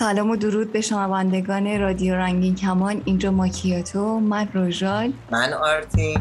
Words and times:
سلام 0.00 0.30
و 0.30 0.36
درود 0.36 0.72
به 0.72 0.80
شنوندگان 0.80 1.80
رادیو 1.80 2.14
رنگین 2.14 2.54
کمان. 2.54 3.02
اینجا 3.04 3.30
ماکیاتو 3.30 4.20
من 4.20 4.48
روژال. 4.54 5.12
من 5.30 5.52
آرتین. 5.52 6.18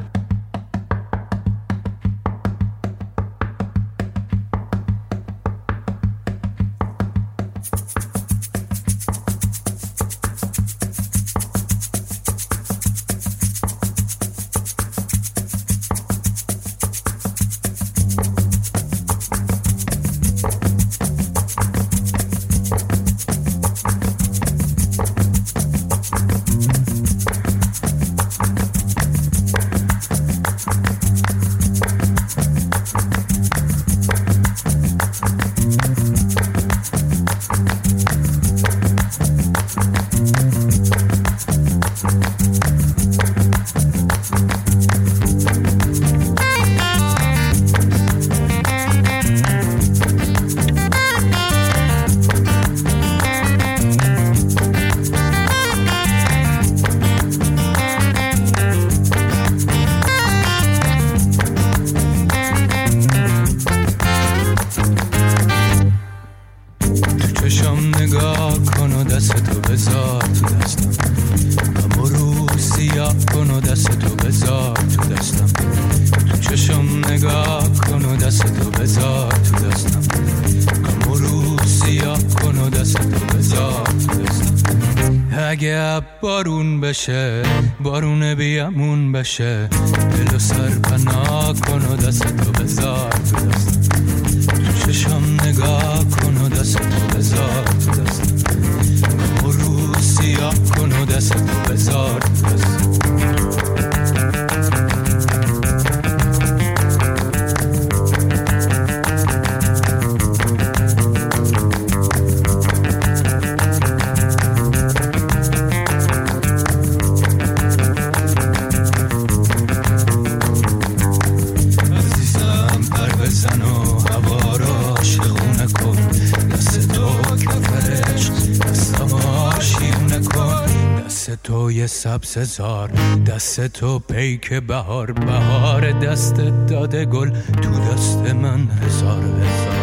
سبززار 131.87 132.91
دست 133.25 133.67
تو 133.67 133.99
پیک 133.99 134.53
بهار 134.53 135.11
بهار 135.11 135.91
دست 135.91 136.33
داده 136.67 137.05
گل 137.05 137.29
تو 137.61 137.69
دست 137.69 138.17
من 138.17 138.67
هزار 138.85 139.23
هزار. 139.23 139.79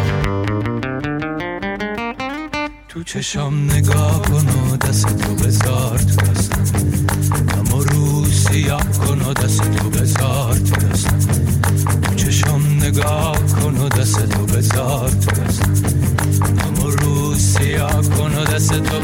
تو 2.89 3.03
چشم 3.03 3.53
نگاه 3.73 4.21
کن 4.21 4.47
و 4.47 4.77
دست 4.77 5.17
تو 5.17 5.35
بذار 5.35 5.97
تو 5.97 6.15
دستم 6.15 6.63
اما 7.59 7.83
رو 7.83 8.25
سیاه 8.25 8.83
کن 8.91 9.21
و 9.21 9.33
دست 9.33 9.71
تو 9.71 9.89
بذار 9.89 10.53
تو 10.53 10.75
دستم 10.87 11.19
تو 12.01 12.15
چشم 12.15 12.61
نگاه 12.81 13.39
کن 13.39 13.77
و 13.77 13.89
دست 13.89 14.29
تو 14.29 14.45
بذار 14.45 15.09
تو 15.09 15.41
دستم 15.41 15.77
رو 17.01 17.35
سیاه 17.35 18.01
کن 18.09 18.37
و 18.37 18.43
دست 18.43 18.73
تو 18.73 18.99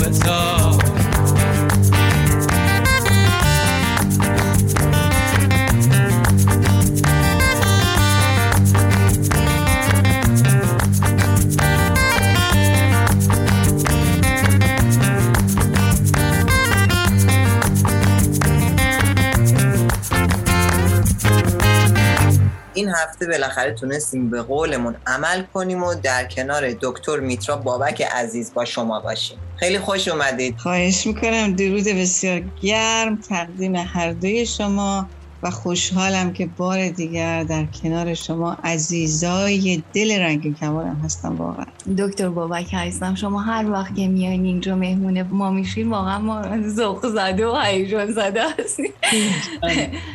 بذار 22.75 22.89
هفته 22.89 23.28
بالاخره 23.28 23.73
تونستیم 23.73 24.29
به 24.29 24.41
قولمون 24.41 24.95
عمل 25.07 25.44
کنیم 25.53 25.84
و 25.84 25.95
در 25.95 26.25
کنار 26.25 26.72
دکتر 26.81 27.19
میترا 27.19 27.56
بابک 27.56 28.01
عزیز 28.01 28.53
با 28.53 28.66
شما 28.66 29.00
باشیم. 29.00 29.38
خیلی 29.57 29.79
خوش 29.79 30.07
اومدید. 30.07 30.57
خواهش 30.57 31.07
می‌کنم. 31.07 31.53
درود 31.56 31.83
بسیار 31.83 32.44
گرم. 32.62 33.22
تقدیم 33.22 33.75
هر 33.75 34.12
دوی 34.12 34.45
شما. 34.45 35.09
و 35.44 35.50
خوشحالم 35.50 36.34
که 36.34 36.46
بار 36.58 36.90
دیگر 36.90 37.44
در 37.44 37.66
کنار 37.66 38.14
شما 38.14 38.58
عزیزای 38.64 39.84
دل 39.94 40.20
رنگ 40.20 40.59
کمالم 40.59 41.02
هستم 41.04 41.36
واقعا. 41.36 41.66
دکتر 41.98 42.30
بابک 42.30 42.70
هستم 42.74 43.16
شما 43.16 43.42
هر 43.42 43.72
وقت 43.72 43.96
که 43.96 44.08
میایین 44.08 44.46
اینجا 44.46 44.76
مهمون 44.76 45.22
ما 45.22 45.52
میشین 45.52 45.90
واقعا 45.90 46.20
ما 46.20 46.42
ذوق 46.68 47.08
زده 47.08 47.48
و 47.48 47.56
هیجان 47.56 48.12
زده 48.12 48.42
هستیم. 48.59 48.92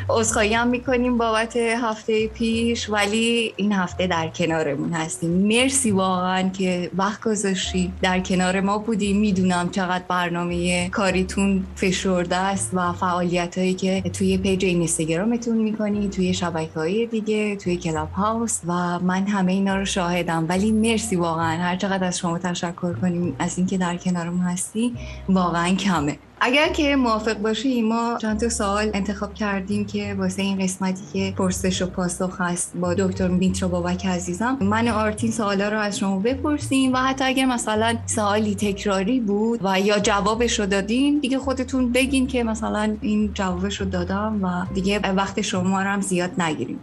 عذرخواهی 0.09 0.55
هم 0.55 0.69
می‌کنیم 0.69 1.19
بابت 1.19 1.57
هفته 1.57 2.27
پیش 2.27 2.91
ولی 2.91 3.53
این 3.57 3.73
هفته 3.73 4.07
در 4.07 4.29
کنارمون 4.29 4.93
هستیم. 4.93 5.31
مرسی 5.31 5.91
واقعا 5.91 6.49
که 6.49 6.91
وقت 6.97 7.23
گذاشتی 7.23 7.93
در 8.03 8.21
کنار 8.21 8.61
ما 8.61 8.79
بودیم. 8.79 9.17
می‌دونم 9.17 9.71
چقدر 9.71 10.05
برنامه 10.09 10.89
کاریتون 10.89 11.65
فشرده 11.77 12.37
است 12.37 12.71
و 12.73 12.93
فعالیت 12.93 13.59
هایی 13.59 13.75
که 13.75 14.03
توی 14.13 14.39
پیج 14.39 14.65
اینستاگرام 14.65 15.18
اینستاگرامتون 15.19 15.57
می‌کنی 15.57 16.09
توی 16.09 16.35
شبکه 16.35 16.75
های 16.75 17.07
دیگه 17.07 17.57
توی 17.57 17.77
کلاب 17.77 18.11
هاوس 18.11 18.61
و 18.67 18.99
من 18.99 19.27
همه 19.27 19.53
اینا 19.53 19.77
رو 19.77 19.85
شاهدم. 19.85 20.47
ولی 20.49 20.73
مرسی 20.73 21.17
واقعا. 21.17 21.57
هر 21.57 21.77
چقدر 21.77 22.05
از 22.05 22.19
شما 22.19 22.39
تشکر 22.39 22.93
کنیم 22.93 23.37
از 23.39 23.59
اینکه 23.59 23.79
در 23.79 23.97
کنارمون 23.97 24.41
هستی 24.41 24.95
واقعا 25.29 25.75
کمه. 25.75 26.19
اگر 26.41 26.69
که 26.69 26.97
موافق 26.97 27.39
باشی 27.39 27.83
ما 27.83 28.19
چند 28.23 28.41
تا 28.41 28.49
سوال 28.49 28.91
انتخاب 28.95 29.35
کردیم 29.35 29.87
که 29.87 30.15
واسه 30.19 30.43
این 30.43 30.59
قسمتی 30.59 31.03
که 31.13 31.35
پرسش 31.37 31.83
و 31.83 31.87
پاسخ 31.87 32.41
هست 32.41 32.77
با 32.77 32.95
دکتر 32.95 33.29
میترا 33.29 33.69
بابک 33.69 34.07
عزیزم. 34.07 34.59
من 34.61 34.89
و 34.89 34.93
آرتین 34.95 35.31
سوالا 35.31 35.69
رو 35.69 35.79
از 35.79 35.99
شما 35.99 36.19
بپرسیم 36.19 36.93
و 36.93 36.97
حتی 36.97 37.25
اگر 37.25 37.47
مثلا 37.47 37.97
سوالی 38.07 38.55
تکراری 38.55 39.21
بود 39.21 39.61
و 39.63 39.81
یا 39.81 39.99
جوابش 39.99 40.61
رو 40.61 40.67
دادین 40.67 41.19
دیگه 41.19 41.39
خودتون 41.39 41.93
بگین 41.93 42.27
که 42.27 42.45
مثلا 42.45 42.97
این 43.01 43.31
جوابش 43.35 43.81
رو 43.81 43.87
دادم 43.87 44.39
و 44.43 44.75
دیگه 44.75 44.99
وقت 44.99 45.41
شما 45.41 45.83
رو 45.83 45.89
هم 45.89 46.01
زیاد 46.01 46.41
نگیریم. 46.41 46.79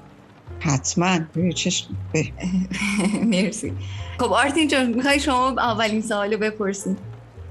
حتما. 0.59 1.19
چشم 1.55 1.87
مرسی. 3.31 3.73
خب 4.19 4.33
آرتین 4.33 4.67
جان 4.67 4.85
می‌خوای 4.85 5.19
شما 5.19 5.49
اولین 5.49 6.01
سوال 6.01 6.35
بپرسیم 6.35 6.97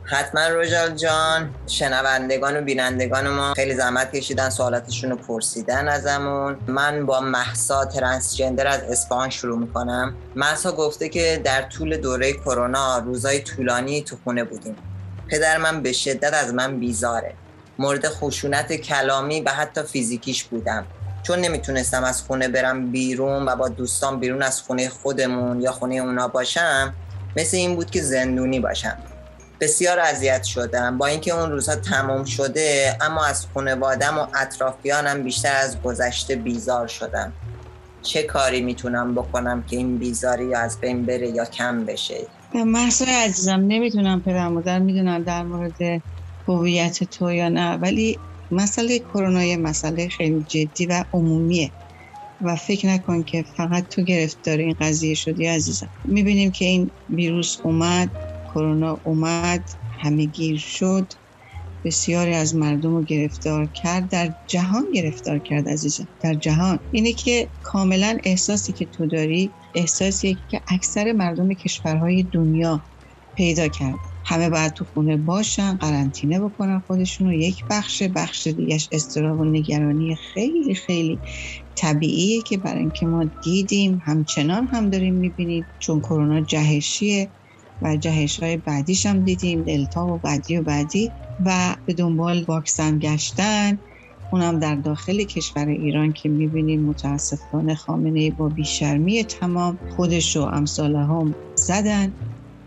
حتما 0.06 0.48
روژال 0.48 0.94
جان 0.94 1.54
شنوندگان 1.66 2.56
و 2.56 2.60
بینندگان 2.60 3.28
ما 3.28 3.54
خیلی 3.54 3.74
زحمت 3.74 4.12
کشیدن 4.12 4.50
سوالاتشون 4.50 5.10
رو 5.10 5.16
پرسیدن 5.16 5.88
ازمون. 5.88 6.56
من 6.66 7.06
با 7.06 7.20
محسا 7.20 7.84
ترنسجندر 7.84 8.66
از 8.66 8.80
اسپان 8.80 9.30
شروع 9.30 9.58
می‌کنم. 9.58 10.14
محسا 10.36 10.72
گفته 10.72 11.08
که 11.08 11.40
در 11.44 11.62
طول 11.62 11.96
دوره 11.96 12.32
کرونا 12.32 12.98
روزای 12.98 13.40
طولانی 13.40 14.02
تو 14.02 14.16
خونه 14.24 14.44
بودیم. 14.44 14.76
پدر 15.28 15.58
من 15.58 15.82
به 15.82 15.92
شدت 15.92 16.34
از 16.34 16.54
من 16.54 16.80
بیزاره. 16.80 17.34
مورد 17.78 18.08
خشونت 18.08 18.72
کلامی 18.72 19.40
و 19.40 19.50
حتی 19.50 19.82
فیزیکیش 19.82 20.44
بودم. 20.44 20.86
چون 21.22 21.38
نمی‌تونستم 21.38 22.04
از 22.04 22.22
خونه 22.22 22.48
برم 22.48 22.90
بیرون 22.90 23.48
و 23.48 23.56
با 23.56 23.68
دوستان 23.68 24.20
بیرون 24.20 24.42
از 24.42 24.62
خونه 24.62 24.88
خودمون 24.88 25.60
یا 25.60 25.72
خونه 25.72 25.94
اونا 25.94 26.28
باشم 26.28 26.94
مثل 27.36 27.56
این 27.56 27.76
بود 27.76 27.90
که 27.90 28.02
زندونی 28.02 28.60
باشم. 28.60 28.96
بسیار 29.64 29.98
اذیت 29.98 30.42
شدم. 30.42 30.98
با 30.98 31.06
اینکه 31.06 31.34
اون 31.34 31.50
روزها 31.50 31.76
تمام 31.76 32.24
شده 32.24 32.98
اما 33.00 33.24
از 33.24 33.46
خانوادم 33.54 34.18
و 34.18 34.26
اطرافیانم 34.40 35.22
بیشتر 35.22 35.56
از 35.56 35.82
گذشته 35.82 36.36
بیزار 36.36 36.86
شدم. 36.86 37.32
چه 38.02 38.22
کاری 38.22 38.60
می‌تونم 38.60 39.14
بکنم 39.14 39.62
که 39.62 39.76
این 39.76 39.98
بیزاری 39.98 40.54
از 40.54 40.80
بین 40.80 41.06
بره 41.06 41.28
یا 41.28 41.44
کم 41.44 41.84
بشه؟ 41.84 42.26
محصول 42.54 43.08
عزیزم 43.08 43.64
نمی‌تونم 43.68 44.22
پدر 44.22 44.48
مادر 44.48 44.78
می‌دونم 44.78 45.22
در 45.22 45.42
مورد 45.42 46.02
هویت 46.48 47.04
تو 47.04 47.32
یا 47.32 47.48
نه 47.48 47.76
ولی 47.76 48.18
مسئله 48.50 48.98
کرونا 48.98 49.44
یه 49.44 49.56
مسئله 49.56 50.08
خیلی 50.08 50.44
جدی 50.48 50.86
و 50.86 51.04
عمومیه. 51.12 51.72
و 52.40 52.56
فکر 52.56 52.88
نکن 52.88 53.22
که 53.22 53.44
فقط 53.56 53.88
تو 53.88 54.02
گرفتار 54.02 54.58
این 54.58 54.76
قضیه 54.80 55.14
شدی 55.14 55.46
عزیزم. 55.46 55.90
می‌بینیم 56.04 56.50
که 56.50 56.64
این 56.64 56.90
ویروس 57.08 57.58
اومد. 57.62 58.10
کرونا 58.54 59.00
اومد 59.04 59.70
همه 60.02 60.26
گیر 60.26 60.58
شد. 60.58 61.12
بسیاری 61.84 62.34
از 62.34 62.56
مردم 62.56 62.90
رو 62.94 63.04
گرفتار 63.04 63.66
کرد 63.82 64.08
در 64.10 64.34
جهان 64.46 64.84
گرفتار 64.94 65.38
کرد 65.38 65.68
عزیزم. 65.68 66.08
در 66.20 66.34
جهان. 66.34 66.80
اینه 66.90 67.12
که 67.12 67.50
کاملا 67.62 68.18
احساسی 68.24 68.72
که 68.72 68.86
تو 68.86 69.06
داری 69.06 69.54
احساسی 69.74 70.44
که 70.48 70.62
اکثر 70.68 71.12
مردم 71.12 71.54
کشورهای 71.54 72.22
دنیا 72.32 72.86
پیدا 73.36 73.68
کرد. 73.68 74.00
همه 74.24 74.50
باید 74.50 74.72
تو 74.72 74.84
خونه 74.84 75.16
باشن 75.16 75.76
قرنطینه 75.76 76.40
بکنن 76.40 76.80
خودشون 76.80 77.26
رو 77.26 77.34
یک 77.34 77.64
بخش 77.70 78.02
بخش 78.16 78.46
دیگهش 78.46 78.88
استراب 78.92 79.40
و 79.40 79.44
نگرانی 79.44 80.16
خیلی 80.34 80.74
خیلی 80.74 81.20
طبیعیه 81.76 82.42
که 82.42 82.58
برای 82.58 82.80
اینکه 82.80 83.06
ما 83.06 83.24
دیدیم 83.44 83.98
همچنان 84.06 84.68
هم 84.72 84.90
داریم 84.90 85.14
می‌بینیم 85.14 85.68
چون 85.78 86.00
کرونا 86.00 86.40
جهشیه. 86.40 87.32
و 87.82 87.96
جهش 87.96 88.42
های 88.42 88.56
بعدیش 88.56 89.06
هم 89.06 89.24
دیدیم 89.24 89.62
دلتا 89.62 90.06
و 90.06 90.18
بعدی 90.18 90.56
و 90.56 90.62
بعدی 90.62 91.10
و 91.44 91.76
به 91.86 91.94
دنبال 91.94 92.44
واکسن 92.48 92.98
گشتن. 92.98 93.78
اونم 94.32 94.58
در 94.58 94.74
داخل 94.74 95.24
کشور 95.24 95.68
ایران 95.68 96.12
که 96.12 96.28
می‌بینیم 96.28 96.82
متاسفانه 96.82 97.74
خامنه 97.74 98.30
با 98.30 98.48
بیشرمی 98.48 99.24
تمام 99.24 99.78
خودش 99.96 100.36
و 100.36 100.40
امثال 100.40 100.96
هم 100.96 101.34
زدن. 101.54 102.12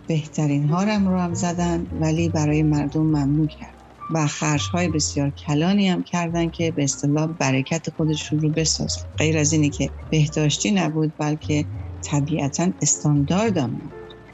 بهترین 0.08 0.70
هارم 0.70 1.08
رو 1.08 1.18
هم 1.18 1.34
زدن 1.34 1.88
ولی 2.00 2.30
برای 2.30 2.64
مردم 2.64 3.02
ممنوع 3.02 3.48
کرد. 3.48 3.78
و 4.14 4.28
خرش 4.28 4.68
های 4.68 4.88
بسیار 4.88 5.30
کلانی 5.30 5.90
هم 5.90 6.04
کردن 6.04 6.50
که 6.50 6.72
به 6.72 6.84
اصطلاح 6.84 7.28
برکت 7.28 7.90
خودشون 7.90 8.40
رو 8.40 8.50
بسازن. 8.50 9.02
غیر 9.18 9.38
از 9.38 9.54
اینی 9.54 9.70
که 9.70 9.90
بهداشتی 10.10 10.72
نبود 10.72 11.14
بلکه 11.18 11.66
طبیعتا 12.02 12.72
استاندارد 12.82 13.58
هم 13.58 13.82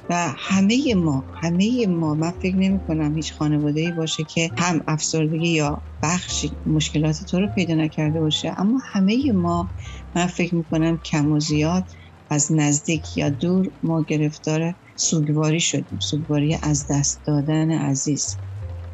و 0.10 0.34
همه 0.38 0.94
ما 0.96 1.26
همه 1.42 1.86
ما 1.88 2.16
من 2.16 2.32
فکر 2.32 2.56
نمی 2.58 2.80
کنم 2.88 3.16
هیچ 3.16 3.34
خانواده 3.34 3.80
ای 3.82 3.92
باشه 3.92 4.24
که 4.24 4.50
هم 4.58 4.82
افسردگی 4.88 5.50
یا 5.50 5.84
بخشی 6.04 6.58
مشکلات 6.66 7.24
تو 7.30 7.40
رو 7.40 7.48
پیدا 7.56 7.76
نکرده 7.76 8.20
باشه. 8.20 8.54
اما 8.58 8.80
همه 8.92 9.32
ما 9.36 9.72
من 10.16 10.26
فکر 10.28 10.56
می 10.56 10.64
کنم 10.64 10.98
کم 10.98 11.32
و 11.32 11.40
زیاد 11.40 11.84
از 12.30 12.52
نزدیک 12.52 13.18
یا 13.18 13.30
دور 13.30 13.66
ما 13.84 14.04
گرفتار 14.08 14.76
سوگواری 14.96 15.60
شدیم. 15.60 16.00
سوگواری 16.00 16.58
از 16.64 16.88
دست 16.90 17.22
دادن 17.26 17.72
عزیز 17.72 18.40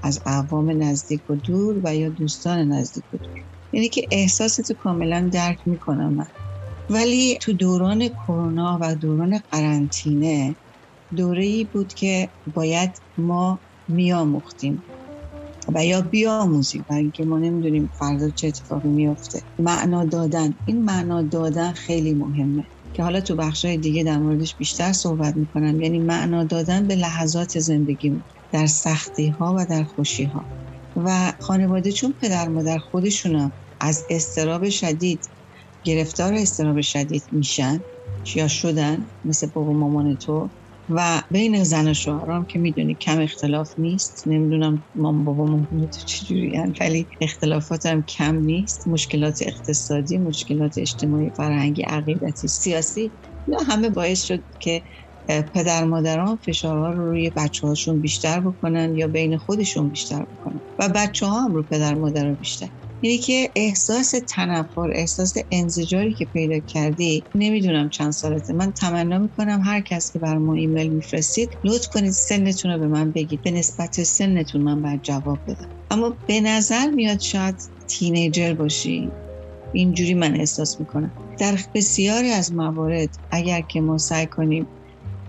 از 0.04 0.20
اقوام 0.26 0.84
نزدیک 0.84 1.30
و 1.30 1.36
دور 1.36 1.82
و 1.84 1.96
یا 1.96 2.10
دوستان 2.10 2.60
نزدیک 2.74 3.14
و 3.14 3.18
دور. 3.18 3.38
یعنی 3.72 3.90
که 3.90 4.08
احساستو 4.12 4.74
کاملا 4.74 5.30
درک 5.34 5.58
می‌کنم 5.66 6.14
من. 6.14 6.28
ولی 6.90 7.38
تو 7.42 7.54
دوران 7.54 8.08
کرونا 8.08 8.80
و 8.82 8.96
دوران 8.96 9.40
قرنطینه 9.52 10.56
دوره 11.16 11.46
ای 11.46 11.64
بود 11.66 11.94
که 11.94 12.30
باید 12.46 13.02
ما 13.18 13.62
میاموختیم 13.88 14.84
و 15.76 15.86
یا 15.86 16.02
بیاموزیم 16.02 16.86
برای 16.90 17.02
اینکه 17.02 17.26
ما 17.26 17.40
نمی‌دونیم 17.40 17.92
فردا 18.00 18.30
چه 18.30 18.48
اتفاقی 18.48 18.90
میافته. 18.90 19.42
معنا 19.60 20.06
دادن 20.06 20.54
این 20.66 20.84
معنا 20.84 21.22
دادن 21.22 21.72
خیلی 21.72 22.14
مهمه 22.14 22.64
که 22.94 23.04
حالا 23.04 23.22
تو 23.22 23.36
بخشای 23.36 23.78
دیگه 23.78 24.04
در 24.04 24.20
موردش 24.20 24.56
بیشتر 24.56 24.94
صحبت 24.94 25.36
می‌کنم. 25.38 25.82
یعنی 25.82 26.00
معنا 26.00 26.44
دادن 26.44 26.88
به 26.88 26.96
لحظات 26.96 27.60
زندگی 27.60 28.24
در 28.52 28.66
سختی 28.68 29.28
ها 29.28 29.56
و 29.58 29.66
در 29.70 29.84
خوشی 29.84 30.24
ها 30.24 30.50
و 30.96 31.34
خانواده 31.40 31.92
چون 31.92 32.14
پدر 32.22 32.48
مادر 32.48 32.78
خودشون 32.78 33.52
از 33.80 34.06
استراب 34.10 34.70
شدید 34.70 35.32
گرفتار 35.84 36.34
استراب 36.34 36.82
شدید 36.82 37.24
میشن 37.32 37.84
یا 38.36 38.48
شدن 38.48 39.08
مثل 39.24 39.48
بابا 39.48 39.74
مامان 39.74 40.16
تو 40.16 40.52
و 40.90 41.22
بین 41.32 41.64
زن 41.64 41.88
و 41.88 41.94
شوهرام 41.94 42.46
که 42.46 42.60
می‌دونی 42.60 42.96
کم 42.96 43.22
اختلاف 43.22 43.74
نیست. 43.78 44.24
نمی‌دونم 44.28 44.86
مام 44.96 45.26
بابا 45.26 45.46
مامان 45.46 45.68
تو 45.90 46.00
چجوری 46.08 46.54
ولی 46.82 47.10
اختلافات 47.22 47.86
هم 47.86 48.04
کم 48.04 48.36
نیست. 48.36 48.88
مشکلات 48.88 49.40
اقتصادی 49.42 50.18
مشکلات 50.18 50.78
اجتماعی 50.78 51.32
فرهنگی 51.32 51.82
عقیدتی 51.82 52.48
سیاسی 52.48 53.14
اینا 53.48 53.60
همه 53.68 53.90
باعث 53.90 54.24
شد 54.24 54.44
که 54.60 54.84
پدر 55.54 55.86
مادران 55.86 56.38
فشارها 56.38 56.90
رو 56.92 57.10
روی 57.10 57.30
بچه 57.30 57.68
هاشون 57.68 58.02
بیشتر 58.02 58.40
بکنن 58.42 58.96
یا 58.96 59.08
بین 59.08 59.38
خودشون 59.38 59.90
بیشتر 59.90 60.26
بکنن 60.26 60.62
و 60.80 60.90
بچه 60.96 61.26
ها 61.26 61.42
هم 61.46 61.54
رو 61.54 61.64
پدر 61.64 61.96
مادر 61.96 62.34
بیشتر. 62.36 62.70
اینه 63.02 63.18
که 63.18 63.52
احساس 63.56 64.14
تنفر 64.30 64.92
احساس 64.96 65.34
انزجاری 65.52 66.14
که 66.14 66.26
پیدا 66.26 66.60
کردی 66.60 67.26
نمی‌دونم 67.36 67.90
چند 67.90 68.12
سالته. 68.12 68.54
من 68.54 68.72
تمنا 68.72 69.20
می‌کنم 69.20 69.62
هر 69.66 69.82
کس 69.82 70.12
که 70.12 70.20
بر 70.20 70.38
ما 70.38 70.54
ایمیل 70.54 70.94
میفرستید 70.94 71.50
لطف 71.64 71.88
کنید 71.94 72.12
سنتون 72.12 72.72
رو 72.72 72.80
به 72.80 72.88
من 72.88 73.12
بگید. 73.12 73.42
به 73.42 73.52
نسبت 73.52 74.04
سنتون 74.04 74.62
من 74.62 74.82
باید 74.82 75.02
جواب 75.02 75.40
بدم. 75.48 75.70
اما 75.92 76.18
به 76.28 76.42
نظر 76.42 76.90
میاد 76.90 77.20
شاید 77.20 77.56
تینیجر 77.88 78.54
باشی. 78.54 79.12
اینجوری 79.74 80.14
من 80.14 80.36
احساس 80.40 80.80
می‌کنم. 80.80 81.12
در 81.40 81.60
بسیاری 81.76 82.30
از 82.30 82.54
موارد 82.54 83.10
اگر 83.32 83.62
که 83.62 83.82
ما 83.82 83.98
سعی 83.98 84.28
کنیم 84.28 84.68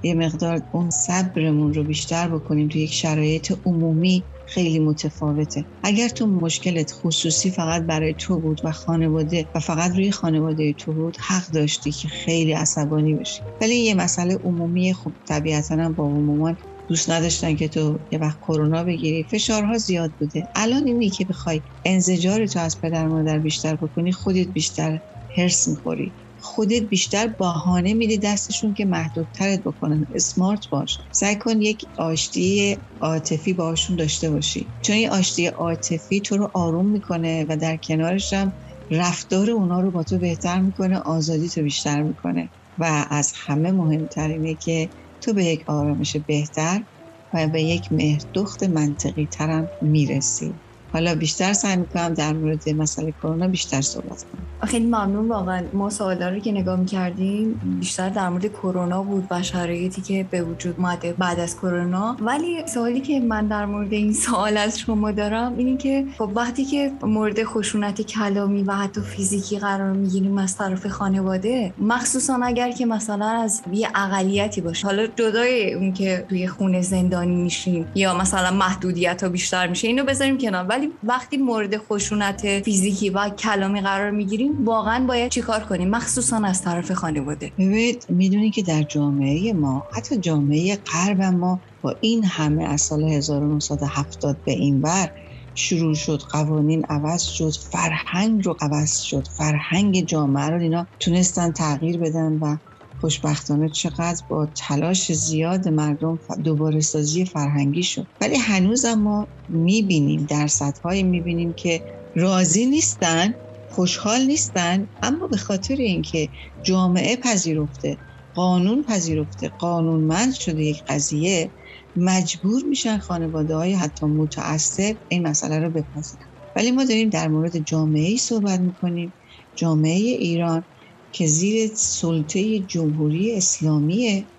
یه 0.03 0.15
مقدار 0.15 0.63
اون 0.73 0.91
صبرمون 0.91 1.75
رو 1.75 1.85
بیشتر 1.85 2.29
بکنیم 2.29 2.69
تو 2.69 2.79
یک 2.79 2.93
شرایط 2.93 3.53
عمومی 3.65 4.25
خیلی 4.51 4.79
متفاوته. 4.79 5.67
اگر 5.83 6.09
تو 6.09 6.27
مشکلت 6.27 6.93
خصوصی 6.93 7.51
فقط 7.51 7.83
برای 7.83 8.15
تو 8.15 8.41
بود 8.41 8.61
و 8.65 8.73
خانواده 8.73 9.49
و 9.55 9.61
فقط 9.61 9.91
روی 9.97 10.11
خانواده 10.11 10.73
تو 10.73 10.93
بود 10.93 11.17
حق 11.17 11.47
داشتی 11.47 11.93
که 11.93 12.09
خیلی 12.09 12.53
عصبانی 12.53 13.15
بشی. 13.15 13.43
ولی 13.61 13.75
یه 13.75 13.95
مسئله 13.95 14.35
عمومی 14.35 14.95
خب 14.95 15.13
طبیعتا 15.29 15.75
هم 15.75 15.93
بابا 15.93 16.21
مامان 16.21 16.57
دوست 16.89 17.11
نداشتن 17.11 17.57
که 17.57 17.69
تو 17.69 18.01
یه 18.13 18.19
وقت 18.19 18.39
کرونا 18.41 18.85
بگیری. 18.85 19.25
فشارها 19.25 19.79
زیاد 19.79 20.13
بوده. 20.19 20.43
الان 20.55 20.87
اینی 20.87 21.11
که 21.11 21.25
بخوای 21.25 21.63
انزجار 21.85 22.47
تو 22.47 22.61
از 22.61 22.81
پدر 22.81 23.09
مادر 23.09 23.39
بیشتر 23.39 23.77
بکنی 23.77 24.13
خودت 24.13 24.47
بیشتر 24.47 25.01
هرس 25.37 25.69
می‌خوری. 25.69 26.13
خودت 26.41 26.83
بیشتر 26.91 27.27
بهانه 27.27 27.95
میدی 27.95 28.19
دستشون 28.19 28.75
که 28.75 28.85
محدودترت 28.85 29.61
بکنن. 29.65 30.07
اسمارت 30.15 30.61
باش. 30.73 30.99
سعی 31.11 31.37
کن 31.37 31.61
یک 31.61 31.85
آشتی 31.99 32.77
عاطفی 33.01 33.53
باشون 33.55 33.97
داشته 33.97 34.31
باشی. 34.31 34.73
چون 34.81 34.97
این 34.97 35.11
آشتی 35.11 35.47
عاطفی 35.47 36.21
تو 36.21 36.37
رو 36.37 36.51
آروم 36.55 36.91
می‌کنه 36.91 37.47
و 37.49 37.57
در 37.57 37.77
کنارش 37.77 38.33
هم 38.33 38.53
رفتار 38.91 39.51
اونا 39.51 39.81
رو 39.81 39.91
با 39.91 40.05
تو 40.05 40.19
بهتر 40.19 40.61
می‌کنه 40.61 40.99
آزادی 40.99 41.49
تو 41.49 41.63
بیشتر 41.63 42.03
می‌کنه. 42.03 42.51
و 42.79 43.07
از 43.11 43.33
همه 43.47 43.73
مهمتر 43.73 44.29
اینه 44.29 44.57
که 44.57 44.91
تو 45.21 45.33
به 45.35 45.45
یک 45.45 45.65
آرامش 45.69 46.17
بهتر 46.17 46.85
و 47.33 47.49
به 47.49 47.63
یک 47.63 47.93
مهردخت 47.93 48.63
منطقی 48.63 49.27
ترم 49.27 49.71
می‌رسی. 49.81 50.61
حالا 50.93 51.15
بیشتر 51.15 51.53
سعی 51.53 51.77
می‌کنم 51.77 52.15
در 52.15 52.33
مورد 52.33 52.69
مسئله 52.69 53.13
کرونا 53.13 53.49
بیشتر 53.49 53.81
صحبت 53.81 54.09
کنم. 54.09 54.69
خیلی 54.69 54.87
ممنون 54.87 55.29
واقعا. 55.29 55.63
ما 55.73 55.91
سوالا 55.91 56.29
رو 56.29 56.39
که 56.39 56.53
نگاه 56.53 56.81
می‌کردیم 56.81 57.61
بیشتر 57.81 58.09
در 58.09 58.29
مورد 58.29 58.47
کرونا 58.47 59.03
بود 59.03 59.27
و 59.31 59.43
شرایطی 59.43 60.03
که 60.03 60.27
به 60.31 60.43
وجود 60.43 60.75
اومده 60.79 61.13
بعد 61.13 61.41
از 61.41 61.57
کرونا. 61.57 62.17
ولی 62.21 62.67
سوالی 62.67 63.01
که 63.01 63.21
من 63.21 63.47
در 63.47 63.67
مورد 63.67 63.93
این 63.93 64.13
سوال 64.13 64.57
از 64.57 64.79
شما 64.79 65.11
دارم 65.11 65.55
اینه 65.59 65.77
که 65.77 66.05
خب 66.19 66.31
وقتی 66.35 66.65
که 66.65 66.93
مورد 67.03 67.45
خشونت 67.45 68.03
کلامی 68.03 68.63
و 68.63 68.73
حتی 68.73 69.01
فیزیکی 69.01 69.59
قرار 69.59 69.93
می‌گیریم 69.93 70.39
از 70.39 70.57
طرف 70.57 70.87
خانواده 70.87 71.73
مخصوصا 71.79 72.41
اگر 72.43 72.71
که 72.71 72.87
مثلا 72.87 73.27
از 73.27 73.63
یه 73.73 73.89
اقلیتی 73.95 74.61
باشه. 74.61 74.87
حالا 74.87 75.07
جدای 75.07 75.75
اون 75.75 75.93
که 75.93 76.25
توی 76.29 76.49
خونه 76.49 76.81
زندانی 76.83 77.37
میشیم 77.37 77.87
یا 77.95 78.19
مثلا 78.19 78.51
محدودیت 78.51 79.23
ها 79.23 79.29
بیشتر 79.29 79.67
میشه 79.67 79.89
اینو 79.89 80.05
بذاریم 80.05 80.39
کنار. 80.39 80.65
ولی 80.81 80.93
وقتی 81.03 81.37
مورد 81.37 81.79
خشونت 81.79 82.63
فیزیکی 82.63 83.11
و 83.11 83.29
کلامی 83.29 83.81
قرار 83.81 84.11
می‌گیریم 84.11 84.65
واقعا 84.65 85.07
باید 85.07 85.31
چیکار 85.31 85.61
کنیم؟ 85.61 85.91
مخصوصا 85.91 86.37
از 86.37 86.63
طرف 86.63 86.93
خانواده. 86.93 87.53
ببینید 87.59 88.07
می‌دونی 88.09 88.51
که 88.51 88.63
در 88.63 88.83
جامعه 88.83 89.53
ما 89.53 89.83
حتی 89.93 90.17
جامعه 90.17 90.77
غرب 90.77 91.23
ما 91.23 91.61
با 91.83 91.95
این 92.01 92.25
همه 92.25 92.65
از 92.65 92.81
سال 92.81 93.05
1970 93.05 94.37
به 94.45 94.53
این 94.53 94.81
ور 94.81 95.11
شروع 95.55 95.95
شد 95.95 96.21
قوانین 96.33 96.85
عوض 96.89 97.23
شد 97.23 97.53
فرهنگ 97.73 98.47
رو 98.47 98.57
عوض 98.61 98.97
شد 98.99 99.29
فرهنگ 99.37 100.05
جامعه 100.05 100.51
رو 100.51 100.61
اینا 100.61 100.87
تونستن 101.01 101.53
تغییر 101.53 101.99
بدن 101.99 102.33
و 102.33 102.57
خوشبختانه 103.01 103.69
چقدر 103.69 104.23
با 104.29 104.53
تلاش 104.57 105.13
زیاد 105.13 105.69
مردم 105.69 106.19
دوباره 106.45 106.81
سازی 106.81 107.25
فرهنگی 107.25 107.83
شد. 107.83 108.09
ولی 108.21 108.37
هنوز 108.37 108.85
ما 108.87 109.29
می‌بینیم 109.49 110.27
درصدهایی 110.27 111.03
می‌بینیم 111.03 111.55
که 111.55 111.85
راضی 112.15 112.67
نیستن 112.67 113.35
خوشحال 113.67 114.27
نیستن. 114.27 114.89
اما 115.03 115.27
به 115.27 115.37
خاطر 115.37 115.75
اینکه 115.75 116.31
جامعه 116.61 117.17
پذیرفته 117.17 118.01
قانون 118.35 118.83
پذیرفته 118.83 119.49
قانونمند 119.49 120.33
شده 120.35 120.63
یک 120.63 120.85
قضیه 120.89 121.55
مجبور 121.97 122.63
میشن 122.69 122.99
خانواده 122.99 123.55
های 123.57 123.73
حتی 123.73 124.07
متعصب 124.07 124.97
این 125.09 125.27
مسئله 125.27 125.59
رو 125.59 125.71
بپذیرن. 125.71 126.27
ولی 126.57 126.71
ما 126.71 126.85
داریم 126.85 127.09
در 127.11 127.29
مورد 127.29 127.59
جامعه 127.59 128.09
ای 128.09 128.19
صحبت 128.19 128.61
می‌کنیم. 128.61 129.15
جامعه 129.55 129.97
ایران 129.99 130.65
که 131.13 131.27
زیر 131.27 131.71
سلطه 131.77 132.61
جمهوری 132.61 133.37
اسلامیه 133.37 134.31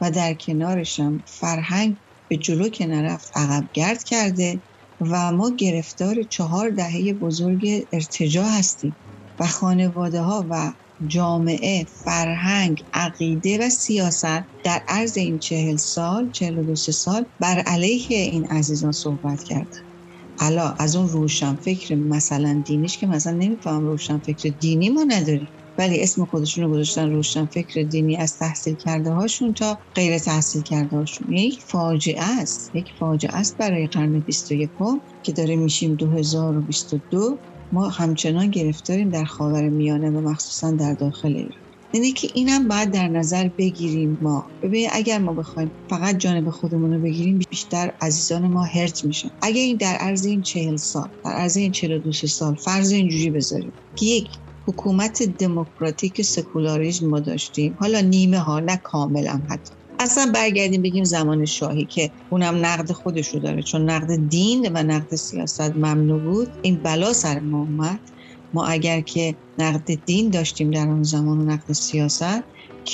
و 0.00 0.10
در 0.10 0.34
کنارش 0.34 1.00
هم 1.00 1.24
فرهنگ 1.28 2.00
به 2.28 2.36
جلو 2.36 2.68
که 2.68 2.86
نرفت 2.86 3.30
عقب 3.34 3.70
گرد 3.72 4.02
کرده 4.02 4.62
و 5.00 5.32
ما 5.32 5.56
گرفتار 5.58 6.22
چهار 6.22 6.70
دهه 6.70 7.12
بزرگ 7.12 7.66
ارتجا 7.92 8.44
هستیم 8.44 8.96
و 9.38 9.46
خانواده 9.46 10.20
ها 10.20 10.46
و 10.50 10.72
جامعه، 11.06 11.86
فرهنگ، 12.04 12.86
عقیده 12.92 13.58
و 13.66 13.70
سیاست 13.70 14.24
در 14.64 14.82
عرض 14.88 15.16
این 15.16 15.38
چهل 15.38 15.76
سال، 15.76 16.30
چهل 16.30 16.58
و 16.58 16.64
دو 16.64 16.74
سال 16.74 17.26
بر 17.38 17.58
علیه 17.58 18.16
این 18.18 18.46
عزیزان 18.46 18.92
صحبت 18.92 19.42
کردن. 19.42 19.78
حالا 20.38 20.70
از 20.70 20.96
اون 20.96 21.08
روشن 21.08 21.56
فکر 21.56 21.94
مثلا 21.94 22.62
دینیش 22.66 22.98
که 22.98 23.06
مثلا 23.06 23.32
نمیفهم 23.32 23.82
روشن 23.82 24.18
فکر 24.18 24.50
دینی 24.60 24.88
ما 24.88 25.04
نداریم 25.04 25.54
ولی 25.78 26.02
اسم 26.02 26.24
خودشون 26.24 26.64
رو 26.64 26.70
گذاشتن 26.70 27.10
روشن 27.10 27.46
فکر 27.46 27.82
دینی 27.82 28.16
از 28.16 28.38
تحصیل 28.38 28.74
کرده 28.74 29.10
هاشون 29.10 29.54
تا 29.54 29.78
غیر 29.94 30.18
تحصیل 30.18 30.62
کرده 30.62 30.96
هاشون. 30.96 31.32
یک 31.32 31.62
فاجعه 31.62 32.40
است 32.40 32.70
یک 32.74 32.92
فاجعه 33.00 33.34
است 33.34 33.56
برای 33.56 33.86
قرن 33.86 34.20
21 34.20 34.70
که 35.22 35.32
داره 35.32 35.56
میشیم 35.56 35.94
2022 35.94 37.38
ما 37.72 37.88
همچنان 37.88 38.50
گرفتاریم 38.50 39.08
در 39.08 39.24
خاور 39.24 39.68
میانه 39.68 40.10
و 40.10 40.20
مخصوصا 40.20 40.70
در 40.70 40.94
داخل 40.94 41.36
ایران. 41.36 41.52
اینه 41.92 42.12
که 42.12 42.28
اینم 42.34 42.68
باید 42.68 42.90
در 42.90 43.08
نظر 43.08 43.48
بگیریم 43.48 44.18
ما. 44.20 44.46
ببین 44.62 44.88
اگر 44.92 45.18
ما 45.18 45.32
بخوایم 45.32 45.70
فقط 45.90 46.16
جانب 46.16 46.50
خودمون 46.50 46.92
رو 46.92 47.00
بگیریم 47.00 47.38
بیشتر 47.50 47.92
عزیزان 48.00 48.46
ما 48.46 48.62
هرت 48.64 49.04
میشن. 49.04 49.30
اگر 49.42 49.60
این 49.60 49.76
در 49.76 49.94
عرض 49.94 50.26
این 50.26 50.42
چهل 50.42 50.76
سال 50.76 51.08
در 51.24 51.30
عرض 51.30 51.56
این 51.56 51.72
چهل 51.72 51.98
دو 51.98 52.12
سال 52.12 52.54
فرض 52.54 52.92
اینجوری 52.92 53.30
بذاریم 53.30 53.72
که 53.96 54.06
یک 54.06 54.28
حکومت 54.68 55.22
دموکراتیک 55.22 56.22
سکولاریسم 56.22 57.06
ما 57.06 57.20
داشتیم. 57.20 57.76
حالا 57.80 58.00
نیمه 58.00 58.38
ها 58.38 58.60
نه 58.60 58.76
کاملا 58.84 59.42
حتی. 59.50 59.74
اصلا 59.98 60.32
برگردیم 60.34 60.82
بگیم 60.82 61.04
زمان 61.04 61.44
شاهی 61.44 61.86
که 61.86 62.12
اونم 62.28 62.66
نقد 62.66 62.92
خودش 62.92 63.34
داره. 63.34 63.62
چون 63.62 63.90
نقد 63.90 64.16
دین 64.28 64.72
و 64.74 64.82
نقد 64.82 65.14
سیاست 65.14 65.60
ممنوع 65.76 66.20
بود. 66.20 66.48
این 66.62 66.82
بلا 66.82 67.12
سر 67.12 67.40
ما 67.40 67.60
اومد. 67.62 68.00
ما 68.52 68.66
اگر 68.66 69.00
که 69.00 69.36
نقد 69.58 69.94
دین 70.04 70.30
داشتیم 70.30 70.70
در 70.70 70.88
اون 70.88 71.02
زمان 71.02 71.38
و 71.38 71.44
نقد 71.44 71.72
سیاست 71.72 72.44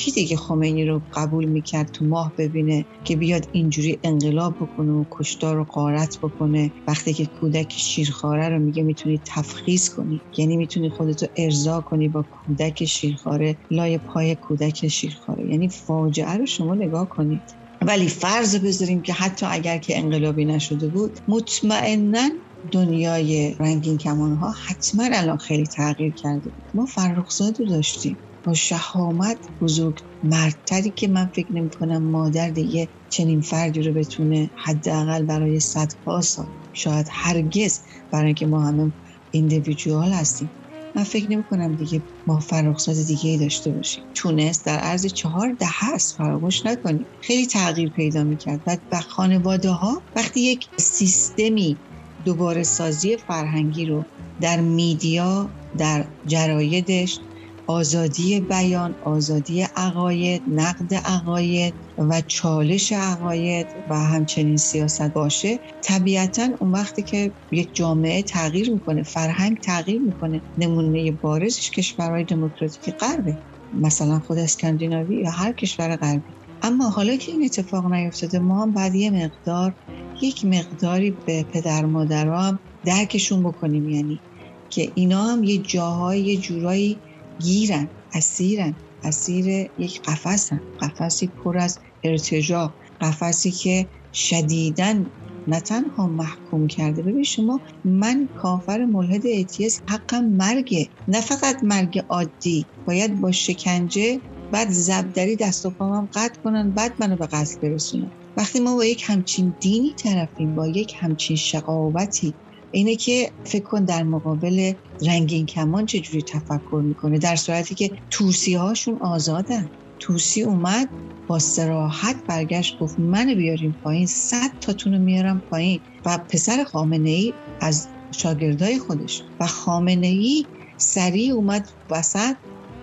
کی 0.05 0.13
دیگه 0.13 0.37
خمینی 0.37 0.85
رو 0.85 1.03
قبول 1.13 1.45
می‌کرد 1.47 1.91
تو 1.95 2.05
ماه 2.05 2.35
ببینه 2.39 2.87
که 3.05 3.17
بیاد 3.17 3.49
اینجوری 3.53 4.01
انقلاب 4.05 4.57
بکنه 4.61 4.93
و 4.93 5.05
کشتار 5.11 5.59
و 5.59 5.65
قارت 5.65 6.17
بکنه؟ 6.23 6.73
وقتی 6.87 7.15
که 7.15 7.27
کودک 7.27 7.73
شیرخواره 7.73 8.49
رو 8.49 8.59
میگه 8.59 8.83
می‌تونی 8.83 9.23
تفخیص 9.35 9.89
کنی. 9.89 10.25
یعنی 10.39 10.57
می‌تونی 10.57 10.91
خودتو 10.91 11.27
ارضا 11.37 11.81
کنی 11.81 12.09
با 12.09 12.27
کودک 12.31 12.85
شیرخواره 12.85 13.59
لای 13.71 13.99
پای 13.99 14.37
کودک 14.37 14.89
شیرخواره. 14.89 15.47
یعنی 15.47 15.69
فاجعه 15.69 16.33
رو 16.37 16.47
شما 16.47 16.75
نگاه 16.75 17.09
کنید. 17.11 17.57
ولی 17.87 18.09
فرض 18.09 18.57
بذاریم 18.57 19.03
که 19.03 19.13
حتی 19.13 19.47
اگر 19.51 19.79
که 19.79 19.99
انقلابی 19.99 20.45
نشده 20.45 20.89
بود 20.89 21.19
مطمئنا 21.29 22.29
دنیای 22.73 23.57
رنگین 23.61 23.99
کمان 23.99 24.33
ها 24.33 24.55
حتما 24.67 25.05
الان 25.13 25.37
خیلی 25.37 25.67
تغییر 25.67 26.15
کرده 26.15 26.51
بود. 26.51 26.65
ما 26.75 26.87
فرخزاد 26.87 27.61
رو 27.61 27.67
داشتیم. 27.67 28.21
با 28.47 28.55
شهامت 28.55 29.47
بزرگ 29.61 29.97
مردتری 30.23 30.91
که 30.91 31.09
من 31.09 31.31
فکر 31.35 31.53
نمی 31.53 31.71
کنم 31.71 32.11
مادر 32.11 32.51
دیگه 32.51 32.89
چنین 33.09 33.41
فردی 33.41 33.83
رو 33.83 33.93
بتونه 33.93 34.51
حداقل 34.65 35.23
برای 35.23 35.61
صدها 35.61 36.21
سال 36.21 36.47
شاید 36.73 37.07
هرگز 37.11 37.81
برای 38.13 38.27
اینکه 38.27 38.47
ما 38.47 38.65
همه 38.67 38.93
ایندیویدوال 39.31 40.13
هستیم. 40.13 40.53
من 40.95 41.05
فکر 41.05 41.31
نمی 41.31 41.45
کنم 41.45 41.77
دیگه 41.77 42.03
ما 42.27 42.39
فرخزاد 42.41 42.97
دیگه 43.07 43.31
ای 43.31 43.39
داشته 43.39 43.73
باشیم. 43.73 44.05
تونست 44.15 44.67
در 44.67 44.79
عرض 44.79 45.07
چهار 45.07 45.53
ده 45.53 45.67
هست 45.79 46.17
فراموش 46.17 46.67
نکنیم 46.67 47.07
خیلی 47.21 47.47
تغییر 47.47 47.91
پیدا 47.91 48.25
می‌کرد 48.25 48.63
و 48.93 49.01
خانواده 49.01 49.71
ها 49.71 50.03
وقتی 50.17 50.41
یک 50.41 50.65
سیستمی 50.81 51.81
دوباره 52.25 52.63
سازی 52.63 53.17
فرهنگی 53.17 53.87
رو 53.87 54.05
در 54.41 54.61
میدیا 54.61 55.51
در 55.79 56.09
جرایدش 56.27 57.21
آزادی 57.67 58.41
بیان 58.41 58.97
آزادی 59.03 59.67
عقاید 59.77 60.43
نقد 60.47 60.95
عقاید 60.95 61.75
و 61.99 62.23
چالش 62.29 62.93
عقاید 62.93 63.67
و 63.87 63.95
همچنین 63.99 64.57
سیاست 64.57 65.13
باشه 65.15 65.59
طبیعتا 65.85 66.49
اون 66.61 66.71
وقتی 66.71 67.03
که 67.03 67.35
یک 67.51 67.75
جامعه 67.75 68.23
تغییر 68.23 68.71
می‌کنه 68.73 69.03
فرهنگ 69.03 69.57
تغییر 69.65 70.03
می‌کنه 70.03 70.43
نمونه 70.57 71.13
بارزش 71.13 71.71
کشورهای 71.71 72.25
دموکراتیک 72.25 72.95
غربه 73.01 73.39
مثلا 73.73 74.21
خود 74.21 74.39
اسکاندیناوی 74.39 75.17
یا 75.17 75.31
هر 75.31 75.53
کشور 75.53 75.97
غربی. 75.97 76.37
اما 76.63 76.89
حالا 76.89 77.17
که 77.17 77.33
این 77.33 77.45
اتفاق 77.45 77.93
نیفتاده 77.93 78.39
ما 78.39 78.63
هم 78.63 78.73
بعد 78.73 78.95
یه 78.95 79.11
مقدار 79.11 79.77
یک 80.23 80.45
مقداری 80.45 81.11
به 81.11 81.43
پدر 81.53 81.85
مادرها 81.87 82.43
هم 82.43 82.61
درکشون 82.85 83.43
بکنیم 83.43 83.89
یعنی 83.89 84.23
که 84.69 84.93
اینا 84.95 85.23
هم 85.25 85.45
یه 85.45 85.63
جاهای 85.63 86.25
یه 86.25 86.37
جورایی 86.41 87.03
گیرن 87.39 87.91
اسیرن. 88.15 88.77
اسیر 89.03 89.47
یک 89.77 90.03
قفسن. 90.05 90.61
قفسی 90.81 91.29
پر 91.29 91.59
از 91.59 91.79
ارتجاع. 92.05 92.75
قفسی 93.01 93.51
که 93.53 93.91
شدیدن 94.13 95.13
نه 95.47 95.61
تنها 95.61 96.07
محکوم 96.09 96.67
کرده. 96.67 97.03
ببین 97.03 97.23
شما 97.25 97.61
من 97.85 98.29
کافر 98.35 98.85
ملحد 98.85 99.27
ایتیس 99.27 99.81
حقم 99.89 100.25
مرگه 100.25 100.91
نه 101.09 101.21
فقط 101.21 101.57
مرگ 101.65 101.99
عادی. 102.09 102.71
باید 102.87 103.21
با 103.21 103.33
شکنجه 103.33 104.23
بعد 104.53 104.71
زبدری 104.71 105.37
دست 105.37 105.67
و 105.67 105.71
پامم 105.71 106.09
قطع 106.15 106.41
کنن 106.45 106.73
بعد 106.73 106.95
منو 106.99 107.17
به 107.17 107.27
قتل 107.27 107.57
برسونن. 107.63 108.13
وقتی 108.37 108.61
ما 108.61 108.75
با 108.77 108.85
یک 108.85 109.03
همچین 109.07 109.57
دینی 109.61 109.95
طرفیم 109.95 110.55
با 110.55 110.69
یک 110.69 110.93
همچین 111.01 111.37
شقاوتی 111.37 112.41
اینه 112.77 112.97
که 112.97 113.33
فکر 113.45 113.65
کن 113.65 113.85
در 113.85 114.03
مقابل 114.03 114.73
رنگین 115.07 115.47
کمان 115.47 115.87
چجوری 115.87 116.23
تفکر 116.23 116.83
می‌کنه؟ 116.85 117.19
در 117.19 117.37
صورتی 117.37 117.75
که 117.75 117.91
توسی 118.11 118.55
هاشون 118.55 118.97
آزادن. 119.01 119.71
توسی 119.99 120.43
اومد 120.43 120.89
با 121.27 121.39
سراحت 121.39 122.17
برگشت 122.27 122.79
گفت 122.79 122.99
منو 122.99 123.35
بیاریم 123.35 123.77
پایین 123.83 124.07
صد 124.07 124.51
تاتون 124.61 124.93
رو 124.95 124.99
میارم 124.99 125.41
پایین. 125.51 125.81
و 126.05 126.19
پسر 126.19 126.65
خامنه 126.65 127.11
ای 127.11 127.35
از 127.61 127.89
شاگردای 128.11 128.79
خودش 128.79 129.23
و 129.41 129.47
خامنه 129.47 130.07
ای 130.07 130.47
سریع 130.77 131.35
اومد 131.35 131.69
وسط 131.91 132.37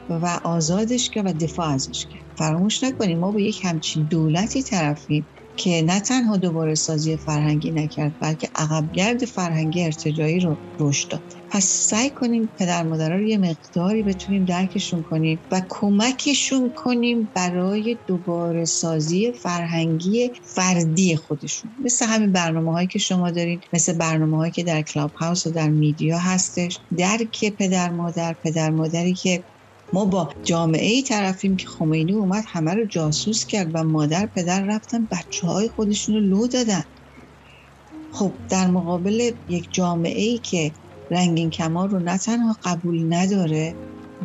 و 0.10 0.40
آزادش 0.44 1.10
کرد 1.10 1.26
و 1.26 1.34
دفاع 1.34 1.68
ازش 1.68 2.06
کرد. 2.06 2.24
فراموش 2.36 2.84
نکنیم 2.84 3.20
ما 3.20 3.32
با 3.32 3.40
یک 3.40 3.66
همچین 3.66 4.04
دولتی 4.04 4.64
طرفیم. 4.64 5.28
که 5.58 5.82
نه 5.86 6.00
تنها 6.00 6.38
دوباره 6.38 6.76
سازی 6.76 7.18
فرهنگی 7.18 7.72
نکرد 7.72 8.16
بلکه 8.20 8.50
عقبگرد 8.56 9.26
فرهنگی 9.26 9.84
ارتجایی 9.84 10.40
رو 10.40 10.62
رشد 10.80 11.12
داد. 11.12 11.24
پس 11.50 11.66
سعی 11.66 12.10
کنیم 12.10 12.54
پدر 12.58 12.84
مادرها 12.84 13.18
رو 13.18 13.24
یه 13.24 13.38
مقداری 13.38 14.04
بتونیم 14.04 14.46
درکشون 14.46 15.04
کنیم 15.04 15.46
و 15.52 15.62
کمکشون 15.70 16.74
کنیم 16.76 17.32
برای 17.36 18.00
دوباره 18.08 18.66
سازی 18.66 19.34
فرهنگی 19.34 20.32
فردی 20.44 21.16
خودشون. 21.16 21.72
مثل 21.86 22.06
همین 22.06 22.32
برنامه 22.32 22.72
هایی 22.72 22.88
که 22.88 23.00
شما 23.00 23.32
دارین 23.32 23.62
مثل 23.74 23.94
برنامه 23.98 24.38
هایی 24.38 24.52
که 24.52 24.64
در 24.64 24.82
کلاب 24.82 25.12
هاوس 25.20 25.46
و 25.48 25.52
در 25.52 25.70
میدیا 25.70 26.18
هستش. 26.18 26.82
درک 26.98 27.56
پدر 27.60 27.92
مادر 27.92 28.36
پدر 28.44 28.72
مادری 28.72 29.14
که 29.14 29.46
ما 29.94 30.06
با 30.06 30.30
جامعه 30.44 30.92
ای 30.92 31.04
طرفیم 31.04 31.56
که 31.56 31.68
خمینی 31.68 32.14
اومد 32.14 32.44
همه 32.48 32.74
رو 32.74 32.86
جاسوس 32.86 33.46
کرد 33.46 33.72
و 33.74 33.84
مادر 33.84 34.26
پدر 34.26 34.66
رفتن 34.66 35.06
بچه 35.06 35.48
های 35.48 35.68
خودشون 35.68 36.16
رو 36.16 36.22
لو 36.22 36.48
دادن. 36.48 36.84
خب 38.14 38.40
در 38.50 38.68
مقابل 38.68 39.32
یک 39.48 39.70
جامعه 39.74 40.22
ای 40.22 40.40
که 40.40 40.74
رنگین 41.12 41.50
کمان 41.50 41.90
رو 41.90 42.00
نه 42.00 42.18
تنها 42.18 42.58
قبول 42.64 43.14
نداره 43.14 43.76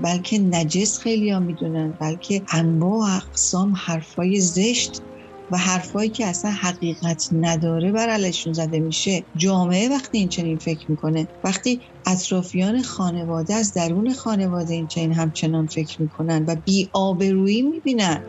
بلکه 0.03 0.39
نجس 0.39 0.99
خیلی 0.99 1.31
ها 1.31 1.41
می‌دونن 1.41 1.97
بلکه 2.01 2.45
انواع 2.53 3.17
اقسام 3.17 3.73
حرفای 3.77 4.41
زشت 4.41 5.03
و 5.51 5.59
حرفایی 5.59 6.11
که 6.11 6.27
اصلا 6.27 6.51
حقیقت 6.51 7.29
نداره 7.33 7.93
بر 7.93 8.09
علیشون 8.09 8.53
زده 8.53 8.81
میشه. 8.81 9.27
جامعه 9.37 9.89
وقتی 9.89 10.19
این 10.19 10.29
چنین 10.29 10.59
فکر 10.59 10.91
می‌کنه 10.91 11.29
وقتی 11.45 11.83
اطرافیان 12.07 12.83
خانواده 12.83 13.55
از 13.55 13.73
درون 13.73 14.13
خانواده 14.13 14.75
این 14.75 14.87
چنین 14.87 15.13
همچنان 15.13 15.67
فکر 15.67 16.03
می‌کنن 16.03 16.45
و 16.49 16.57
بی 16.65 16.91
آبرویی 16.93 17.63
می‌بینن. 17.63 18.25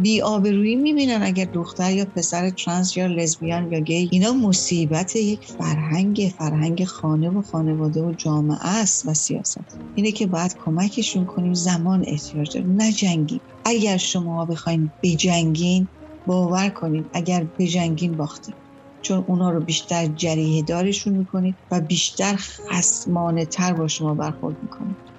بی 0.00 0.22
آبرویی 0.22 0.76
می‌بینن 0.76 1.22
اگر 1.22 1.44
دختر 1.44 1.92
یا 1.92 2.04
پسر 2.04 2.50
ترانس 2.50 2.96
یا 2.96 3.06
لزبیان 3.06 3.72
یا 3.72 3.80
گی 3.80 4.08
اینا 4.12 4.32
مصیبت 4.32 5.16
یک 5.16 5.46
فرهنگ 5.58 6.32
فرهنگ 6.38 6.84
خانه 6.84 7.30
و 7.30 7.42
خانواده 7.42 8.02
و 8.02 8.12
جامعه 8.12 8.58
است 8.62 9.08
و 9.08 9.14
سیاست. 9.14 9.78
اینه 9.94 10.12
که 10.12 10.26
باید 10.26 10.56
کمکشون 10.64 11.24
کنیم 11.26 11.54
زمان 11.54 12.04
احتیاج 12.06 12.54
داریم 12.54 12.72
نه 12.72 12.92
جنگی 12.92 13.40
اگر 13.64 13.96
شما 13.96 14.44
بخواین 14.44 14.90
بجنگین 15.02 15.88
باور 16.26 16.70
کنید 16.70 17.10
اگر 17.14 17.48
بجنگین 17.58 18.16
باختیم 18.16 18.56
چون 19.02 19.24
اونا 19.28 19.50
رو 19.50 19.64
بیشتر 19.64 20.06
جریه 20.06 20.62
دارشون 20.64 21.14
می‌کنید 21.14 21.58
و 21.70 21.80
بیشتر 21.80 22.36
خسمانه 22.72 23.46
تر 23.46 23.74
با 23.74 23.88
شما 23.88 24.14
برخورد 24.14 24.56
می‌کنید. 24.62 25.13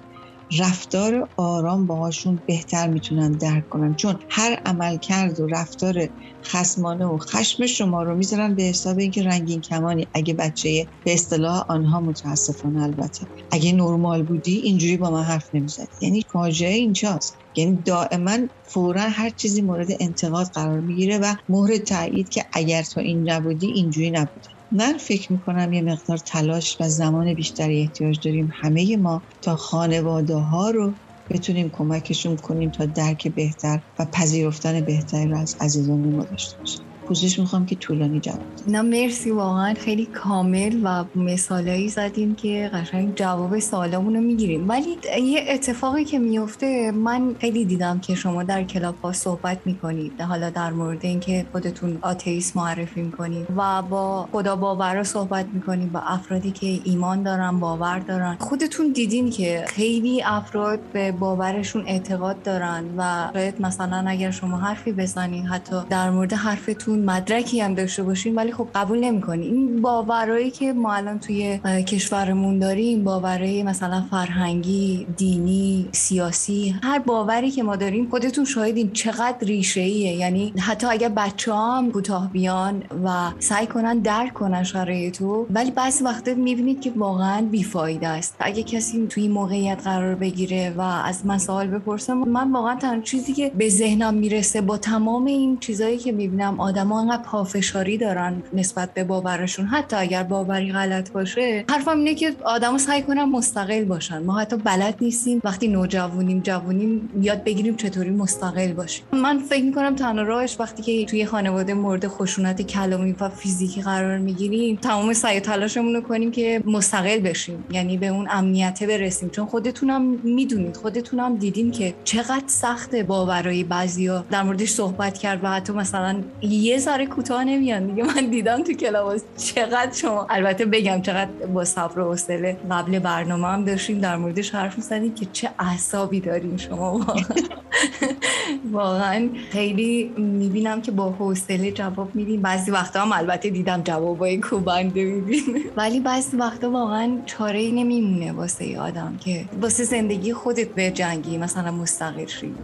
رفتار 0.58 1.30
آرام 1.36 1.86
باهاشون 1.86 2.42
بهتر 2.46 2.88
می‌تونن 2.88 3.36
درک 3.36 3.68
کنن. 3.68 3.94
چون 3.94 4.18
هر 4.30 4.62
عمل 4.66 4.98
کرد 4.98 5.40
و 5.40 5.46
رفتار 5.46 6.08
خسمانه 6.46 7.06
و 7.06 7.18
خشم 7.18 7.66
شما 7.66 8.02
رو 8.02 8.16
می‌ذارن 8.16 8.54
به 8.54 8.62
حساب 8.62 8.98
اینکه 8.98 9.22
رنگین 9.22 9.60
کمانی. 9.60 10.10
اگه 10.14 10.34
بچه 10.34 10.88
به 11.02 11.14
اصطلاح 11.14 11.64
آنها 11.68 12.00
متاسفانه 12.00 12.82
البته. 12.82 13.26
اگه 13.50 13.72
نرمال 13.72 14.22
بودی 14.22 14.52
اینجوری 14.56 14.96
با 14.96 15.10
من 15.10 15.22
حرف 15.22 15.48
نمی‌زد 15.54 15.88
یعنی 16.00 16.22
فاجعه 16.32 16.74
اینجاست. 16.74 17.38
یعنی 17.56 17.82
دائما 17.82 18.38
فورا 18.64 19.00
هر 19.02 19.30
چیزی 19.30 19.62
مورد 19.62 19.88
انتقاد 20.00 20.46
قرار 20.54 20.80
می‌گیره 20.80 21.18
و 21.18 21.34
مهر 21.48 21.78
تایید 21.78 22.28
که 22.28 22.44
اگر 22.52 22.82
تو 22.82 23.00
این 23.00 23.30
نبودی 23.30 23.66
اینجوری 23.66 24.10
نبودی. 24.10 24.55
من 24.72 24.98
فکر 24.98 25.32
می‌کنم 25.32 25.72
یه 25.72 25.82
مقدار 25.82 26.18
تلاش 26.18 26.76
و 26.80 26.88
زمان 26.88 27.34
بیشتری 27.34 27.82
احتیاج 27.82 28.20
داریم 28.24 28.48
همه 28.62 28.96
ما 28.96 29.24
تا 29.42 29.56
خانواده 29.56 30.34
ها 30.36 30.70
رو 30.70 30.98
بتونیم 31.30 31.70
کمکشون 31.72 32.36
کنیم 32.36 32.70
تا 32.70 32.86
درک 32.86 33.28
بهتر 33.28 33.80
و 33.98 34.06
پذیرفتن 34.14 34.84
بهتری 34.84 35.28
رو 35.30 35.38
از 35.38 35.54
عزیزان 35.60 36.00
ما 36.00 36.24
داشته 36.30 36.58
باشیم. 36.58 36.95
پوزش 37.08 37.38
می‌خوام 37.38 37.66
که 37.66 37.74
طولانی 37.74 38.20
جواب 38.20 38.40
نه 38.68 38.82
مرسی 38.82 39.30
واقعا 39.30 39.74
خیلی 39.74 40.06
کامل 40.06 40.80
و 40.84 41.04
مثالایی 41.14 41.88
زدیم 41.88 42.34
که 42.34 42.70
قشنگ 42.74 43.14
جواب 43.14 43.58
سوالمون 43.58 44.14
رو 44.14 44.20
می‌گیریم. 44.20 44.68
ولی 44.68 44.98
یه 45.22 45.44
اتفاقی 45.48 46.04
که 46.04 46.18
میفته 46.18 46.90
من 46.90 47.34
خیلی 47.40 47.64
دیدم 47.64 47.98
که 47.98 48.14
شما 48.14 48.42
در 48.42 48.62
کلاب 48.62 48.94
ها 49.02 49.12
صحبت 49.12 49.58
می‌کنید 49.64 50.20
حالا 50.20 50.50
در 50.50 50.70
مورد 50.70 51.04
اینکه 51.04 51.46
خودتون 51.52 51.98
آتئیس 52.02 52.56
معرفی 52.56 53.02
می‌کنید 53.02 53.46
و 53.56 53.82
با 53.82 54.28
خدا 54.32 54.56
باور 54.56 55.02
صحبت 55.02 55.46
می‌کنید 55.52 55.92
با 55.92 56.00
افرادی 56.00 56.50
که 56.50 56.80
ایمان 56.84 57.22
دارن 57.22 57.60
باور 57.60 57.98
دارن. 57.98 58.36
خودتون 58.38 58.92
دیدین 58.92 59.30
که 59.30 59.64
خیلی 59.68 60.22
افراد 60.22 60.80
به 60.92 61.12
باورشون 61.12 61.84
اعتقاد 61.86 62.42
دارن 62.42 62.84
و 62.96 63.30
شاید 63.32 63.60
مثلا 63.60 64.04
اگر 64.06 64.30
شما 64.30 64.56
حرفی 64.56 64.92
بزنید 64.92 65.46
حتی 65.46 65.76
در 65.90 66.10
مورد 66.10 66.32
حرفتون 66.32 66.95
مدرکی 67.04 67.60
هم 67.60 67.74
داشته 67.74 68.02
باشیم 68.02 68.36
ولی 68.36 68.52
خب 68.52 68.68
قبول 68.74 68.98
نمی‌کنی. 68.98 69.46
این 69.46 69.82
باورایی 69.82 70.50
که 70.50 70.72
ما 70.72 70.94
الان 70.94 71.18
توی 71.18 71.58
کشورمون 71.86 72.58
داریم 72.58 73.04
باورای 73.04 73.62
مثلا 73.62 74.04
فرهنگی 74.10 75.06
دینی 75.16 75.88
سیاسی 75.92 76.74
هر 76.82 76.98
باوری 76.98 77.50
که 77.50 77.62
ما 77.62 77.76
داریم 77.76 78.08
خودتون 78.10 78.44
شاهدین 78.44 78.90
چقدر 78.92 79.36
ریشه 79.40 79.80
ایه 79.80 80.12
یعنی 80.12 80.52
حتی 80.58 80.86
اگر 80.86 81.08
بچه 81.08 81.54
هم 81.54 81.92
کوتاه 81.92 82.32
بیان 82.32 82.82
و 83.04 83.30
سعی 83.38 83.66
کنن 83.66 83.98
درک 83.98 84.34
کنن 84.34 84.62
شرایطو 84.62 85.46
ولی 85.50 85.70
بعضی 85.70 86.04
وقتا 86.04 86.34
می‌بینید 86.34 86.80
که 86.80 86.92
واقعا 86.96 87.42
بیفایده 87.50 88.08
است. 88.08 88.36
اگه 88.38 88.62
کسی 88.62 89.06
توی 89.06 89.28
موقعیت 89.28 89.80
قرار 89.84 90.14
بگیره 90.14 90.74
و 90.76 90.80
از 90.80 91.26
من 91.26 91.38
سوال 91.38 91.66
بپرسم 91.66 92.14
من 92.18 92.52
واقعا 92.52 92.76
تنها 92.76 93.02
چیزی 93.02 93.32
که 93.32 93.52
به 93.54 93.68
ذهنم 93.68 94.14
می‌رسه 94.14 94.60
با 94.60 94.78
تمام 94.78 95.24
این 95.24 95.58
چیزایی 95.58 95.98
که 95.98 96.12
می‌بینم 96.12 96.60
آدم 96.60 96.85
آدما 96.86 97.00
انقدر 97.00 97.22
پافشاری 97.22 97.98
دارن 97.98 98.42
نسبت 98.52 98.94
به 98.94 99.04
باورشون. 99.04 99.66
حتی 99.66 99.96
اگر 99.96 100.22
باوری 100.22 100.72
غلط 100.72 101.10
باشه 101.10 101.64
حرفم 101.70 101.98
اینه 101.98 102.14
که 102.14 102.32
آدما 102.44 102.78
سعی 102.78 103.02
کنن 103.02 103.24
مستقل 103.24 103.84
باشن. 103.84 104.22
ما 104.22 104.38
حتی 104.38 104.56
بلد 104.56 104.94
نیستیم 105.00 105.40
وقتی 105.44 105.68
نوجوانیم 105.68 106.40
جوونیم 106.40 107.10
یاد 107.22 107.44
بگیریم 107.44 107.76
چطوری 107.76 108.10
مستقل 108.10 108.72
باشیم. 108.72 109.04
من 109.12 109.38
فکر 109.38 109.64
می‌کنم 109.64 109.94
تنها 109.94 110.22
راهش 110.22 110.56
وقتی 110.60 110.82
که 110.82 111.04
توی 111.04 111.26
خانواده 111.26 111.74
مورد 111.74 112.08
خشونت 112.08 112.62
کلامی 112.62 113.14
و 113.20 113.28
فیزیکی 113.28 113.82
قرار 113.82 114.18
می‌گیریم 114.18 114.76
تمام 114.76 115.12
سعی 115.12 115.40
تلاشمون 115.40 115.94
رو 115.94 116.00
کنیم 116.00 116.30
که 116.30 116.62
مستقل 116.64 117.18
بشیم. 117.18 117.64
یعنی 117.70 117.96
به 117.96 118.06
اون 118.06 118.28
امنیت 118.30 118.84
برسیم. 118.84 119.30
چون 119.30 119.46
خودتونم 119.46 120.02
می‌دونید 120.02 120.76
خودتونم 120.76 121.36
دیدین 121.36 121.70
که 121.70 121.94
چقدر 122.04 122.44
سخت 122.46 122.94
باورای 122.94 123.64
بعضیا 123.64 124.24
در 124.30 124.42
موردش 124.42 124.70
صحبت 124.70 125.18
کرد 125.18 125.44
و 125.44 125.48
حتی 125.48 125.72
مثلا 125.72 126.20
یه 126.42 126.75
یه 126.76 126.82
ذره 126.82 127.06
کوتاه 127.06 127.44
نمیان. 127.44 127.86
دیگه 127.86 128.02
من 128.02 128.30
دیدم 128.30 128.62
تو 128.62 128.72
کلاس 128.72 129.22
چقدر 129.36 129.92
شما 129.92 130.26
البته 130.30 130.64
بگم 130.64 131.02
چقدر 131.02 131.30
با 131.30 131.64
صبر 131.64 131.98
و 131.98 132.04
حوصله 132.04 132.56
قبل 132.70 132.98
برنامه 132.98 133.46
هم 133.48 133.64
داشتیم 133.64 134.00
در 134.00 134.16
موردش 134.16 134.54
حرف 134.54 134.76
می‌زنیم 134.76 135.14
که 135.14 135.26
چه 135.32 135.50
اعصابی 135.58 136.20
داریم 136.20 136.56
شما. 136.56 137.06
واقعا 138.72 139.28
خیلی 139.50 140.14
می‌بینم 140.16 140.82
که 140.82 140.90
با 140.92 141.10
حوصله 141.10 141.72
جواب 141.72 142.14
میدیم 142.14 142.42
بعضی 142.42 142.70
وقتا 142.70 143.00
هم 143.00 143.12
البته 143.12 143.50
دیدم 143.50 143.82
جوابای 143.82 144.40
کوبنده 144.40 145.04
میدیم 145.04 145.44
ولی 145.76 146.00
بعضی 146.00 146.36
وقتا 146.36 146.70
واقعا 146.70 147.18
چاره 147.26 147.58
ای 147.58 147.72
نمیمونه 147.72 148.32
واسه 148.32 148.64
ای 148.64 148.76
آدم 148.76 149.16
که 149.20 149.44
واسه 149.60 149.84
زندگی 149.84 150.32
خودت 150.32 150.68
به 150.68 150.90
جنگی 150.90 151.38
مثلا 151.38 151.70
مستقل 151.70 152.26
شی. 152.26 152.54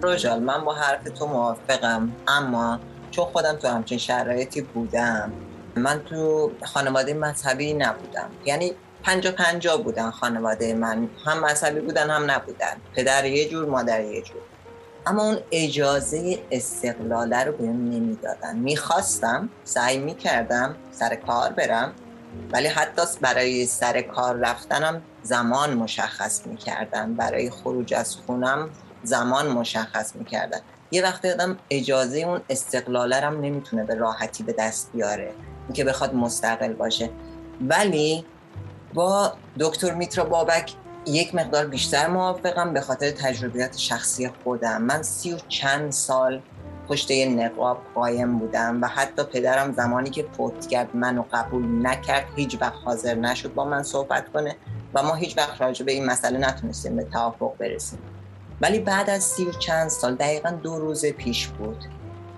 من 0.41 0.65
با 0.65 0.75
حرف 0.75 1.05
تو 1.19 1.27
موافقم 1.27 2.13
اما 2.29 2.79
چون 3.13 3.25
خودم 3.25 3.57
تو 3.57 3.69
همچین 3.69 3.99
شرایطی 3.99 4.61
بودم 4.61 5.33
من 5.77 6.03
تو 6.05 6.53
خانواده 6.65 7.15
مذهبی 7.15 7.75
نبودم. 7.75 8.31
یعنی 8.45 8.73
پنجا 9.03 9.33
پنجا 9.33 9.77
بودن 9.77 10.11
خانواده 10.11 10.75
من. 10.75 11.09
هم 11.25 11.45
مذهبی 11.45 11.81
بودن 11.81 12.11
هم 12.11 12.31
نبودن. 12.31 12.77
پدر 12.95 13.25
یه 13.25 13.49
جور 13.49 13.69
مادر 13.69 14.05
یه 14.05 14.23
جور. 14.23 14.43
اما 15.07 15.23
اون 15.23 15.39
اجازه 15.51 16.39
استقلاله 16.51 17.45
رو 17.45 17.53
بهم 17.53 17.91
نمی‌دادن. 17.91 18.57
می‌خواستم 18.57 19.49
سعی 19.65 19.99
می‌کردم 19.99 20.77
سر 20.93 21.15
کار 21.15 21.53
برم 21.53 21.93
ولی 22.53 22.69
حتی 22.69 23.03
برای 23.21 23.67
سر 23.67 24.03
کار 24.03 24.37
رفتنم 24.37 25.03
زمان 25.23 25.75
مشخص 25.75 26.47
می‌کردن. 26.47 27.15
برای 27.15 27.51
خروج 27.51 27.95
از 27.95 28.17
خونم 28.17 28.71
زمان 29.03 29.49
مشخص 29.49 30.17
می‌کردن. 30.17 30.61
یه 30.93 31.03
وقتی 31.03 31.31
آدم 31.31 31.57
اجازه 31.71 32.19
اون 32.19 32.41
استقلاله 32.51 33.17
هم 33.17 33.41
نمی‌تونه 33.41 33.85
به 33.85 33.95
راحتی 33.95 34.43
به 34.43 34.55
دست 34.59 34.91
بیاره. 34.93 35.33
که 35.75 35.85
بخواد 35.85 36.15
مستقل 36.15 36.73
باشه. 36.73 37.11
ولی 37.69 38.25
با 38.95 39.33
دکتر 39.61 39.95
میترا 39.95 40.25
بابک 40.25 40.73
یک 41.07 41.35
مقدار 41.35 41.67
بیشتر 41.67 42.07
موافقم 42.07 42.73
به 42.73 42.81
خاطر 42.81 43.11
تجربیات 43.11 43.77
شخصی 43.77 44.31
خودم. 44.45 44.83
من 44.83 45.03
سی 45.03 45.33
و 45.33 45.39
چند 45.49 45.93
سال 45.93 46.43
پشت 46.89 47.11
یه 47.11 47.29
نقاب 47.29 47.79
قایم 47.95 48.39
بودم 48.39 48.83
و 48.83 48.87
حتی 48.87 49.23
پدرم 49.23 49.73
زمانی 49.73 50.11
که 50.11 50.27
فوت 50.37 50.67
کرد 50.67 50.97
منو 50.97 51.25
قبول 51.33 51.87
نکرد 51.87 52.25
هیچ 52.37 52.59
وقت 52.61 52.75
حاضر 52.85 53.15
نشد 53.15 53.55
با 53.55 53.65
من 53.65 53.83
صحبت 53.83 54.33
کنه 54.33 54.57
و 54.95 55.03
ما 55.03 55.15
هیچ 55.15 55.39
وقت 55.39 55.61
راجع 55.61 55.85
به 55.85 55.93
این 55.93 56.07
مسئله 56.07 56.39
نتونستیم 56.39 56.97
به 56.97 57.05
توافق 57.05 57.57
برسیم. 57.59 57.99
ولی 58.63 58.79
بعد 58.79 59.11
از 59.11 59.23
سی 59.23 59.45
و 59.45 59.53
چند 59.53 59.89
سال 59.89 60.15
دقیقا 60.15 60.51
دو 60.51 60.79
روز 60.79 61.07
پیش 61.07 61.47
بود. 61.47 61.85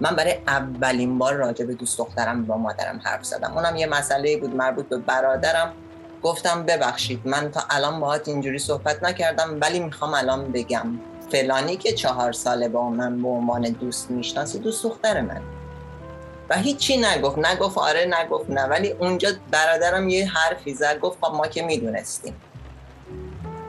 من 0.01 0.17
برای 0.17 0.39
اولین 0.47 1.19
بار 1.19 1.35
راجع 1.35 1.65
به 1.65 1.75
دوست 1.75 1.99
دخترم 1.99 2.45
با 2.45 2.57
مادرم 2.57 3.01
حرف 3.05 3.25
زدم. 3.25 3.53
اونم 3.53 3.77
یه 3.77 3.87
مسئله 3.87 4.37
بود 4.37 4.55
مربوط 4.57 4.89
به 4.89 4.99
برادرم. 4.99 5.73
گفتم 6.23 6.63
ببخشید 6.63 7.21
من 7.25 7.51
تا 7.51 7.61
الان 7.71 8.01
باهات 8.01 8.29
اینجوری 8.29 8.59
صحبت 8.59 9.03
نکردم 9.03 9.59
ولی 9.61 9.81
می‌خوام 9.81 10.15
الان 10.15 10.53
بگم. 10.53 10.87
فلانی 11.33 11.77
که 11.77 11.93
چهار 11.93 12.33
ساله 12.33 12.69
با 12.69 12.89
من 12.91 13.23
به 13.23 13.29
عنوان 13.29 13.63
دوست 13.63 14.11
می‌شناسی 14.11 14.59
دوست 14.59 14.85
دختر 14.85 15.21
من 15.21 15.41
و 16.51 16.57
هیچی 16.59 16.97
نگفت. 16.97 17.39
نگفت 17.39 17.79
آره 17.79 18.07
نگفت 18.21 18.51
نه. 18.51 18.63
ولی 18.63 18.91
اونجا 18.91 19.29
برادرم 19.51 20.09
یه 20.09 20.29
حرفی 20.29 20.75
زد. 20.75 20.99
گفت 20.99 21.19
خب 21.21 21.35
ما 21.35 21.47
که 21.47 21.63
می‌دونستیم. 21.63 22.35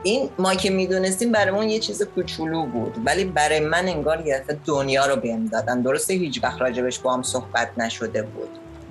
این 0.02 0.30
ما 0.38 0.54
که 0.54 0.70
می‌دونستیم 0.70 1.32
برای 1.32 1.70
یه 1.70 1.78
چیز 1.78 2.02
کوچولو 2.02 2.66
بود 2.66 2.96
ولی 3.04 3.24
برای 3.24 3.60
من 3.60 3.88
انگار 3.88 4.26
یه 4.26 4.44
دنیا 4.64 5.06
رو 5.06 5.16
بهم 5.16 5.46
دادن. 5.46 5.80
درسته 5.80 6.14
هیچ 6.14 6.44
وقت 6.44 6.60
راجبش 6.60 6.98
با 6.98 7.14
هم 7.14 7.22
صحبت 7.22 7.68
نشده 7.78 8.22
بود. 8.22 8.48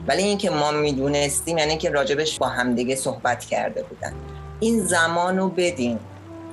ولی 0.08 0.24
اینکه 0.24 0.50
ما 0.50 0.72
می‌دونستیم 0.72 1.58
یعنی 1.58 1.78
که 1.78 1.90
راجبش 1.90 2.38
با 2.40 2.48
همدیگه 2.48 2.96
صحبت 2.96 3.46
کرده 3.46 3.84
بودن. 3.84 4.14
این 4.60 4.80
زمان 4.80 5.38
رو 5.38 5.50
بدین. 5.50 6.00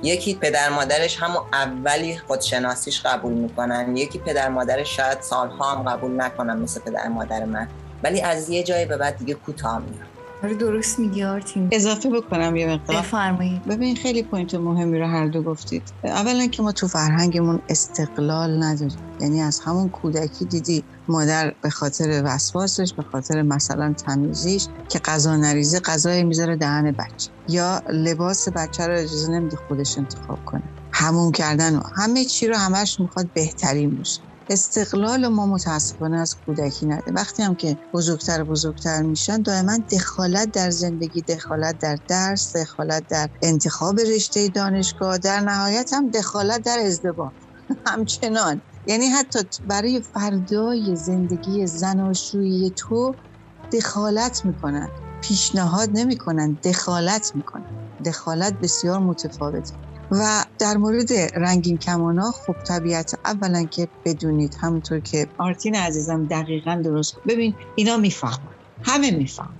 یکی 0.03 0.35
پدر 0.35 0.69
مادرش 0.69 1.17
همون 1.17 1.41
اولی 1.53 2.17
خودشناسیش 2.17 3.01
قبول 3.01 3.33
می‌کنن. 3.33 3.97
یکی 3.97 4.19
پدر 4.19 4.49
مادرش 4.49 4.97
شاید 4.97 5.21
سالها 5.21 5.71
هم 5.71 5.83
قبول 5.83 6.21
نکنن 6.21 6.57
مثل 6.57 6.81
پدر 6.81 7.07
مادر 7.07 7.45
من. 7.45 7.67
ولی 8.03 8.21
از 8.21 8.49
یه 8.49 8.63
جایی 8.63 8.85
به 8.85 8.97
بعد 8.97 9.17
دیگه 9.17 9.33
کوتاه 9.33 9.79
میاد. 9.79 10.12
آره 10.43 10.55
درست 10.55 10.99
میگی 10.99 11.23
آرتین. 11.23 11.69
اضافه 11.71 12.09
بکنم 12.09 12.55
یه 12.55 12.67
مقدار. 12.67 13.01
بفرمایید. 13.01 13.63
ببین 13.67 13.95
خیلی 13.95 14.23
point 14.23 14.55
مهمی 14.55 14.99
رو 14.99 15.07
هر 15.07 15.27
دو 15.27 15.43
گفتید. 15.43 15.93
اولا 16.03 16.47
که 16.47 16.63
ما 16.63 16.71
تو 16.71 16.87
فرهنگمون 16.87 17.61
استقلال 17.69 18.63
نداریم. 18.63 18.99
یعنی 19.19 19.41
از 19.41 19.59
همون 19.63 19.89
کودکی 19.89 20.45
دیدی 20.45 20.85
مادر 21.07 21.53
به 21.63 21.69
خاطر 21.69 22.21
وسواسش 22.25 22.93
به 22.97 23.03
خاطر 23.03 23.41
مثلا 23.41 23.93
تمیزیش 24.05 24.67
که 24.89 24.99
غذا 24.99 25.35
نریزه 25.37 25.79
غذای 25.79 26.23
می‌ذاره 26.23 26.55
دهن 26.55 26.91
بچه. 26.91 27.31
یا 27.47 27.81
لباس 27.89 28.47
بچه 28.55 28.87
رو 28.87 28.93
اجازه 28.93 29.31
نمیده 29.31 29.57
خودش 29.67 29.97
انتخاب 29.97 30.39
کنه. 30.45 30.63
هموار 30.93 31.31
کردن 31.31 31.75
و 31.75 31.81
همه 31.95 32.25
چی 32.25 32.47
رو 32.47 32.55
همش 32.55 32.99
می‌خواد 32.99 33.31
بهترین 33.33 33.97
باشه. 33.97 34.21
استقلال 34.49 35.27
ما 35.27 35.45
متاسفانه 35.45 36.17
از 36.19 36.35
کودکی 36.45 36.85
نبوده. 36.85 37.11
وقتی 37.11 37.43
هم 37.43 37.55
که 37.55 37.77
بزرگتر 37.93 38.43
بزرگتر 38.43 39.01
میشن 39.01 39.41
دائما 39.41 39.77
دخالت 39.91 40.51
در 40.51 40.69
زندگی 40.69 41.21
دخالت 41.21 41.77
در 41.81 41.97
درس 42.07 42.55
دخالت 42.55 43.05
در 43.09 43.29
انتخاب 43.41 43.99
رشته 43.99 44.49
دانشگاه 44.49 45.17
در 45.17 45.39
نهایت 45.39 45.89
هم 45.93 46.09
دخالت 46.09 46.61
در 46.65 46.79
ازدواج. 46.85 47.33
همچنان. 47.87 48.61
یعنی 48.85 49.05
حتی 49.07 49.39
برای 49.63 50.01
فردای 50.13 50.95
زندگی 50.95 51.67
زناشویی 51.67 52.73
تو 52.77 53.19
دخالت 53.73 54.45
می‌کنن. 54.45 54.91
پیشنهاد 55.21 55.89
نمی‌کنن 55.93 56.59
دخالت 56.63 57.31
می‌کنن. 57.35 57.65
دخالت 58.05 58.53
بسیار 58.61 58.99
متفاوته. 58.99 59.75
و 60.11 60.45
در 60.59 60.77
مورد 60.77 61.11
رنگین 61.35 61.77
کمانا 61.77 62.31
خب 62.31 62.57
طبیعت 62.67 63.11
اولا 63.25 63.65
که 63.65 63.87
بدونید 64.05 64.55
همونطور 64.59 64.99
که 64.99 65.31
آرتین 65.37 65.75
عزیزم 65.75 66.27
دقیقا 66.27 66.81
درست 66.85 67.19
ببین 67.27 67.55
اینا 67.75 67.97
می‌فهمن. 67.97 68.55
همه 68.83 69.11
می‌فهمن. 69.11 69.59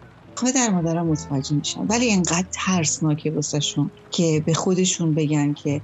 در 0.56 0.70
مادرها 0.70 1.04
متوجه 1.04 1.56
میشن. 1.56 1.82
ولی 1.90 2.06
اینقدر 2.06 2.48
ترسناکه 2.66 3.32
واسهشون 3.32 3.92
که 4.10 4.44
به 4.46 4.54
خودشون 4.54 5.14
بگن 5.14 5.54
که 5.54 5.82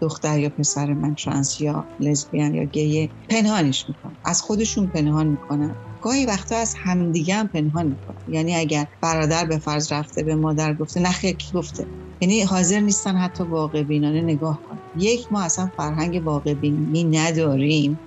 دختر 0.00 0.38
یا 0.38 0.50
پسر 0.50 0.92
من 0.94 1.14
ترانس 1.14 1.60
یا 1.60 1.90
لزبیان 1.98 2.54
یا 2.54 2.64
گیه 2.64 3.12
پنهانش 3.28 3.88
می‌کنن. 3.88 4.18
از 4.24 4.42
خودشون 4.42 4.90
پنهان 4.90 5.26
می‌کنن. 5.26 5.76
گاهی 6.00 6.26
وقتا 6.26 6.56
از 6.56 6.74
همدیگه 6.84 7.34
هم 7.34 7.48
پنهان 7.48 7.86
می‌کنن. 7.86 8.16
یعنی 8.26 8.54
اگر 8.54 8.86
برادر 9.02 9.44
به 9.44 9.58
فرض 9.58 9.92
رفته 9.92 10.22
به 10.22 10.34
مادر 10.36 10.74
گفته 10.74 11.00
نخیر 11.00 11.36
کی 11.36 11.52
گفته؟ 11.54 12.01
یعنی 12.22 12.40
حاضر 12.42 12.80
نیستن 12.80 13.16
حتی 13.16 13.44
واقع 13.44 13.82
بینانه 13.82 14.20
نگاه 14.22 14.62
کنن. 14.68 14.80
یک 14.94 15.32
ما 15.32 15.42
اصلا 15.42 15.70
فرهنگ 15.76 16.22
واقع 16.24 16.54
بینی 16.54 17.04
نداریم. 17.04 18.00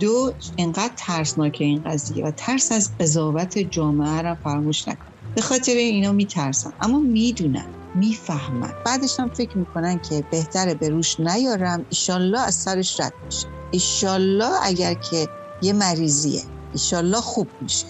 دو 0.00 0.32
اینقدر 0.56 0.92
ترسناکه 0.98 1.64
این 1.64 1.82
قضیه 1.86 2.24
و 2.24 2.30
ترس 2.30 2.72
از 2.72 2.96
قضاوت 3.00 3.58
جامعه 3.58 4.22
را 4.22 4.34
فراموش 4.34 4.88
نکن. 4.88 5.12
به 5.34 5.42
خاطر 5.42 5.72
اینا 5.72 6.12
میترسن. 6.12 6.70
اما 6.80 7.00
می‌دونن 7.00 7.74
می‌فهمن. 7.94 8.72
بعدش 8.84 9.20
هم 9.20 9.28
فکر 9.28 9.58
می‌کنن 9.58 9.98
که 9.98 10.24
بهتره 10.30 10.74
به 10.74 10.88
روش 10.88 11.20
نیارم. 11.20 11.86
ایشالله 11.88 12.40
از 12.40 12.54
سرش 12.54 13.00
رد 13.00 13.14
میشه. 13.24 13.48
ایشالله 13.70 14.50
اگر 14.62 14.94
که 14.94 15.28
یه 15.60 15.72
مریضیه 15.72 16.42
ایشالله 16.72 17.20
خوب 17.20 17.52
میشه. 17.60 17.86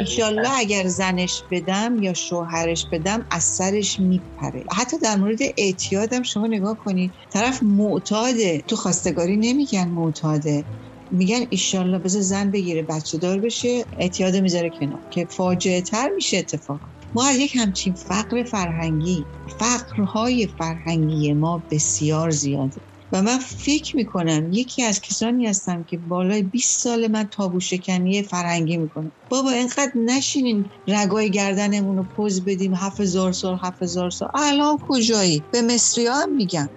ایشالله 0.00 0.58
اگر 0.58 0.86
زنش 0.86 1.44
بدم 1.50 1.98
یا 2.02 2.14
شوهرش 2.14 2.86
بدم 2.92 3.26
از 3.30 3.44
سرش 3.44 4.00
میپره. 4.00 4.64
حتی 4.72 4.98
در 4.98 5.16
مورد 5.16 5.38
اعتیادم 5.56 6.22
شما 6.22 6.46
نگاه 6.46 6.78
کنید. 6.78 7.14
طرف 7.30 7.62
معتاده. 7.62 8.62
تو 8.66 8.76
خواستگاری 8.76 9.36
نمیگن 9.36 9.88
معتاده. 9.88 10.64
میگن 11.10 11.46
ایشالله 11.50 11.98
بذار 11.98 12.22
زن 12.22 12.50
بگیره 12.50 12.82
بچه 12.82 13.18
دار 13.18 13.40
بشه 13.40 13.84
اعتیاد 13.98 14.36
می‌ذاره 14.36 14.70
کنار. 14.70 15.00
که 15.10 15.26
فاجعه 15.30 15.82
تر 15.82 16.08
میشه 16.14 16.36
اتفاق 16.36 16.80
ما 17.14 17.26
از 17.26 17.38
یک 17.38 17.56
همچین 17.56 17.94
فقر 17.94 18.42
فرهنگی 18.42 19.26
فقرهای 19.58 20.46
فرهنگی 20.58 21.32
ما 21.32 21.62
بسیار 21.70 22.30
زیاده. 22.30 22.80
و 23.12 23.22
من 23.22 23.38
فکر 23.38 23.96
می‌کنم 23.96 24.52
یکی 24.52 24.82
از 24.82 25.00
کسانی 25.00 25.46
هستم 25.46 25.84
که 25.84 25.98
بالای 25.98 26.42
20 26.42 26.80
سال 26.80 27.08
من 27.08 27.24
تابو 27.24 27.60
شکنی 27.60 28.22
فرهنگی 28.22 28.76
می‌کنم 28.76 29.12
بابا 29.28 29.50
اینقدر 29.50 29.92
نشینین 29.94 30.70
رگای 30.88 31.30
گردنمون 31.30 31.96
رو 31.96 32.04
پوز 32.16 32.44
بدیم. 32.44 32.74
هزار 32.74 33.32
سال 33.32 33.58
هزار 33.80 34.10
سال. 34.10 34.28
الان 34.34 34.78
کجایی؟ 34.78 35.44
به 35.52 35.62
مصری 35.62 36.06
ها 36.06 36.22
هم 36.22 36.34
میگم. 36.34 36.68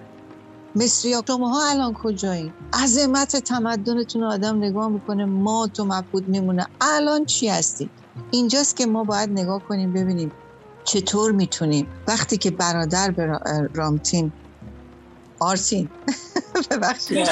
مصری 0.75 1.13
ها 1.13 1.23
شما 1.27 1.69
الان 1.69 1.93
کجایی؟ 1.93 2.53
عظمت 2.73 3.35
تمدنتون 3.35 4.23
آدم 4.23 4.57
نگاه 4.57 4.89
می‌کنه 4.89 5.25
ما 5.25 5.67
تو 5.67 5.85
مبهود 5.85 6.27
میمونه. 6.27 6.67
الان 6.81 7.25
چی 7.25 7.47
هستی 7.47 7.91
اینجاست 8.31 8.77
که 8.77 8.85
ما 8.85 9.03
باید 9.03 9.29
نگاه 9.29 9.63
کنیم 9.67 9.93
ببینیم 9.93 10.31
چطور 10.83 11.31
می‌تونیم. 11.31 11.87
وقتی 12.07 12.37
که 12.37 12.51
برادر 12.51 13.11
به 13.11 13.39
رامتین 13.73 14.33
آرسین 15.43 15.89
ببخشید. 16.71 17.27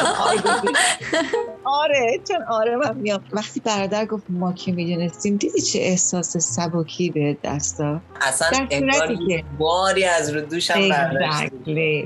آره 1.64 2.20
چون 2.28 2.44
آره 2.50 2.76
من 2.76 2.98
میام. 2.98 3.24
وقتی 3.32 3.60
برادر 3.60 4.06
گفت 4.06 4.24
ما 4.30 4.54
که 4.54 4.72
می‌دونستیم 4.72 5.36
دیدی 5.36 5.62
چه 5.62 5.80
احساس 5.80 6.38
سبکی 6.38 7.10
به 7.10 7.38
دست 7.44 7.80
داد؟ 7.80 8.02
اصلا 8.22 8.68
انگار 8.72 9.16
که 9.28 9.44
باری 9.60 10.06
از 10.06 10.30
رو 10.30 10.42
دوشم 10.42 10.90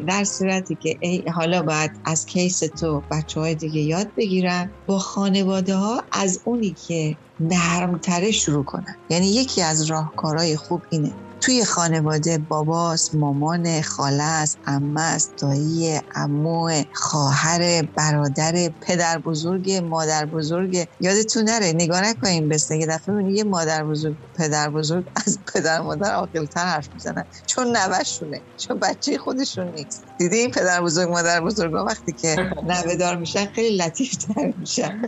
در 0.07 0.23
صورتی 0.23 0.75
که 0.75 0.97
ای 0.99 1.23
حالا 1.35 1.61
باید 1.63 1.91
از 2.05 2.25
کیس 2.25 2.59
تو 2.59 3.03
بچه 3.11 3.39
های 3.39 3.55
دیگه 3.55 3.81
یاد 3.81 4.07
بگیرن. 4.17 4.69
با 4.87 4.99
خانواده 4.99 5.75
ها 5.75 6.03
از 6.11 6.41
اونی 6.45 6.75
که 6.87 7.17
نرمتره 7.39 8.31
شروع 8.31 8.63
کنن. 8.63 8.95
یعنی 9.09 9.27
یکی 9.27 9.61
از 9.61 9.91
راهکارهای 9.91 10.57
خوب 10.57 10.81
اینه. 10.89 11.11
توی 11.41 11.65
خانواده 11.65 12.37
باباست 12.37 13.15
مامان 13.15 13.81
خاله 13.81 14.23
است 14.23 14.59
عمه 14.67 15.01
است 15.01 15.33
دایی 15.41 15.99
عمو 16.15 16.83
خواهر 16.93 17.83
برادر 17.95 18.69
پدر 18.81 19.19
بزرگ 19.19 19.71
مادر 19.71 20.25
بزرگ. 20.25 20.87
یادتون 20.99 21.43
نره 21.43 21.71
نگاه 21.75 22.01
نکنین 22.01 22.49
بس 22.49 22.71
یه 22.71 22.85
دفعه 22.85 23.15
یه 23.31 23.43
مادر 23.43 23.85
بزرگ 23.85 24.17
پدر 24.35 24.69
بزرگ 24.69 25.05
از 25.27 25.39
پدر 25.53 25.81
مادر 25.81 26.13
عاقل‌تر 26.13 26.65
حرف 26.65 26.87
می‌زنن. 26.93 27.23
چون 27.47 27.77
نوشونه 27.77 28.43
چون 28.57 28.79
بچه 28.79 29.17
خودشون 29.17 29.67
نیست. 29.67 30.05
دیدی 30.19 30.37
این 30.37 30.51
پدر 30.51 30.81
بزرگ 30.81 31.09
مادر 31.09 31.41
بزرگ 31.41 31.73
وقتی 31.73 32.13
که 32.13 32.35
نوه 32.63 32.95
دار 32.95 33.15
میشن 33.17 33.45
خیلی 33.45 33.77
لطیف 33.77 34.11
تر 34.17 34.53
میشن. 34.57 35.01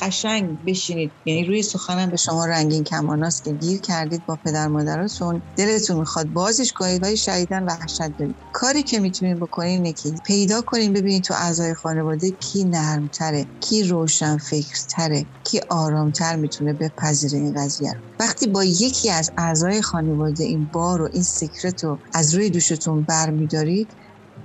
قشنگ 0.00 0.58
بشینید. 0.66 1.16
یعنی 1.24 1.44
روی 1.44 1.62
سخنم 1.62 2.10
به 2.10 2.16
شما 2.16 2.46
رنگین 2.46 2.84
کماناست 2.84 3.44
که 3.44 3.52
گیر 3.52 3.80
کردید 3.80 4.24
با 4.26 4.38
پدر 4.44 4.68
مادراتون. 4.68 5.42
دلتون 5.66 5.98
می‌خواد 5.98 6.26
بازش 6.26 6.72
کنید 6.72 7.02
ولی 7.02 7.16
شدیدن 7.16 7.64
وحشت 7.64 8.02
دارید. 8.18 8.36
کاری 8.52 8.82
که 8.82 9.00
می‌تونید 9.00 9.38
بکنید 9.40 9.70
اینه 9.70 9.92
که 9.92 10.14
پیدا 10.26 10.62
کنید 10.62 10.92
ببینید 10.92 11.24
تو 11.24 11.34
اعضای 11.34 11.74
خانواده 11.74 12.30
کی 12.32 12.64
نرمتره 12.64 13.46
کی 13.60 13.82
روشن 13.84 14.38
فکرتره 14.38 15.26
کی 15.44 15.60
آرامتر 15.70 16.36
می‌تونه 16.36 16.72
بپذیره 16.72 17.38
این 17.38 17.54
قضیه 17.56 17.92
رو. 17.92 18.00
وقتی 18.20 18.46
با 18.46 18.64
یکی 18.64 19.10
از 19.10 19.30
اعضای 19.38 19.82
خانواده 19.82 20.44
این 20.44 20.70
بار 20.72 21.02
و 21.02 21.08
این 21.12 21.22
سیکرت 21.22 21.84
رو 21.84 22.00
از 22.14 22.34
روی 22.34 22.50
دوشتون 22.50 23.04
برمیدارید 23.04 23.96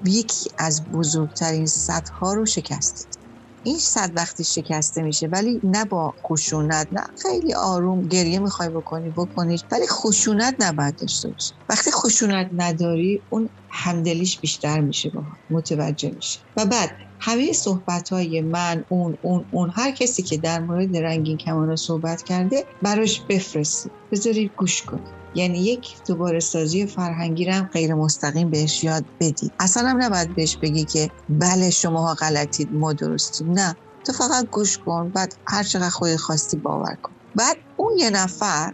یکی 0.07 0.49
از 0.57 0.91
بزرگترین 0.91 1.65
سطح 1.65 2.13
ها 2.21 2.33
رو 2.33 2.45
شکستید. 2.45 3.18
این 3.63 3.79
صد 3.79 4.11
وقتی 4.15 4.43
شکسته 4.43 5.01
میشه 5.01 5.27
ولی 5.33 5.61
نه 5.63 5.85
با 5.85 6.15
خشونت 6.27 6.87
نه 6.91 7.03
خیلی 7.21 7.53
آروم 7.53 8.07
گریه 8.07 8.39
می‌خوای 8.39 8.69
بکنی 8.69 9.11
بکنی 9.11 9.57
ولی 9.71 9.87
خشونت 9.87 10.55
نباید 10.59 10.95
داشته 11.01 11.29
باشی 11.29 11.53
وقتی 11.69 11.91
خشونت 11.99 12.49
نداری 12.53 13.21
اون 13.29 13.49
همدلیش 13.69 14.39
بیشتر 14.39 14.79
میشه 14.79 15.09
با 15.09 15.23
متوجه 15.49 16.11
میشه. 16.11 16.39
و 16.57 16.65
بعد 16.65 16.89
همه 17.19 17.53
صحبت 17.53 18.09
های 18.09 18.41
من 18.41 18.85
اون 18.89 19.17
اون 19.21 19.45
اون 19.51 19.71
هر 19.75 19.91
کسی 19.91 20.23
که 20.23 20.37
در 20.37 20.59
مورد 20.59 20.97
رنگین 20.97 21.37
کمانا 21.37 21.75
صحبت 21.75 22.23
کرده 22.23 22.65
براش 22.81 23.21
بفرستید 23.29 23.91
بذارید 24.11 24.51
گوش 24.57 24.81
کنید 24.81 25.19
یعنی 25.35 25.59
یک 25.59 25.87
دوباره 26.07 26.39
سازی 26.39 26.85
فرهنگی 26.85 27.45
رو 27.45 27.53
هم 27.53 27.69
غیر 27.73 27.93
مستقیم 27.93 28.49
بهش 28.49 28.83
یاد 28.83 29.05
بدید 29.19 29.53
اصلا 29.59 29.89
هم 29.89 30.03
نباید 30.03 30.35
بهش 30.35 30.57
بگی 30.57 30.85
که 30.85 31.09
بله 31.29 31.69
شماها 31.69 32.13
غلطید 32.13 32.73
ما 32.73 32.93
درستیم. 32.93 33.51
نه. 33.51 33.75
تو 34.05 34.13
فقط 34.13 34.49
گوش 34.49 34.77
کن 34.77 35.09
بعد 35.09 35.35
هر 35.47 35.63
چقدر 35.63 35.89
خودت 35.89 36.17
خواستی 36.17 36.57
باور 36.57 36.97
کن. 37.03 37.11
بعد 37.35 37.57
اون 37.77 37.97
یه 37.97 38.09
نفر 38.09 38.73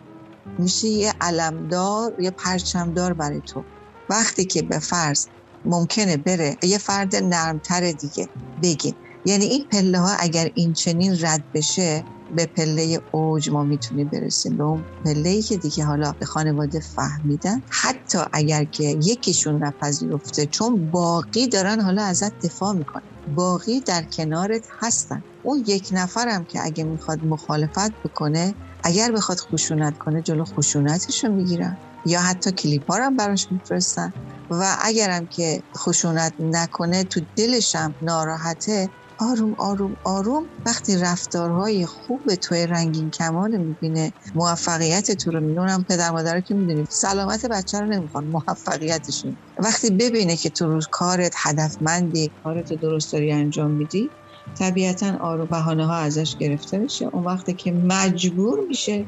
میشه 0.60 0.88
یه 0.88 1.13
علمدار 1.21 2.15
یه 2.19 2.31
پرچمدار 2.31 3.13
برای 3.13 3.41
تو. 3.41 3.65
وقتی 4.10 4.45
که 4.45 4.62
به 4.62 4.79
فرض 4.79 5.27
ممکنه 5.65 6.17
بره 6.17 6.58
یه 6.63 6.77
فرد 6.77 7.15
نرمتر 7.15 7.91
دیگه 7.91 8.29
بگیم 8.62 8.95
یعنی 9.25 9.45
این 9.45 9.67
پله 9.71 9.99
ها 9.99 10.15
اگر 10.19 10.51
این 10.55 10.73
چنین 10.73 11.17
رد 11.21 11.45
بشه 11.53 12.05
به 12.36 12.45
پله 12.45 12.99
اوج 13.12 13.49
ما 13.49 13.63
می‌تونیم 13.63 14.10
برسیم. 14.10 14.58
به 14.58 14.63
اون 14.63 14.86
پله 15.05 15.29
ای 15.29 15.41
که 15.41 15.58
دیگه 15.58 15.86
حالا 15.86 16.13
به 16.19 16.25
خانواده 16.25 16.79
فهمیدن. 16.79 17.63
حتی 17.69 18.17
اگر 18.34 18.65
که 18.65 18.84
یکیشون 18.84 19.63
نپذیرفته 19.63 20.47
چون 20.47 20.91
باقی 20.91 21.47
دارن 21.47 21.81
حالا 21.81 22.03
ازت 22.03 22.45
دفاع 22.45 22.73
می‌کنن. 22.73 23.03
باقی 23.27 23.81
در 23.81 24.03
کنارت 24.03 24.65
هستن. 24.79 25.23
اون 25.41 25.63
یک 25.67 25.89
نفرم 25.91 26.45
که 26.45 26.60
اگه 26.63 26.84
می‌خواد 26.84 27.23
مخالفت 27.23 27.91
بکنه 28.03 28.55
اگر 28.85 29.11
بخواد 29.11 29.37
خشونت 29.39 29.97
کنه 29.97 30.21
جلو 30.21 30.43
خشونتش 30.45 31.23
رو 31.23 31.33
می‌گیرن 31.35 31.77
یا 32.05 32.19
حتی 32.21 32.51
کلیپ 32.51 32.91
ها 32.91 32.97
هم 33.05 33.15
براش 33.15 33.47
میفرستن. 33.51 34.13
و 34.49 34.77
اگرم 34.81 35.27
که 35.27 35.63
خشونت 35.77 36.33
نکنه 36.39 37.03
تو 37.03 37.21
دلشم 37.35 37.95
ناراحته 38.01 38.89
آروم 39.19 39.55
آروم 39.59 39.97
آروم 40.05 40.43
وقتی 40.65 40.97
رفتارهای 40.97 41.85
خوب 41.85 42.35
توی 42.35 42.67
رنگین 42.67 43.09
کمان 43.11 43.57
می‌بینه 43.57 44.13
موفقیت 44.35 45.11
تو 45.11 45.31
رو 45.31 45.41
می‌دونم 45.41 45.85
پدر 45.89 46.11
مادر 46.11 46.41
که 46.41 46.53
می‌دونیم 46.55 46.85
سلامت 46.89 47.45
بچه 47.45 47.79
رو 47.79 47.85
نمی‌خوان 47.87 48.25
موفقیتشون 48.25 49.37
وقتی 49.57 49.89
ببینه 49.89 50.37
که 50.37 50.49
تو 50.49 50.65
روز 50.67 50.87
کارت 50.91 51.33
هدفمندی 51.43 52.31
کارت 52.43 52.67
درست 52.81 53.13
داری 53.13 53.31
انجام 53.31 53.71
میدی 53.71 54.11
طبیعتا 54.60 55.17
آرو 55.21 55.47
بهانه 55.47 55.86
ها 55.86 55.95
ازش 55.95 56.38
گرفته 56.39 56.77
میشه 56.79 57.05
اون 57.13 57.23
وقتی 57.23 57.55
که 57.55 57.71
مجبور 57.71 58.60
میشه 58.67 59.08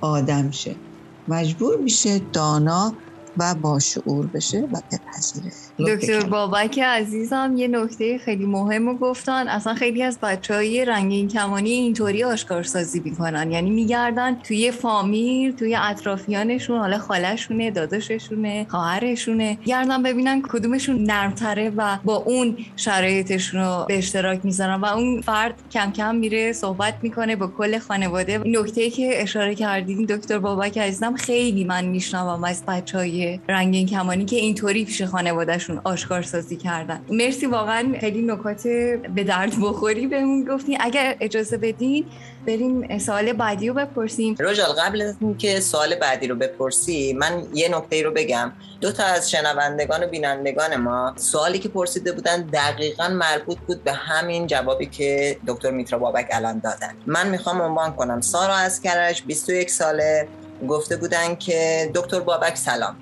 آدم 0.00 0.50
شه. 0.50 0.80
مجبور 1.28 1.76
میشه 1.76 2.18
دانا 2.18 2.98
و 3.36 3.54
با 3.54 3.78
شعور 3.78 4.26
بشه 4.26 4.58
و 4.58 4.80
بپذیره. 4.92 5.52
دکتر 5.78 6.20
بابک 6.20 6.78
عزیزم 6.78 7.54
یه 7.56 7.68
نکته 7.68 8.18
خیلی 8.18 8.46
مهم 8.46 8.88
رو 8.88 8.96
گفتن. 8.96 9.48
اصلا 9.48 9.74
خیلی 9.74 10.02
از 10.02 10.18
بچه 10.22 10.54
های 10.54 10.84
رنگین 10.84 11.28
کمانی 11.28 11.70
اینطوری 11.70 12.24
آشکارسازی 12.24 13.00
می‌کنن. 13.00 13.52
یعنی 13.52 13.70
میگردن 13.70 14.34
توی 14.34 14.70
فامیل 14.70 15.52
توی 15.52 15.74
اطرافیانشون 15.74 16.78
حالا 16.78 16.98
خالشونه 16.98 17.70
داداششونه 17.70 18.66
خواهرشونه 18.68 19.58
گردن 19.64 20.02
ببینن 20.02 20.42
کدومشون 20.42 21.04
نرمتره 21.04 21.72
و 21.76 21.98
با 22.04 22.16
اون 22.16 22.56
شرایطشون 22.76 23.60
رو 23.60 23.84
به 23.88 23.98
اشتراک 23.98 24.40
می‌ذارن 24.44 24.80
و 24.80 24.84
اون 24.84 25.20
فرد 25.20 25.54
کم 25.70 25.92
کم 25.92 26.14
میره 26.14 26.52
صحبت 26.52 26.94
می‌کنه 27.02 27.36
با 27.36 27.46
کل 27.46 27.78
خانواده. 27.78 28.38
نکته 28.46 28.90
که 28.90 29.22
اشاره 29.22 29.54
کردین 29.54 30.04
دکتر 30.04 30.38
بابک 30.38 30.78
عزیزم 30.78 31.14
خیلی 31.16 31.64
من 31.64 31.84
میشنوم 31.84 32.44
از 32.44 32.62
بچه 32.68 32.98
های 32.98 33.21
رنگین 33.48 33.86
کمانی 33.86 34.24
که 34.24 34.36
اینطوری 34.36 34.84
پیش 34.84 35.02
خانوادهشون 35.02 35.80
آشکار 35.84 36.22
سازی 36.22 36.56
کردن. 36.56 37.00
مرسی 37.10 37.46
واقعا 37.46 37.94
خیلی 38.00 38.22
نکات 38.22 38.62
به 39.14 39.24
درد 39.24 39.52
بخوری 39.62 40.06
بهمون 40.06 40.44
گفتین 40.44 40.76
اگر 40.80 41.16
اجازه 41.20 41.56
بدین 41.56 42.04
بریم 42.46 42.98
سوال 42.98 43.32
بعدی 43.32 43.68
رو 43.68 43.74
بپرسیم. 43.74 44.36
روژال 44.38 44.72
قبل 44.72 45.02
از 45.02 45.14
اینکه 45.20 45.60
سوال 45.60 45.94
بعدی 45.94 46.26
رو 46.26 46.34
بپرسی 46.34 47.12
من 47.12 47.42
یه 47.54 47.68
نکته 47.76 48.02
رو 48.02 48.10
بگم. 48.10 48.52
دو 48.80 48.92
تا 48.92 49.04
از 49.04 49.30
شنوندگان 49.30 50.04
و 50.04 50.06
بینندگان 50.06 50.76
ما 50.76 51.12
سوالی 51.16 51.58
که 51.58 51.68
پرسیده 51.68 52.12
بودن 52.12 52.42
دقیقا 52.42 53.08
مربوط 53.08 53.58
بود 53.58 53.84
به 53.84 53.92
همین 53.92 54.46
جوابی 54.46 54.86
که 54.86 55.36
دکتر 55.46 55.70
میترا 55.70 55.98
بابک 55.98 56.28
الان 56.32 56.58
دادن. 56.58 56.94
من 57.06 57.28
می‌خوام 57.28 57.62
عنوان 57.62 57.92
کنم. 57.92 58.20
سارا 58.20 58.54
از 58.54 58.80
کرش 58.80 59.22
21 59.22 59.70
ساله 59.70 60.28
گفته 60.68 60.96
بودن 60.96 61.34
که 61.34 61.90
دکتر 61.94 62.20
بابک 62.20 62.56
سلام. 62.56 62.96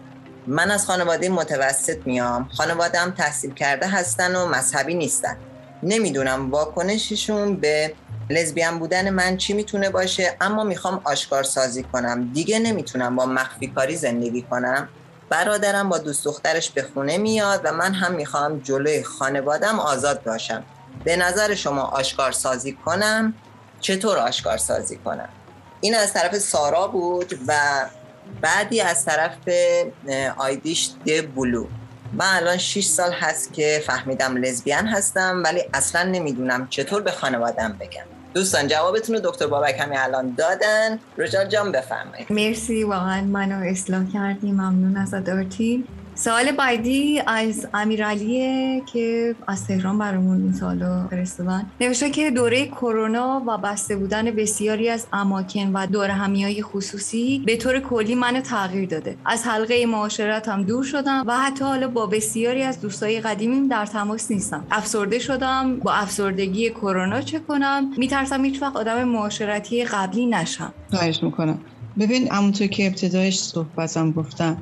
من 0.47 0.71
از 0.71 0.87
خانواده 0.87 1.29
متوسط 1.29 1.99
میام. 2.05 2.49
خانوادم 2.57 3.11
تحصیل 3.11 3.55
کرده 3.55 3.87
هستن 3.87 4.37
و 4.37 4.47
مذهبی 4.47 4.95
نیستن. 4.95 5.37
نمی‌دونم 5.83 6.51
واکنششون 6.51 7.57
به 7.57 7.95
لزبیان 8.31 8.79
بودن 8.79 9.11
من 9.11 9.37
چی 9.37 9.53
می‌تونه 9.53 9.91
باشه 9.91 10.37
اما 10.41 10.65
می‌خوام 10.65 11.01
آشکار 11.05 11.43
سازی 11.43 11.83
کنم. 11.83 12.33
دیگه 12.33 12.59
نمی‌تونم 12.59 13.17
با 13.17 13.27
مخفی 13.27 13.67
کاری 13.67 13.97
زندگی 13.97 14.43
کنم. 14.43 14.89
برادرم 15.29 15.89
با 15.89 15.99
دوست 15.99 16.25
دخترش 16.25 16.71
به 16.71 16.87
خونه 16.95 17.19
میاد 17.19 17.61
و 17.65 17.73
من 17.73 17.95
هم 17.95 18.13
می‌خوام 18.13 18.59
جلوی 18.59 19.03
خانوادم 19.03 19.81
آزاد 19.81 20.23
باشم. 20.23 20.63
به 21.05 21.17
نظر 21.17 21.55
شما 21.55 21.83
آشکار 21.83 22.33
سازی 22.33 22.73
کنم؟ 22.73 23.35
چطور 23.81 24.19
آشکار 24.19 24.59
سازی 24.59 24.97
کنم؟ 24.97 25.29
این 25.81 25.95
از 25.95 26.13
طرف 26.13 26.39
سارا 26.39 26.89
بود 26.89 27.39
و 27.47 27.55
بعدی 28.41 28.81
از 28.81 29.05
طرف 29.05 29.37
آیدیش 30.37 30.91
د 31.07 31.35
بلو. 31.35 31.67
من 32.13 32.27
الان 32.37 32.57
6 32.57 32.85
سال 32.85 33.13
هست 33.13 33.53
که 33.53 33.83
فهمیدم 33.87 34.37
لزبیان 34.37 34.87
هستم 34.87 35.43
ولی 35.45 35.63
اصلا 35.75 36.03
نمی‌دونم 36.03 36.67
چطور 36.71 37.03
به 37.03 37.11
خانوادم 37.11 37.77
بگم. 37.81 38.05
دوستان 38.35 38.67
جوابتون 38.67 39.17
رو 39.17 39.21
دکتر 39.31 39.47
بابک 39.47 39.81
همین 39.81 39.99
الان 39.99 40.35
دادن. 40.39 40.99
رجال 41.19 41.49
جان 41.49 41.73
بفرمایید. 41.73 42.33
مرسی 42.33 42.85
واقعا 42.85 43.21
منو 43.23 43.71
اصلاح 43.71 44.05
کردی. 44.13 44.53
ممنون 44.53 44.97
از 44.97 45.15
ادارتین 45.15 45.85
سوال 46.25 46.53
بعدی 46.53 47.23
از 47.27 47.67
امیرعلیه 47.75 48.83
که 48.93 49.35
از 49.47 49.67
تهران 49.67 49.99
برامون 49.99 50.43
این 50.43 50.53
سوالو 50.53 51.09
فرستادن. 51.09 51.67
نوشته 51.81 52.11
که 52.11 52.31
دوره 52.31 52.67
کرونا 52.67 53.43
و 53.47 53.59
بسته 53.59 53.97
بودن 53.97 54.31
بسیاری 54.31 54.89
از 54.89 55.07
اماکن 55.13 55.73
و 55.73 55.87
دور 55.87 56.11
های 56.11 56.63
خصوصی 56.63 57.43
به 57.47 57.57
طور 57.57 57.81
کلی 57.81 58.15
منو 58.15 58.41
تغییر 58.41 58.89
داده. 58.89 59.17
از 59.25 59.47
حلقه 59.47 59.87
معاشرت 59.87 60.49
هم 60.49 60.63
دور 60.63 60.85
شدم 60.85 61.25
و 61.27 61.39
حتی 61.39 61.65
حالا 61.65 61.89
با 61.89 62.07
بسیاری 62.07 62.63
از 62.63 62.81
دوستای 62.81 63.21
قدیمیم 63.21 63.69
در 63.69 63.87
تماس 63.87 64.31
نیستم. 64.31 64.65
افسرده 64.71 65.19
شدم 65.19 65.77
با 65.77 65.93
افسردگی 65.93 66.71
کرونا 66.71 67.21
چه 67.21 67.39
کنم. 67.39 67.91
میترسم 67.97 68.45
هیچ 68.45 68.63
وقت 68.63 68.77
آدم 68.77 69.05
معاشرتی 69.05 69.85
قبلی 69.85 70.27
نشم. 70.27 70.73
خواهش 70.91 71.23
می‌کنم. 71.23 71.59
ببین 72.01 72.33
همونطور 72.33 72.67
که 72.67 72.87
ابتدایش 72.87 73.39
صحبتم 73.39 74.13
گفتم 74.13 74.57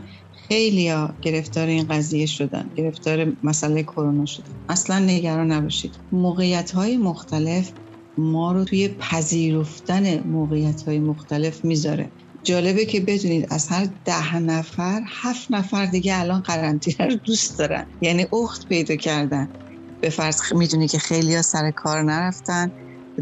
خیلی 0.48 0.88
ها 0.88 1.14
گرفتار 1.22 1.66
این 1.66 1.86
قضیه 1.86 2.26
شدن 2.26 2.70
گرفتار 2.76 3.36
مسئله 3.42 3.82
کرونا 3.82 4.26
شدن. 4.26 4.54
اصلا 4.68 4.98
نگران 4.98 5.52
نباشید. 5.52 5.94
موقعیت 6.12 6.70
های 6.70 6.96
مختلف 6.96 7.72
ما 8.18 8.52
رو 8.52 8.64
توی 8.64 8.88
پذیرفتن 8.88 10.20
موقعیت 10.20 10.82
های 10.82 10.98
مختلف 10.98 11.64
می‌ذاره. 11.64 12.12
جالبه 12.42 12.84
که 12.84 13.00
بدونید 13.00 13.46
از 13.50 13.68
هر 13.68 13.88
ده 14.04 14.38
نفر 14.38 15.02
هفت 15.22 15.50
نفر 15.50 15.86
دیگه 15.86 16.20
الان 16.20 16.40
قرنطینه 16.40 17.08
رو 17.10 17.16
دوست 17.16 17.58
دارن. 17.58 17.86
یعنی 18.00 18.26
اخت 18.32 18.68
پیدا 18.68 18.96
کردن. 18.96 19.48
به 20.00 20.10
فرض 20.10 20.40
می‌دونی 20.52 20.88
که 20.88 20.98
خیلی 20.98 21.42
سر 21.42 21.70
کار 21.70 22.02
نرفتن. 22.02 22.72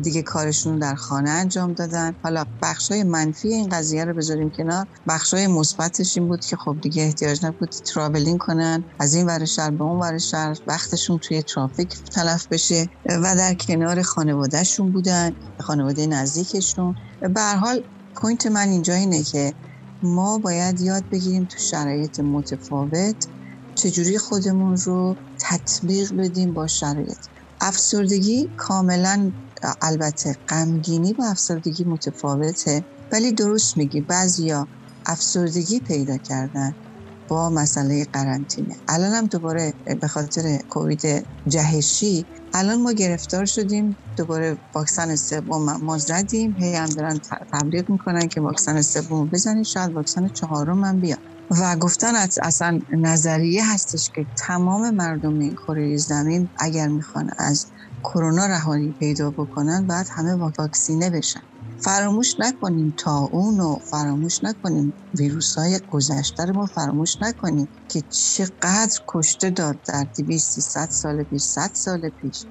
دیگه 0.00 0.22
کارشون 0.22 0.78
در 0.78 0.94
خانه 0.94 1.30
انجام 1.30 1.74
دادن. 1.74 2.16
حالا 2.22 2.44
بخشای 2.62 3.04
منفی 3.04 3.48
این 3.54 3.68
قضیه 3.68 4.04
رو 4.04 4.14
بذاریم 4.14 4.50
کنار. 4.56 4.86
بخشای 5.08 5.46
مثبتش 5.46 6.16
این 6.16 6.28
بود 6.28 6.44
که 6.44 6.56
خب 6.56 6.78
دیگه 6.82 7.02
احتیاج 7.02 7.46
نبود 7.46 7.70
traveling 7.94 8.38
کنن. 8.40 8.84
از 9.00 9.14
این 9.14 9.26
ور 9.26 9.44
شهر 9.44 9.70
به 9.70 9.84
اون 9.84 10.00
ور 10.02 10.18
شهر 10.18 10.54
وقتشون 10.66 11.18
توی 11.22 11.42
ترافیک 11.42 11.94
تلف 12.14 12.46
بشه 12.50 12.86
و 13.08 13.36
در 13.36 13.54
کنار 13.54 14.02
خانوادهشون 14.02 14.92
بودن 14.92 15.32
خانواده 15.60 16.06
نزدیکشون. 16.06 16.94
به 17.34 17.42
حال 17.42 17.82
point 18.16 18.46
من 18.46 18.68
اینجا 18.68 18.94
اینه 18.94 19.24
که 19.24 19.54
ما 20.02 20.38
باید 20.38 20.80
یاد 20.80 21.04
بگیریم 21.12 21.46
تو 21.46 21.56
شرایط 21.60 22.20
متفاوت 22.20 23.24
چجوری 23.74 24.18
خودمون 24.18 24.76
رو 24.84 25.16
تطبیق 25.50 26.12
بدیم 26.18 26.52
با 26.52 26.66
شرایط. 26.66 27.18
افسردگی 27.60 28.54
کاملا 28.56 29.32
البته 29.82 30.34
غمگینی 30.48 31.14
با 31.14 31.26
افسردگی 31.26 31.84
متفاوته 31.84 32.86
ولی 33.12 33.32
درست 33.34 33.76
میگی 33.76 34.00
بعضیا 34.00 34.68
افسردگی 35.06 35.80
پیدا 35.80 36.18
کردن 36.18 36.72
با 37.28 37.50
مسئله 37.50 38.06
قرنطینه. 38.12 38.74
الان 38.88 39.12
هم 39.14 39.26
دوباره 39.26 39.74
به 40.02 40.08
خاطر 40.08 40.58
کووید 40.68 41.28
جهشی 41.48 42.28
الان 42.54 42.82
ما 42.82 42.92
گرفتار 42.92 43.44
شدیم 43.44 43.98
دوباره 44.18 44.58
واکسن 44.74 45.16
سوم 45.16 45.76
ما 45.82 45.98
زدیم 45.98 46.54
هی 46.58 46.74
هم 46.74 46.86
دارن 46.86 47.20
تبلیغ 47.52 47.90
می‌کنن 47.90 48.28
که 48.28 48.40
واکسن 48.40 48.82
سوم 48.82 49.30
بزنید 49.30 49.64
شاید 49.64 49.92
واکسن 49.92 50.28
چهارم 50.28 50.84
هم 50.84 51.00
بیاد. 51.00 51.20
و 51.62 51.76
گفتن 51.80 52.14
اصلا 52.42 52.80
نظریه 53.00 53.72
هستش 53.74 54.10
که 54.14 54.26
تمام 54.46 54.90
مردم 54.96 55.38
این 55.38 55.54
کره 55.66 55.96
زمین 55.98 56.50
اگر 56.60 56.88
می‌خوان 56.88 57.30
از 57.38 57.66
کرونا 58.06 58.46
رهایی 58.46 58.92
پیدا 58.92 59.30
بکنن 59.30 59.86
بعد 59.86 60.06
همه 60.10 60.34
واکسینه 60.34 61.10
بشن. 61.10 61.40
فراموش 61.78 62.40
نکنیم 62.40 62.94
تا 62.96 63.18
اون 63.18 63.60
و 63.60 63.76
فراموش 63.90 64.44
نکنیم. 64.44 64.94
ویروس 65.14 65.54
های 65.58 65.80
گذشته 65.90 66.44
رو 66.44 66.54
ما 66.54 66.66
فراموش 66.66 67.22
نکنیم 67.22 67.68
که 67.88 68.02
چقدر 68.02 69.00
کشته 69.08 69.50
داد 69.50 69.82
در 69.82 70.06
200 70.18 70.90
سال 70.90 71.22
پیش 71.24 71.42
100 71.42 71.70
سال 71.74 72.08
پیش 72.08 72.46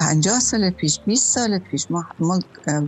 50 0.00 0.40
سال 0.40 0.70
پیش 0.70 1.00
20 1.06 1.34
سال 1.34 1.58
پیش. 1.58 1.90
ما, 1.90 2.04
ما 2.18 2.38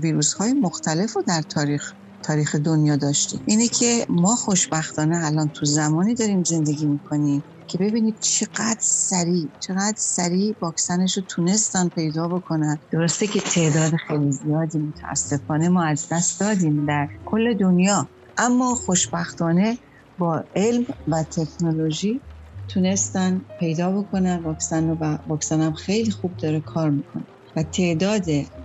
ویروس 0.03 0.33
های 0.33 0.53
مختلف 0.53 1.17
رو 1.17 1.23
در 1.23 1.43
تاریخ 1.43 1.93
تاریخ 2.23 2.55
دنیا 2.55 2.97
داشتیم. 2.97 3.43
اینه 3.47 3.69
که 3.69 4.07
ما 4.09 4.37
خوشبختانه 4.37 5.27
الان 5.27 5.49
تو 5.49 5.67
زمانی 5.67 6.15
داریم 6.15 6.45
زندگی 6.45 6.87
می‌کنیم. 6.87 7.45
که 7.69 7.79
ببینید 7.79 8.19
چقدر 8.21 8.79
سریع 8.81 9.53
چقدر 9.61 9.95
سریع 9.99 10.57
واکسنش 10.61 11.17
رو 11.17 11.23
تونستن 11.29 11.89
پیدا 11.89 12.29
بکنن. 12.29 12.81
درسته 12.91 13.27
که 13.27 13.41
تعداد 13.41 13.93
خیلی 13.97 14.33
زیادی 14.33 14.79
متاسفانه 14.79 15.69
ما 15.69 15.85
از 15.85 16.07
دست 16.11 16.41
دادیم 16.41 16.87
در 16.87 17.09
کل 17.25 17.57
دنیا. 17.57 18.11
اما 18.37 18.75
خوشبختانه 18.75 19.79
با 20.19 20.45
علم 20.55 20.87
و 21.07 21.25
تکنولوژی 21.25 22.23
تونستن 22.69 23.43
پیدا 23.61 24.03
بکنن 24.03 24.43
واکسن 24.43 24.89
رو 24.89 24.95
و 25.01 25.19
واکسن 25.27 25.61
هم 25.61 25.73
خیلی 25.73 26.11
خوب 26.11 26.37
داره 26.37 26.61
کار 26.61 26.91
می‌کنه. 26.91 27.27
و 27.57 27.63
تعداد 27.63 28.25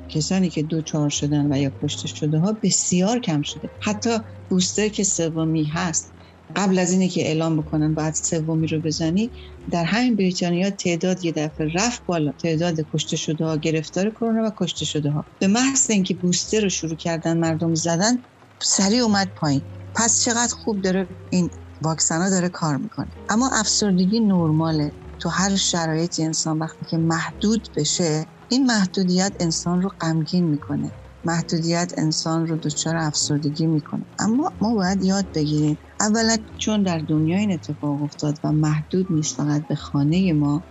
کسانی 0.10 0.50
که 0.50 0.64
دو 0.64 1.10
شدن 1.10 1.54
و 1.54 1.58
یا 1.58 1.72
کشته 1.82 2.08
شده 2.08 2.40
ها 2.40 2.58
بسیار 2.64 3.20
کم 3.20 3.42
شده. 3.42 3.70
حتی 3.80 4.18
بوستر 4.50 4.88
که 4.90 5.04
سومی 5.04 5.64
هست 5.66 6.13
قبل 6.56 6.80
از 6.80 6.92
اینه 6.92 7.10
که 7.10 7.22
اعلام 7.22 7.58
بکنن 7.58 7.94
بعد 7.94 8.14
سومی 8.14 8.68
رو 8.68 8.82
بزنی 8.82 9.32
در 9.72 9.84
همین 9.84 10.16
بریتانیا 10.16 10.70
تعداد 10.70 11.26
یه 11.26 11.32
دفعه 11.32 11.68
رفت 11.76 12.06
بالا. 12.06 12.32
تعداد 12.32 12.76
کشته 12.94 13.18
شده 13.18 13.46
ها 13.46 13.58
گرفتار 13.58 14.10
کرونا 14.10 14.48
و 14.48 14.52
کشته 14.58 14.86
شده 14.86 15.10
ها. 15.12 15.26
به 15.40 15.48
محض 15.48 15.90
اینکه 15.90 16.14
بوستر 16.14 16.62
رو 16.62 16.70
شروع 16.70 16.96
کردن 16.96 17.38
مردم 17.38 17.74
زدن 17.74 18.24
سریع 18.64 19.02
اومد 19.02 19.32
پایین. 19.36 19.62
پس 19.96 20.22
چقدر 20.24 20.54
خوب 20.54 20.82
داره 20.82 21.08
این 21.30 21.50
واکسن 21.82 22.22
ها 22.22 22.30
داره 22.30 22.50
کار 22.50 22.78
می‌کنه. 22.78 23.08
اما 23.30 23.50
افسردگی 23.54 24.20
نرماله. 24.20 24.92
تو 25.20 25.30
هر 25.30 25.56
شرایطی 25.56 26.24
انسان 26.24 26.60
وقتی 26.60 26.86
که 26.86 26.98
محدود 26.98 27.68
بشه 27.76 28.26
این 28.48 28.66
محدودیت 28.66 29.34
انسان 29.40 29.82
رو 29.82 29.90
غمگین 30.02 30.46
می‌کنه. 30.46 30.92
محدودیت 31.24 31.94
انسان 31.98 32.48
رو 32.48 32.58
دچار 32.58 32.96
افسردگی 32.96 33.68
می‌کنه. 33.68 34.06
اما 34.20 34.52
ما 34.62 34.76
باید 34.76 35.04
یاد 35.04 35.26
بگیریم 35.36 35.78
اولا 36.04 36.38
چون 36.60 36.84
در 36.84 37.00
دنیا 37.00 37.38
این 37.40 37.54
اتفاق 37.54 38.04
افتاد 38.04 38.40
و 38.46 38.54
محدود 38.54 39.08
نیست 39.12 39.38
فقط 39.38 39.68
به 39.68 39.76
خانه 39.76 40.34
ما 40.34 40.66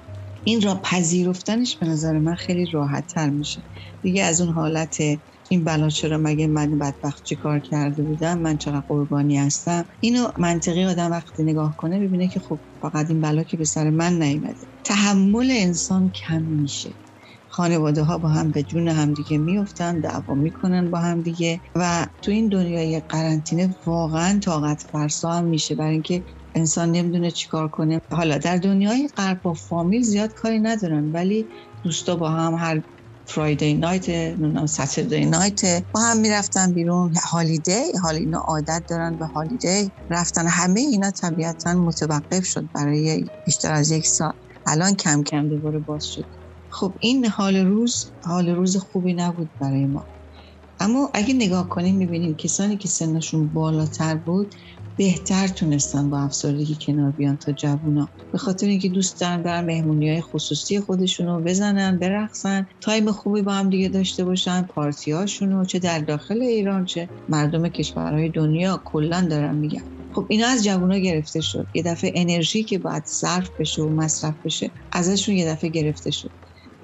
این 0.45 0.63
را 0.63 0.81
پذیرفتنش 0.85 1.79
به 1.79 1.87
نظر 1.87 2.19
من 2.21 2.37
خیلی 2.37 2.67
راحت 2.73 3.07
تر 3.15 3.31
میشه. 3.31 3.65
دیگه 4.03 4.25
از 4.25 4.43
اون 4.43 4.55
حالت 4.55 4.99
این 5.51 5.65
بلا 5.65 5.91
چرا 5.91 6.19
مگه 6.19 6.49
من 6.49 6.79
بدبخت 6.79 7.25
چی 7.25 7.37
کار 7.37 7.61
کرده 7.61 8.05
بودم 8.05 8.41
من 8.41 8.59
چقدر 8.59 8.85
قربانی 8.89 9.39
هستم؟ 9.39 9.87
اینو 10.01 10.29
منطقی 10.39 10.85
آدم 10.85 11.13
وقتی 11.13 11.45
نگاه 11.45 11.77
کنه 11.79 12.01
ببینه 12.01 12.29
که 12.29 12.41
خب 12.41 12.63
فقط 12.83 13.11
این 13.11 13.23
بلا 13.23 13.45
که 13.45 13.59
به 13.59 13.67
سر 13.67 13.91
من 13.91 14.23
نیومده. 14.23 14.69
تحمل 14.85 15.51
انسان 15.53 16.13
کم 16.13 16.43
میشه. 16.43 17.02
خانواده 17.55 18.03
ها 18.03 18.19
با 18.19 18.29
هم 18.29 18.51
به 18.51 18.63
جون 18.63 18.89
همدیگه 18.89 19.39
میفتن 19.39 20.01
دعوا 20.01 20.35
می‌کنن 20.35 20.91
با 20.91 20.99
هم 20.99 21.23
دیگه 21.23 21.61
و 21.75 22.07
تو 22.23 22.31
این 22.31 22.49
دنیای 22.49 23.01
قرنطینه 23.09 23.75
واقعا 23.87 24.41
طاقت 24.45 24.83
فرسا 24.93 25.31
هم 25.31 25.45
میشه 25.45 25.75
برای 25.75 25.93
اینکه 25.93 26.25
انسان 26.55 26.91
نمی‌دونه 26.91 27.31
چیکار 27.31 27.69
کنه. 27.69 27.99
حالا 28.13 28.39
در 28.39 28.57
دنیای 28.57 29.09
غرب 29.17 29.41
با 29.43 29.55
فامیل 29.55 30.03
زیاد 30.03 30.33
کاری 30.33 30.61
ندارن 30.61 31.11
ولی 31.11 31.49
دوستا 31.85 32.17
با 32.17 32.31
هم 32.31 32.55
هر 32.55 32.83
فرایدی 33.29 33.75
نایت 33.75 34.09
نونم 34.39 34.67
ساتردی 34.67 35.25
نایت 35.25 35.61
با 35.95 36.01
هم 36.01 36.17
می‌رفتن 36.21 36.75
بیرون. 36.75 37.13
هالیدی 37.31 37.83
حالا 38.03 38.19
اینا 38.19 38.39
عادت 38.39 38.85
دارن 38.89 39.19
به 39.19 39.27
هالیدی 39.27 39.93
رفتن. 40.11 40.47
همه 40.47 40.81
اینا 40.81 41.11
طبیعتا 41.11 41.75
متوقف 41.75 42.45
شد 42.45 42.69
برای 42.75 43.31
بیشتر 43.45 43.73
از 43.73 43.91
یک 43.91 44.07
سال. 44.07 44.33
الان 44.67 44.95
کم 44.95 45.23
کم 45.23 45.49
دوباره 45.49 45.79
باز 45.79 46.05
شد. 46.05 46.42
خب 46.73 46.95
این 47.01 47.27
حال 47.27 47.57
روز 47.57 48.13
حال 48.25 48.49
روز 48.49 48.77
خوبی 48.77 49.15
نبود 49.15 49.51
برای 49.61 49.87
ما. 49.87 50.07
اما 50.81 51.11
اگه 51.15 51.35
نگاه 51.35 51.69
کنیم 51.69 51.97
می‌بینیم 51.97 52.37
کسانی 52.37 52.77
که 52.77 52.89
سنشون 52.89 53.49
بالاتر 53.49 54.15
بود 54.15 54.55
بهتر 54.97 55.49
تونستن 55.49 56.11
با 56.11 56.19
افسردگی 56.19 56.79
کنار 56.87 57.11
بیان 57.11 57.37
تا 57.37 57.53
جوونا. 57.53 58.11
به 58.33 58.39
خاطر 58.39 58.67
اینکه 58.67 58.89
دوست 58.89 59.21
دارن 59.21 59.43
در 59.43 59.65
مهمونی 59.65 60.11
های 60.11 60.21
خصوصی 60.21 60.81
خودشون 60.81 61.27
رو 61.27 61.41
بزنن 61.41 61.99
برقصن 61.99 62.67
تایم 62.81 63.13
خوبی 63.13 63.43
با 63.43 63.53
هم 63.53 63.71
دیگه 63.71 63.89
داشته 63.89 64.25
باشن 64.25 64.63
پارتی 64.63 65.11
هاشون 65.11 65.65
چه 65.65 65.79
در 65.79 65.99
داخل 65.99 66.43
ایران 66.43 66.85
چه 66.85 67.09
مردم 67.29 67.69
کشورهای 67.69 68.31
دنیا 68.31 68.83
کلا 68.85 69.27
دارن 69.31 69.55
میگن. 69.55 69.83
خب 70.15 70.27
اینا 70.31 70.47
از 70.47 70.65
جوونا 70.65 70.99
گرفته 70.99 71.41
شد. 71.41 71.67
یه 71.75 71.83
دفعه 71.83 72.13
انرژی 72.15 72.65
که 72.65 72.79
باید 72.79 73.05
صرف 73.07 73.51
بشه 73.59 73.83
و 73.83 73.89
مصرف 73.91 74.35
بشه 74.45 74.71
ازشون 74.93 75.35
یه 75.35 75.47
دفعه 75.47 75.71
گرفته 75.71 76.11
شد. 76.11 76.31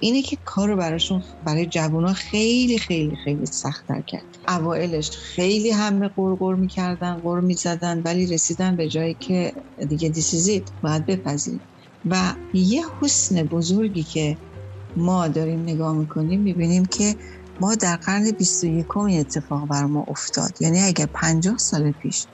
اینه 0.01 0.23
که 0.23 0.39
کار 0.45 0.69
رو 0.69 0.77
براشون 0.77 1.23
برای 1.47 1.67
جوونا 1.67 2.13
خیلی 2.13 2.79
خیلی 2.79 3.17
خیلی 3.25 3.47
سختتر 3.47 4.03
کرد. 4.07 4.25
اوائلش 4.49 5.11
خیلی 5.11 5.71
همه 5.71 6.09
قرقر 6.09 6.55
می‌کردن 6.55 7.21
قر 7.21 7.41
می‌زدن 7.41 8.03
ولی 8.05 8.27
رسیدن 8.27 8.77
به 8.77 8.89
جایی 8.89 9.15
که 9.15 9.53
دیگه 9.89 10.09
دیسیزید 10.09 10.73
باید 10.83 11.07
بپذیریم. 11.07 11.63
و 12.05 12.35
یه 12.55 12.83
حسن 13.01 13.43
بزرگی 13.43 14.03
که 14.03 14.39
ما 14.97 15.29
داریم 15.29 15.63
نگاه 15.63 15.99
می‌کنیم 15.99 16.41
می‌بینیم 16.41 16.85
که 16.85 17.15
ما 17.61 17.75
در 17.75 17.97
قرن 17.97 18.31
21 18.31 18.97
اتفاق 18.97 19.69
بر 19.69 19.87
ما 19.87 20.05
افتاد. 20.09 20.63
یعنی 20.63 20.81
اگر 20.81 21.07
50 21.07 21.59
سال 21.59 21.93
پیش 21.93 22.29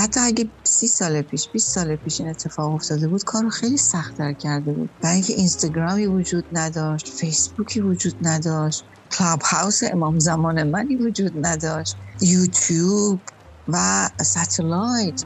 حتی 0.00 0.20
اگه 0.20 0.52
سی 0.66 0.88
سال 0.88 1.22
پیش 1.22 1.50
20 1.52 1.74
سال 1.74 1.96
پیش 1.96 2.20
این 2.20 2.30
اتفاق 2.30 2.74
افتاده 2.74 3.08
بود 3.08 3.22
کارو 3.26 3.50
خیلی 3.50 3.76
سختتر 3.76 4.34
کرده 4.34 4.72
بود. 4.74 4.94
برای 5.02 5.14
اینکه 5.16 5.32
اینستاگرامی 5.34 6.06
وجود 6.06 6.46
نداشت 6.52 7.08
فیسبوکی 7.20 7.80
وجود 7.80 8.14
نداشت 8.20 8.84
کلاب 9.18 9.40
هاوس 9.42 9.80
امام 9.92 10.18
زمان 10.18 10.62
منی 10.70 10.96
وجود 10.96 11.32
نداشت 11.46 11.98
یوتیوب 12.20 13.24
و 13.68 14.10
satellite 14.22 15.20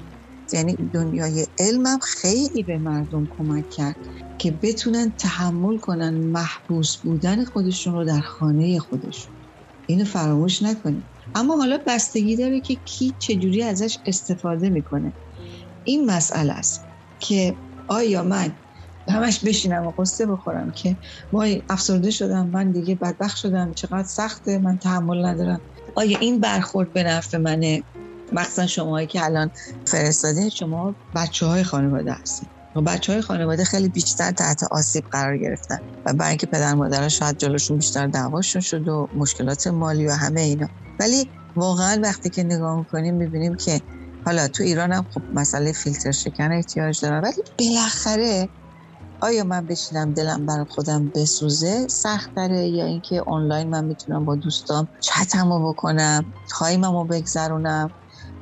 یعنی 0.52 0.76
دنیای 0.94 1.46
علمم 1.58 1.98
خیلی 2.02 2.62
به 2.62 2.78
مردم 2.78 3.26
کمک 3.30 3.68
کرد 3.70 3.96
که 4.38 4.50
بتونن 4.62 5.10
تحمل 5.20 5.78
کنن 5.78 6.14
محبوس 6.14 6.96
بودن 7.02 7.44
خودشون 7.44 7.94
رو 7.94 8.04
در 8.04 8.20
خانه 8.20 8.78
خودشون. 8.78 9.34
اینو 9.88 10.04
فراموش 10.04 10.62
نکنید. 10.62 11.10
اما 11.34 11.56
حالا 11.56 11.78
بستگی 11.86 12.36
داره 12.36 12.60
که 12.60 12.76
کی 12.76 13.16
چجوری 13.18 13.62
ازش 13.62 13.98
استفاده 14.06 14.70
می‌کنه. 14.70 15.14
این 15.84 16.06
مسئله 16.10 16.52
است 16.52 16.80
که 17.18 17.56
آیا 17.88 18.22
من 18.22 18.56
همش 19.08 19.44
بشینم 19.44 19.86
و 19.86 19.90
قصه 19.98 20.26
بخورم 20.26 20.70
که 20.70 20.98
وای 21.32 21.62
افسرده 21.68 22.10
شدم 22.10 22.50
من 22.52 22.72
دیگه 22.72 22.94
بدبخت 22.94 23.36
شدم 23.36 23.72
چقدر 23.72 24.08
سخته 24.08 24.58
من 24.58 24.78
تحمل 24.78 25.26
ندارم. 25.26 25.62
آیا 25.96 26.18
این 26.18 26.40
برخورد 26.40 26.92
به 26.92 27.02
نفع 27.02 27.38
منه؟ 27.38 27.84
مخصوصا 28.32 28.66
شماهایی 28.66 29.06
که 29.06 29.24
الان 29.24 29.50
فرستاده 29.86 30.48
شما 30.50 30.96
بچه 31.14 31.46
های 31.46 31.62
خانواده 31.62 32.12
هستید. 32.12 32.57
بچه 32.74 33.12
های 33.12 33.22
خانواده 33.22 33.64
خیلی 33.64 33.88
بیشتر 33.88 34.32
تحت 34.32 34.62
آسیب 34.70 35.04
قرار 35.10 35.38
گرفتن 35.38 35.78
و 36.06 36.14
برای 36.14 36.28
اینکه 36.28 36.46
پدر 36.46 36.74
مادر 36.74 37.08
شاید 37.08 37.36
جلوشون 37.36 37.76
بیشتر 37.78 38.06
دعواشون 38.06 38.62
شد 38.62 38.88
و 38.88 39.08
مشکلات 39.14 39.66
مالی 39.66 40.06
و 40.06 40.10
همه 40.10 40.40
اینا. 40.40 40.68
ولی 41.00 41.30
واقعا 41.56 42.00
وقتی 42.02 42.30
که 42.30 42.42
نگاه 42.42 42.78
می‌کنیم 42.78 43.14
می‌بینیم 43.14 43.56
که 43.56 43.80
حالا 44.26 44.48
تو 44.48 44.62
ایران 44.62 44.92
هم 44.92 45.06
خب 45.14 45.22
مسئله 45.34 45.72
فیلتر 45.72 46.10
شکن 46.10 46.52
احتیاج 46.52 47.00
دارن. 47.04 47.20
ولی 47.20 47.42
بالاخره 47.58 48.48
آیا 49.20 49.44
من 49.44 49.66
بشینم 49.66 50.14
دلم 50.14 50.46
برای 50.46 50.66
خودم 50.68 51.12
بسوزه 51.14 51.88
سخت 51.88 52.30
داره 52.36 52.68
یا 52.68 52.84
اینکه 52.84 53.22
آنلاین 53.26 53.70
من 53.70 53.84
می‌تونم 53.84 54.24
با 54.24 54.36
دوستام 54.36 54.88
چتمو 55.00 55.72
بکنم 55.72 56.24
time 56.58 56.89
مو 56.89 57.04
بگذرونم 57.04 57.94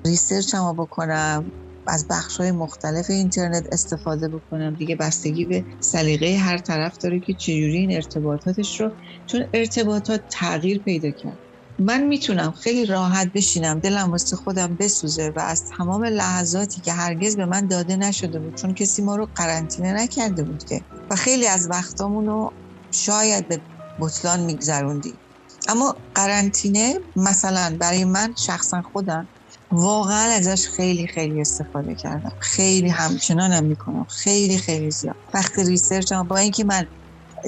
research 0.07 0.61
مو 0.61 0.75
بکنم؟ 0.75 1.53
از 1.89 2.07
بخش 2.11 2.37
های 2.37 2.53
مختلف 2.53 3.11
اینترنت 3.11 3.67
استفاده 3.73 4.29
بکنم. 4.29 4.75
دیگه 4.75 4.97
بستگی 4.97 5.45
به 5.45 5.65
سلیقه 5.81 6.37
هر 6.37 6.59
طرف 6.59 6.99
داره 6.99 7.21
که 7.21 7.35
چجوری 7.35 7.77
این 7.77 7.95
ارتباطاتش 7.95 8.81
رو 8.81 8.91
چون 9.27 9.45
ارتباطات 9.55 10.25
تغییر 10.31 10.83
پیدا 10.83 11.11
کرد. 11.11 11.39
من 11.79 12.03
می‌تونم 12.03 12.53
خیلی 12.53 12.87
راحت 12.87 13.33
بشینم 13.33 13.81
دلم 13.81 14.11
واسه 14.11 14.37
خودم 14.37 14.77
بسوزه 14.77 15.33
و 15.37 15.41
از 15.41 15.65
تمام 15.79 16.05
لحظاتی 16.05 16.81
که 16.81 16.93
هرگز 16.93 17.37
به 17.37 17.47
من 17.47 17.67
داده 17.67 17.97
نشده 17.97 18.39
بود 18.39 18.55
چون 18.55 18.75
کسی 18.75 19.03
ما 19.03 19.17
رو 19.17 19.29
قرنطینه 19.35 19.93
نکرده 19.93 20.45
بود 20.45 20.65
که. 20.65 20.85
و 21.11 21.17
خیلی 21.17 21.47
از 21.47 21.71
وقتامون 21.71 22.27
رو 22.27 22.53
شاید 22.91 23.49
به 23.49 23.63
بطلان 24.01 24.41
میگذروندی 24.41 25.21
اما 25.69 25.97
قرنطینه 26.15 26.95
مثلا 27.17 27.77
برای 27.81 28.05
من 28.05 28.35
شخصا 28.35 28.83
خودم 28.83 29.29
واقعا 29.71 30.33
ازش 30.33 30.69
خیلی 30.69 31.07
خیلی 31.07 31.41
استفاده 31.41 31.95
کردم. 31.95 32.33
خیلی 32.41 32.89
همچنانم 32.89 33.65
می‌کنم. 33.65 34.05
خیلی 34.05 34.59
خیلی 34.59 34.91
زیاد. 34.91 35.17
وقتی 35.35 35.65
ریسرچ 35.65 36.13
با 36.13 36.37
اینکه 36.37 36.65
من 36.65 36.87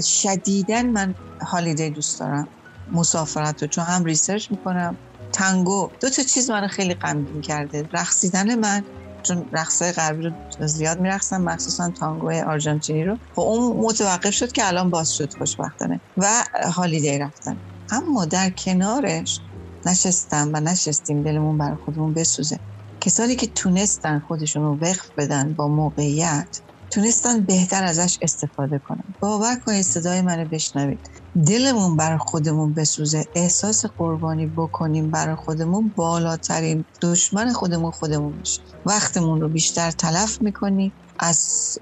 شدیدا 0.05 0.83
من 0.83 1.15
holiday 1.47 1.91
دوست 1.91 2.21
دارم. 2.21 2.49
مسافرت 2.93 3.63
رو 3.63 3.69
چون 3.69 3.85
هم 3.85 4.05
research 4.05 4.51
می‌کنم. 4.51 4.99
تانگو. 5.33 5.91
دو 6.01 6.11
تا 6.11 6.23
چیز 6.23 6.51
منو 6.51 6.69
خیلی 6.69 6.95
غمگین 6.95 7.41
کرده. 7.41 7.89
رقصیدن 7.93 8.55
من. 8.55 8.85
چون 9.27 9.51
رقصای 9.53 9.93
غربی 9.93 10.23
رو 10.23 10.67
زیاد 10.67 11.01
میرقصم. 11.01 11.43
مخصوصا 11.43 11.93
تانگو 12.01 12.31
آرژانتینی 12.31 13.05
رو. 13.05 13.19
خب 13.35 13.41
اون 13.41 13.87
متوقف 13.87 14.35
شد 14.35 14.53
که 14.53 14.69
الان 14.69 14.91
باز 14.91 15.13
شد 15.13 15.29
خوشبختانه. 15.39 16.01
و 16.17 16.45
holiday 16.75 17.19
رفتن. 17.19 17.61
اما 17.91 18.25
در 18.25 18.51
کنارش 18.51 19.41
نشستم 19.89 20.51
و 20.55 20.61
ننشستیم 20.61 21.23
دلمون 21.23 21.59
بر 21.59 21.77
خودمون 21.77 22.15
بسوزه. 22.15 22.61
کسانی 23.01 23.37
که 23.37 23.47
تونستن 23.57 24.21
خودشون 24.21 24.63
رو 24.63 24.79
وفق 24.83 25.11
بدن 25.19 25.55
با 25.55 25.69
موقعیت 25.69 26.49
تونستن 26.91 27.47
بهتر 27.47 27.85
ازش 27.85 28.19
استفاده 28.23 28.81
کنن. 28.85 29.15
باور 29.21 29.57
کنید 29.67 29.83
صدای 29.83 30.23
منو 30.23 30.47
بشنوید. 30.53 31.01
دلمون 31.49 31.97
برای 31.97 32.19
خودمون 32.21 32.75
بسوزه. 32.75 33.27
احساس 33.35 33.85
قربانی 33.97 34.47
بکنیم 34.47 35.11
برای 35.11 35.37
خودمون 35.37 35.93
بالاترین 35.97 36.87
دشمن 37.03 37.53
خودمون 37.53 37.91
خودمون 37.91 38.37
میشه. 38.39 38.63
وقتمون 38.87 39.41
رو 39.41 39.49
بیشتر 39.51 39.91
تلف 39.91 40.43
می‌کنیم 40.43 40.95
از 41.21 41.41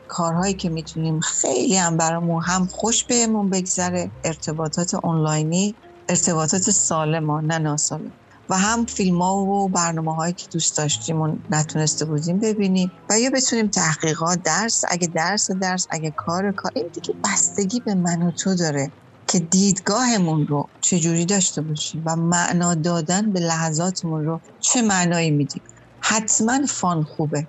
کارهایی 0.09 0.54
که 0.54 0.70
می‌تونیم 0.70 1.20
خیلی 1.20 1.76
هم 1.76 1.96
برامون 1.96 2.42
هم 2.46 2.66
خوش 2.70 3.07
بهمون 3.07 3.50
بگذره. 3.50 4.12
ارتباطات 4.24 4.94
آنلاینی 5.04 5.78
ارتباطات 6.09 6.70
سالم 6.70 7.30
و 7.30 7.40
نه 7.40 7.59
ناسالم. 7.59 8.14
و 8.48 8.59
هم 8.59 8.86
فیلم 8.86 9.22
ها 9.22 9.36
و 9.36 9.68
برنامه 9.68 10.14
هایی 10.14 10.34
که 10.34 10.46
دوست 10.52 10.76
داشتیم 10.76 11.20
و 11.20 11.36
نتونسته 11.50 12.04
بودیم 12.04 12.40
ببینیم 12.40 12.92
و 13.11 13.18
یا 13.20 13.30
بتونیم 13.30 13.68
تحقیقات 13.68 14.42
درس 14.44 14.82
اگه 14.88 15.09
درس 15.09 15.50
درس 15.50 15.86
اگه 15.90 16.14
کار 16.16 16.52
کار. 16.52 16.72
این 16.74 16.90
دیگه 16.94 17.14
بستگی 17.24 17.80
به 17.80 17.94
من 17.94 18.22
و 18.22 18.30
تو 18.30 18.54
داره 18.54 18.92
که 19.28 19.38
دیدگاهمون 19.40 20.46
رو 20.46 20.70
چجوری 20.80 21.26
داشته 21.26 21.62
باشیم 21.62 22.02
و 22.07 22.16
معنا 22.16 22.74
دادن 22.74 23.32
به 23.32 23.40
لحظاتمون 23.40 24.24
رو 24.24 24.40
چه 24.59 24.82
معنایی 24.82 25.30
میدیم. 25.30 25.62
حتما 26.02 26.66
fun 26.68 27.03
خوبه. 27.04 27.48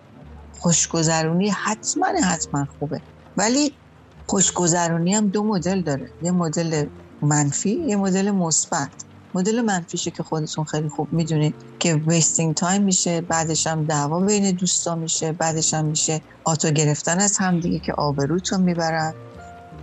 خوشگذرونی 0.49 1.49
حتما 1.49 2.08
حتما 2.24 2.68
خوبه. 2.80 3.01
ولی 3.36 3.80
خوشگذرونی 4.30 5.14
هم 5.14 5.30
دو 5.30 5.43
مدل 5.43 5.82
داره. 5.82 6.14
یه 6.22 6.32
مدل 6.32 6.86
منفی 7.22 7.70
یه 7.70 7.95
مدل 7.95 8.32
مثبت. 8.32 8.91
مدل 9.34 9.61
منفیشه 9.61 10.11
که 10.11 10.24
خودتون 10.24 10.65
خیلی 10.65 10.89
خوب 10.89 11.13
می‌دونید 11.13 11.55
که 11.80 11.95
wasting 11.95 12.56
time 12.56 12.84
میشه 12.84 13.22
بعدش 13.22 13.68
هم 13.68 13.86
دعوا 13.86 14.20
بین 14.20 14.51
دوستا 14.51 14.95
میشه 14.95 15.32
بعدش 15.32 15.74
هم 15.74 15.86
میشه 15.86 16.22
آتو 16.43 16.72
گرفتن 16.72 17.20
از 17.20 17.38
همدیگه 17.38 17.80
که 17.80 17.93
آبروتون 17.93 18.61
می‌برن. 18.61 19.13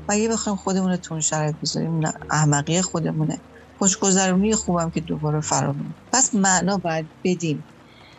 و 0.09 0.19
یه 0.19 0.29
بخوایم 0.29 0.57
خودمون 0.57 0.91
رو 0.91 0.97
تون 0.97 1.21
شرط 1.21 1.55
بذاریم 1.63 2.01
احمقی 2.31 2.83
خودمونه. 2.83 3.41
خوشگذرونی 3.79 4.55
خوبم 4.55 4.91
که 4.91 5.01
دوباره 5.01 5.41
فرامون 5.41 5.95
پس 6.13 6.35
معنا 6.35 6.77
باید 6.77 7.07
بدیم 7.25 7.65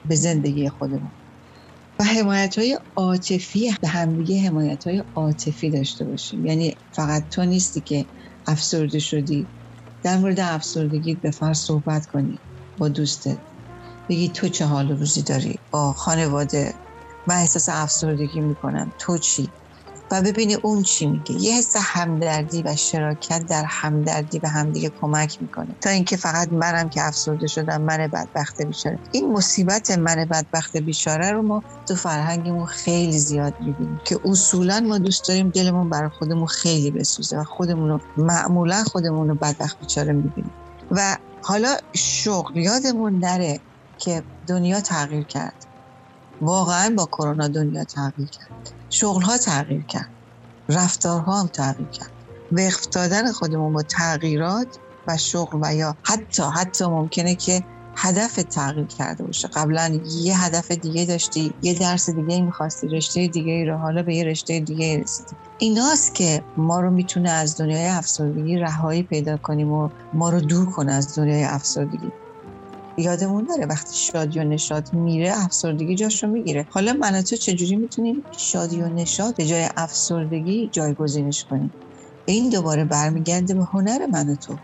به 0.06 0.16
زندگی 0.16 0.70
خودمون. 0.70 1.12
و 2.00 2.04
حمایت 2.04 2.58
های 2.58 2.80
عاطفی 2.96 3.76
به 3.82 3.88
همدیگه 3.88 4.42
حمایت 4.42 4.88
های 4.88 5.04
عاطفی 5.16 5.70
داشته 5.70 6.06
باشیم. 6.06 6.46
یعنی 6.46 6.76
فقط 6.92 7.30
تو 7.30 7.46
نیستی 7.46 7.82
که 7.82 8.06
افسرده 8.48 9.00
شدی. 9.00 9.52
در 10.04 10.18
مورد 10.18 10.40
افسردگی 10.40 11.16
به 11.16 11.32
فرض 11.32 11.60
صحبت 11.60 12.06
کنی. 12.06 12.44
با 12.78 12.90
دوستت. 12.90 13.42
بگی 14.10 14.32
تو 14.34 14.50
چه 14.50 14.66
حال 14.66 14.90
روزی 14.92 15.24
داری؟ 15.24 15.64
با 15.72 15.94
خانواده. 15.94 16.82
من 17.28 17.36
احساس 17.36 17.70
افسردگی 17.70 18.42
می‌کنم. 18.42 18.94
تو 19.00 19.18
چی؟ 19.18 19.56
و 20.12 20.22
ببینی 20.22 20.54
اون 20.54 20.84
چی 20.84 21.06
میگه. 21.06 21.36
یه 21.36 21.58
حس 21.58 21.76
همدردی 21.80 22.64
و 22.64 22.76
شراکت 22.76 23.46
در 23.50 23.66
همدردی 23.70 24.40
به 24.40 24.50
همدیگه 24.50 24.92
کمک 25.02 25.42
می‌کنه. 25.42 25.76
تا 25.82 25.90
اینکه 25.90 26.18
فقط 26.18 26.52
منم 26.52 26.90
که 26.90 27.08
افسرده 27.08 27.48
شدم 27.48 27.82
من 27.82 28.08
بدبخت 28.14 28.62
بیچاره. 28.62 29.00
این 29.12 29.32
مصیبت 29.32 29.92
من 29.92 30.26
بدبخت 30.32 30.78
بیچاره 30.78 31.32
رو 31.32 31.42
ما 31.42 31.64
تو 31.88 31.96
فرهنگمون 31.96 32.66
خیلی 32.66 33.20
زیاد 33.20 33.54
می‌بینیم 33.60 34.00
که 34.06 34.20
اصولا 34.26 34.80
ما 34.80 34.98
دوست 34.98 35.28
داریم 35.28 35.50
دلمون 35.50 35.90
برای 35.90 36.10
خودمون 36.10 36.46
خیلی 36.46 36.92
بسوزه 36.92 37.38
و 37.38 37.44
خودمون 37.44 37.90
رو 37.90 38.00
معمولا 38.18 38.84
خودمون 38.84 39.30
رو 39.30 39.36
بدبخت 39.36 39.80
بیچاره 39.80 40.14
می‌بینیم. 40.14 40.54
و 40.92 41.18
حالا 41.44 41.76
شغل 41.96 42.58
یادمون 42.58 43.18
نره 43.18 43.62
که 43.98 44.24
دنیا 44.48 44.82
تغییر 44.82 45.26
کرد. 45.26 45.64
واقعا 46.42 46.94
با 46.98 47.06
کرونا 47.06 47.48
دنیا 47.48 47.84
تغییر 47.84 48.30
کرد. 48.30 48.76
شغل 49.00 49.22
ها 49.22 49.38
تغییر 49.38 49.86
کرد. 49.86 50.12
رفتارها 50.70 51.40
هم 51.42 51.48
تغییر 51.48 51.90
کرد. 51.90 52.12
وقف 52.52 52.88
دادن 52.88 53.32
خودمون 53.32 53.74
با 53.74 53.84
تغییرات 53.84 54.78
و 55.08 55.18
شغل 55.18 55.60
و 55.62 55.76
یا 55.76 55.98
حتی 56.06 56.44
حتی 56.56 56.86
ممکنه 56.86 57.36
که 57.36 57.62
هدف 57.98 58.36
تغییر 58.36 58.86
کرده 58.86 59.24
باشه. 59.24 59.48
قبلا 59.48 60.00
یه 60.24 60.44
هدف 60.44 60.72
دیگه 60.72 61.06
داشتی 61.06 61.54
یه 61.62 61.80
درس 61.80 62.10
دیگه 62.10 62.42
می‌خواستی 62.42 62.88
رشته 62.88 63.28
دیگه 63.28 63.66
رو 63.66 63.78
حالا 63.78 64.04
به 64.04 64.16
یه 64.16 64.24
رشته 64.24 64.60
دیگه 64.60 64.98
رسیدی. 65.00 65.36
ایناست 65.60 66.16
که 66.16 66.44
ما 66.58 66.80
رو 66.80 66.92
می‌تونه 66.92 67.30
از 67.30 67.58
دنیای 67.58 67.88
افسردگی 67.88 68.58
رهایی 68.58 69.04
پیدا 69.04 69.38
کنیم 69.38 69.72
و 69.72 69.90
ما 70.14 70.30
رو 70.30 70.42
دور 70.42 70.72
کنه 70.72 70.94
از 70.94 71.18
دنیای 71.18 71.44
افسردگی. 71.44 72.12
یادمون 72.98 73.46
داره 73.50 73.66
وقتی 73.66 73.96
شادی 73.96 74.40
و 74.40 74.44
نشاد 74.44 74.94
میره 74.94 75.34
افسردگی 75.46 75.96
جاش 75.96 76.24
رو 76.24 76.30
می‌گیره. 76.30 76.68
حالا 76.72 76.94
من 76.94 77.22
تو 77.22 77.36
چجوری 77.36 77.76
می‌تونیم 77.76 78.26
شادی 78.32 78.82
و 78.82 78.90
نشاد 78.90 79.36
به 79.38 79.46
جای 79.46 79.70
افسردگی 79.78 80.70
جایگزینش 80.70 81.46
کنیم؟ 81.50 81.76
این 82.26 82.50
دوباره 82.50 82.86
برمیگرده 82.86 83.54
به 83.54 83.66
هنر 83.74 84.06
من 84.06 84.36
تو. 84.36 84.60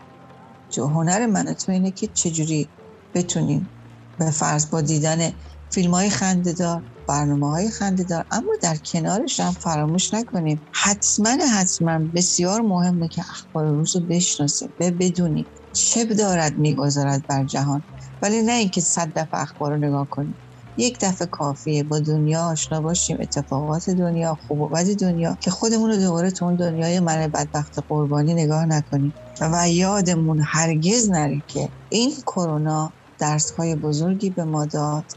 جو 0.72 0.86
هنر 0.86 1.26
من 1.26 1.54
تو 1.54 1.72
اینه 1.72 1.92
که 1.92 2.06
چجوری 2.08 2.72
بتونیم 3.14 3.70
به 4.18 4.30
فرض 4.30 4.70
با 4.70 4.80
دیدن 4.80 5.32
فیلم 5.70 5.94
های 5.94 6.10
خنده 6.10 6.52
دار 6.52 6.84
برنامه 7.08 7.50
های 7.50 7.70
خنده 7.70 8.04
دار 8.04 8.26
اما 8.30 8.52
در 8.62 8.76
کنارش 8.76 9.40
هم 9.40 9.52
فراموش 9.52 10.14
نکنیم. 10.14 10.68
حتما 10.72 11.30
حتما 11.52 11.98
بسیار 12.14 12.60
مهمه 12.60 13.08
که 13.08 13.22
اخبار 13.30 13.66
روز 13.66 13.96
رو 13.96 14.02
بشناسیم 14.06 14.74
بدونیم 15.00 15.50
چه 15.72 16.04
دارد 16.04 16.58
می‌گذارد 16.58 17.26
بر 17.26 17.44
جهان. 17.44 17.84
ولی 18.22 18.42
نه 18.42 18.52
اینکه 18.52 18.80
صد 18.80 19.12
دفعه 19.16 19.40
اخبار 19.40 19.72
رو 19.72 19.78
نگاه 19.78 20.08
کنیم. 20.10 20.40
یک 20.76 20.98
دفعه 21.02 21.28
کافیه 21.32 21.84
با 21.84 22.00
دنیا 22.00 22.44
آشنا 22.46 22.82
باشیم 22.82 23.16
اتفاقات 23.20 23.90
دنیا 23.90 24.34
خوب 24.34 24.60
و 24.60 24.68
بد 24.70 24.86
دنیا 25.00 25.38
که 25.42 25.50
خودمون 25.50 25.90
رو 25.90 25.96
دوباره 25.96 26.30
تو 26.30 26.44
اون 26.44 26.56
دنیای 26.56 27.00
من 27.00 27.28
بدبخت 27.28 27.74
قربانی 27.88 28.34
نگاه 28.34 28.66
نکنیم. 28.66 29.14
و 29.40 29.70
یادمون 29.70 30.40
هرگز 30.46 31.10
نره 31.10 31.42
که 31.48 31.72
این 31.88 32.12
کرونا 32.26 32.94
درس 33.18 33.50
های 33.50 33.76
بزرگی 33.76 34.30
به 34.30 34.44
ما 34.44 34.66
داد. 34.66 35.12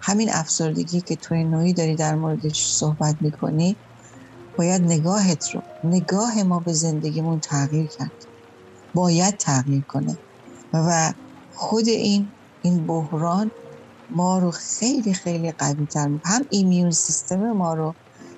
همین 0.00 0.30
افسردگی 0.32 1.02
که 1.02 1.16
توی 1.16 1.44
نوعی 1.44 1.74
داری 1.74 1.96
در 1.96 2.16
موردش 2.16 2.74
صحبت 2.78 3.16
می‌کنی 3.20 3.80
باید 4.58 4.82
نگاهت 4.82 5.50
رو 5.54 5.62
نگاه 5.84 6.42
ما 6.42 6.60
به 6.60 6.72
زندگیمون 6.74 7.40
تغییر 7.40 7.88
کرد. 7.88 8.24
باید 8.94 9.36
تغییر 9.36 9.84
کنه. 9.88 10.18
و 10.72 11.14
خود 11.50 11.88
این 11.88 12.37
این 12.68 12.86
بحران 12.86 13.50
ما 14.10 14.38
رو 14.38 14.50
خیلی 14.50 15.14
خیلی 15.14 15.52
قوی 15.52 15.86
تر 15.86 16.08
هم 16.24 16.42
ایمیون 16.50 16.90
سیستم 16.90 17.52
ما 17.52 17.74
رو 17.74 17.96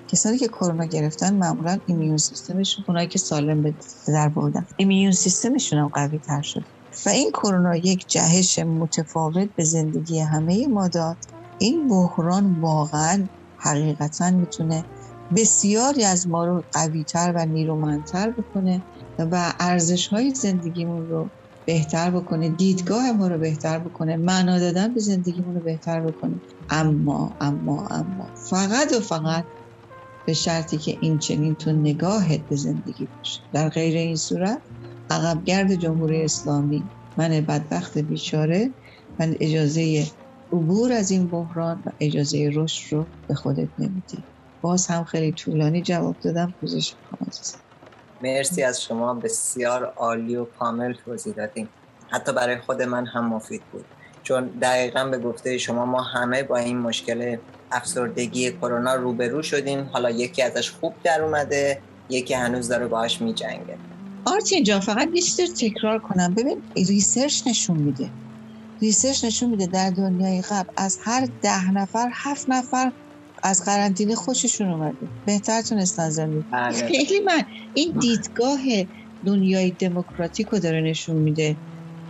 کسانی 0.09 0.39
که 0.39 0.49
کرونا 0.49 0.85
گرفتن 0.85 1.37
معمولا 1.37 1.79
ایمیون 1.87 2.17
سیستمشون 2.17 2.85
اونایی 2.89 3.09
که 3.09 3.19
سالم 3.19 3.63
به 3.63 3.75
در 4.09 4.29
بردن 4.29 4.67
ایمیون 4.77 5.13
سیستمشون 5.13 5.79
هم 5.79 5.89
قوی 5.89 6.19
تر 6.19 6.41
شد. 6.43 6.65
و 7.07 7.09
این 7.09 7.31
کرونا 7.31 7.77
یک 7.77 8.07
جهش 8.09 8.59
متفاوت 8.59 9.49
به 9.57 9.65
زندگی 9.65 10.19
همه 10.19 10.67
ما 10.69 10.89
داد. 10.89 11.19
این 11.59 11.89
بحران 11.89 12.61
واقعا 12.61 13.29
حقیقتا 13.57 14.31
می‌تونه 14.31 14.87
بسیاری 15.37 16.05
از 16.05 16.29
ما 16.29 16.45
رو 16.45 16.65
قویتر 16.73 17.33
و 17.37 17.47
نیرومندتر 17.47 18.31
بکنه 18.31 18.85
و 19.19 19.53
ارزش 19.61 20.09
های 20.09 20.31
زندگیمون 20.35 21.09
رو 21.09 21.33
بهتر 21.67 22.11
بکنه 22.11 22.51
دیدگاه 22.51 23.13
ما 23.13 23.29
رو 23.29 23.39
بهتر 23.39 23.79
بکنه 23.79 24.17
معنا 24.17 24.59
دادن 24.59 24.95
به 24.95 25.01
زندگیمون 25.01 25.55
رو 25.55 25.63
بهتر 25.63 26.01
بکنه. 26.03 26.43
اما 26.71 27.37
اما 27.41 27.87
اما 27.91 28.35
فقط 28.51 28.93
و 28.99 29.01
فقط 29.01 29.47
به 30.27 30.33
شرطی 30.35 30.79
که 30.79 30.99
این 31.01 31.19
چنین 31.19 31.57
تو 31.57 31.73
نگاهت 31.73 32.49
به 32.49 32.57
زندگی 32.57 33.07
باشه 33.07 33.41
در 33.53 33.69
غیر 33.69 33.97
این 33.97 34.17
صورت 34.17 34.63
عقبگرد 35.11 35.75
جمهوری 35.75 36.25
اسلامی 36.25 36.91
من 37.17 37.31
بدبخت 37.41 37.99
بیچاره 37.99 38.75
من 39.19 39.35
اجازه 39.41 40.07
عبور 40.53 40.93
از 40.93 41.11
این 41.11 41.31
بحران 41.31 41.83
و 41.87 41.91
اجازه 42.01 42.51
رشد 42.55 42.95
رو 42.95 43.13
به 43.29 43.35
خودت 43.35 43.71
نمیدی. 43.79 44.27
باز 44.61 44.87
هم 44.87 45.05
خیلی 45.05 45.33
طولانی 45.33 45.83
جواب 45.83 46.19
دادم 46.25 46.55
پوزش 46.61 46.97
مرسی 48.23 48.63
از 48.63 48.83
شما 48.83 49.15
بسیار 49.15 49.85
عالی 49.85 50.37
و 50.37 50.45
کامل 50.45 50.93
توضیح 50.93 51.35
دادیم 51.35 51.69
حتی 52.11 52.33
برای 52.33 52.59
خود 52.59 52.83
من 52.83 53.07
هم 53.07 53.27
مفید 53.27 53.63
بود. 53.73 53.85
چون 54.23 54.47
دقیقا 54.47 55.05
به 55.05 55.19
گفته 55.19 55.59
شما 55.59 55.87
ما 55.87 56.03
همه 56.03 56.43
با 56.43 56.57
این 56.57 56.79
مشکل 56.79 57.37
افسردگی 57.73 58.53
کرونا 58.53 58.95
روبرو 58.95 59.43
شدیم. 59.43 59.91
حالا 59.93 60.11
یکی 60.11 60.43
ازش 60.43 60.71
خوب 60.71 60.95
در 61.05 61.23
اومده 61.23 61.83
یکی 62.09 62.35
هنوز 62.35 62.69
داره 62.69 62.87
باهاش 62.87 63.23
میجنگه. 63.23 63.79
آرتین 64.25 64.65
جان 64.65 64.81
فقط 64.81 65.09
یه 65.15 65.47
تکرار 65.47 65.99
کنم. 65.99 66.35
ببین 66.35 66.63
research 66.77 67.47
نشون 67.47 67.77
میده. 67.77 68.11
research 68.83 69.25
نشون 69.25 69.51
میده 69.51 69.67
در 69.67 69.91
دنیای 69.91 70.43
غرب 70.43 70.73
از 70.77 70.99
هر 71.03 71.29
ده 71.43 71.71
نفر 71.71 72.09
هفت 72.13 72.49
نفر 72.49 72.93
از 73.43 73.65
قرنطینه 73.65 74.15
خوششون 74.15 74.71
اومده. 74.71 75.09
بهتر 75.27 75.63
تونستن 75.63 76.11
زندگی 76.11 76.45
بله. 76.53 76.73
خیلی 76.73 77.21
من 77.21 77.43
این 77.75 77.99
دیدگاه 77.99 78.61
دنیای 79.27 79.71
دموکراتیک 79.71 80.49
رو 80.49 80.59
داره 80.59 80.81
نشون 80.81 81.17
میده. 81.17 81.57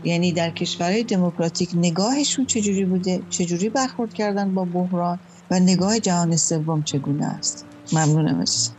یعنی 0.04 0.32
در 0.32 0.50
کشورهای 0.50 1.04
دموکراتیک 1.04 1.70
نگاهشون 1.74 2.46
چجوری 2.46 2.84
بوده؟ 2.84 3.22
چجوری 3.28 3.68
برخورد 3.68 4.14
کردن 4.14 4.54
با 4.54 4.64
بحران؟ 4.64 5.18
و 5.50 5.60
نگاه 5.60 6.00
جهان 6.00 6.36
سوم 6.36 6.82
چگونه 6.82 7.26
است؟ 7.26 7.66
ممنونم 7.92 8.40
از 8.40 8.72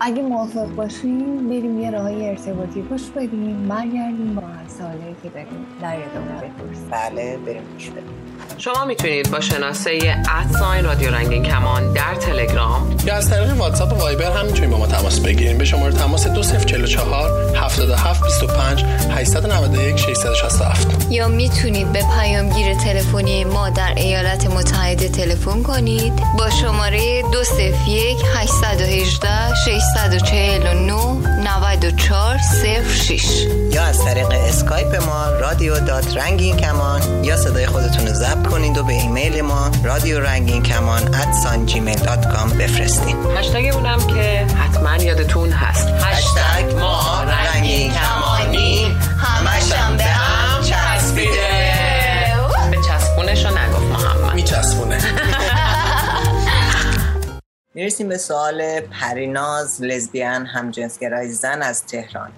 اگه 0.00 0.22
موافق 0.22 0.74
باشیم 0.74 1.48
بریم 1.48 1.80
یه 1.80 1.90
راهی 1.90 2.28
ارتباطی 2.28 2.82
گوش 2.82 3.10
بدیم 3.10 3.68
برگردیم 3.68 4.34
با 4.34 4.42
سوالی 4.78 5.16
که 5.22 5.28
داریم 5.28 5.66
در 5.82 5.96
ادامه 5.96 6.50
بپرسیم. 6.50 6.90
بله 6.90 7.38
بریم 7.46 7.62
گوش 7.72 7.90
بدیم. 7.90 8.29
شما 8.60 8.84
می‌تونید 8.84 9.30
با 9.30 9.40
شناسه 9.40 9.98
ادساین 10.30 10.84
رادیو 10.84 11.10
رنگین 11.10 11.42
کمان 11.42 11.92
در 11.92 12.14
تلگرام 12.14 12.96
یا 13.06 13.14
از 13.14 13.30
طریق 13.30 13.56
واتساپ 13.56 13.92
و 13.92 13.96
وایبر 13.96 14.32
هم 14.32 14.46
می‌تونید 14.46 14.70
با 14.70 14.78
ما 14.78 14.86
تماس 14.86 15.20
بگیریم 15.20 15.58
به 15.58 15.64
شماره 15.64 15.92
تماس 15.92 16.26
2044 16.26 17.56
77 17.56 18.24
25 18.24 18.84
891 19.10 19.96
667 19.96 21.06
یا 21.10 21.28
می‌تونید 21.28 21.92
به 21.92 22.04
پیامگیر 22.20 22.74
تلفنی 22.74 23.44
ما 23.44 23.70
در 23.70 23.92
ایالات 23.96 24.46
متحده 24.46 25.08
تلفن 25.08 25.62
کنید. 25.62 26.12
با 26.38 26.50
شماره 26.50 27.22
201 27.22 28.16
818 28.36 29.54
649 29.54 30.94
94 31.44 32.38
06 32.84 33.46
یا 33.72 33.82
از 33.82 34.04
طریق 34.04 34.26
اسکایپ 34.30 34.94
ما 34.94 35.30
رادیو 35.40 35.80
dot 35.80 36.16
رنگین 36.16 36.56
کمان 36.56 37.24
یا 37.24 37.36
صدای 37.36 37.66
خودتون 37.66 38.06
رو 38.06 38.14
ضبط 38.14 38.49
کنید 38.50 38.78
و 38.78 38.82
به 38.82 38.92
ایمیل 38.92 39.40
ما 39.40 39.70
رادیو 39.84 40.20
رنگین 40.20 40.62
کمان 40.62 41.14
at 41.14 41.66
Gmail 41.66 41.98
dot 41.98 42.32
com 42.32 42.50
بفرستین 42.50 43.16
هشتگ 43.36 43.70
اونم 43.74 44.06
که 44.06 44.46
حتما 44.54 44.96
یادتون 44.96 45.50
هست. 45.50 45.88
هشتگ 45.88 46.78
ما 46.78 47.22
رنگین 47.22 47.92
کمانی 47.92 48.96
همشم 49.18 49.96
به 49.96 50.02
هم 50.02 50.62
چسبیده. 50.62 51.70
به 52.70 52.76
چسبونش 52.88 53.44
رو 53.44 53.58
نگفت 53.58 54.04
محمد. 54.04 54.34
میچسبونه. 54.34 54.98
می‌رسیم 57.74 58.08
به 58.08 58.18
سوال 58.18 58.80
پریناز 58.80 59.82
لزبیان 59.82 60.46
همجنسگرای 60.46 61.28
زن 61.28 61.62
از 61.62 61.86
تهران. 61.86 62.30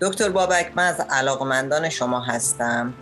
دکتر 0.00 0.28
بابک 0.28 0.72
من 0.74 0.84
از 0.84 1.00
علاقمندان 1.10 1.88
شما 1.88 2.20
هستم. 2.20 2.94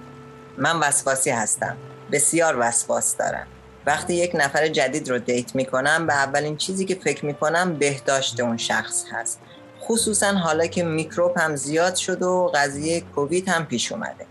من 0.59 0.79
وسواسی 0.79 1.31
هستم. 1.31 1.77
بسیار 2.13 2.57
وسواس 2.59 3.17
دارم. 3.17 3.47
وقتی 3.87 4.15
یک 4.15 4.33
نفر 4.35 4.69
جدید 4.69 5.11
رو 5.11 5.19
دیت 5.19 5.55
می‌کنم 5.55 6.07
به 6.07 6.15
اولین 6.15 6.57
چیزی 6.57 6.85
که 6.85 6.95
فکر 6.95 7.27
می‌کنم 7.27 7.75
بهداشت 7.75 8.41
اون 8.41 8.57
شخص 8.57 9.05
هست. 9.13 9.39
خصوصا 9.81 10.33
حالا 10.33 10.67
که 10.67 10.83
میکروب 10.83 11.39
هم 11.39 11.57
زیاد 11.57 11.95
شد 11.95 12.23
و 12.23 12.53
قضیه 12.55 13.01
کووید 13.01 13.49
هم 13.49 13.67
پیش 13.67 13.93
اومده. 13.93 14.27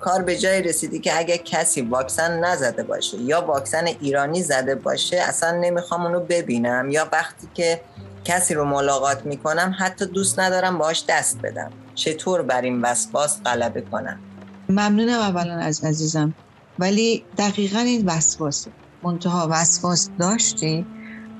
کار 0.00 0.22
به 0.22 0.36
جای 0.36 0.62
رسیدی 0.62 0.98
که 0.98 1.18
اگه 1.18 1.38
کسی 1.38 1.80
واکسن 1.80 2.44
نزده 2.44 2.82
باشه 2.82 3.16
یا 3.16 3.40
واکسن 3.40 3.86
ایرانی 3.86 4.42
زده 4.42 4.74
باشه 4.74 5.16
اصلا 5.16 5.50
نمی‌خوام 5.50 6.06
اونو 6.06 6.20
ببینم 6.20 6.90
یا 6.90 7.08
وقتی 7.12 7.48
که 7.54 7.80
کسی 8.24 8.54
رو 8.54 8.64
ملاقات 8.64 9.26
می‌کنم 9.26 9.74
حتی 9.78 10.06
دوست 10.06 10.40
ندارم 10.40 10.78
باهاش 10.78 11.04
دست 11.08 11.38
بدم. 11.42 11.70
چطور 11.94 12.42
بر 12.42 12.60
این 12.60 12.82
وسواس 12.82 13.42
غلبه 13.44 13.80
کنم؟ 13.80 14.18
ممنونم 14.68 15.20
اولا 15.20 15.54
از 15.54 15.84
عزیزم. 15.84 16.34
ولی 16.78 17.28
دقیقا 17.38 17.78
این 17.78 18.04
وسواسه. 18.06 18.74
منتها 19.02 19.48
وسواس 19.50 20.10
داشتی؟ 20.18 20.88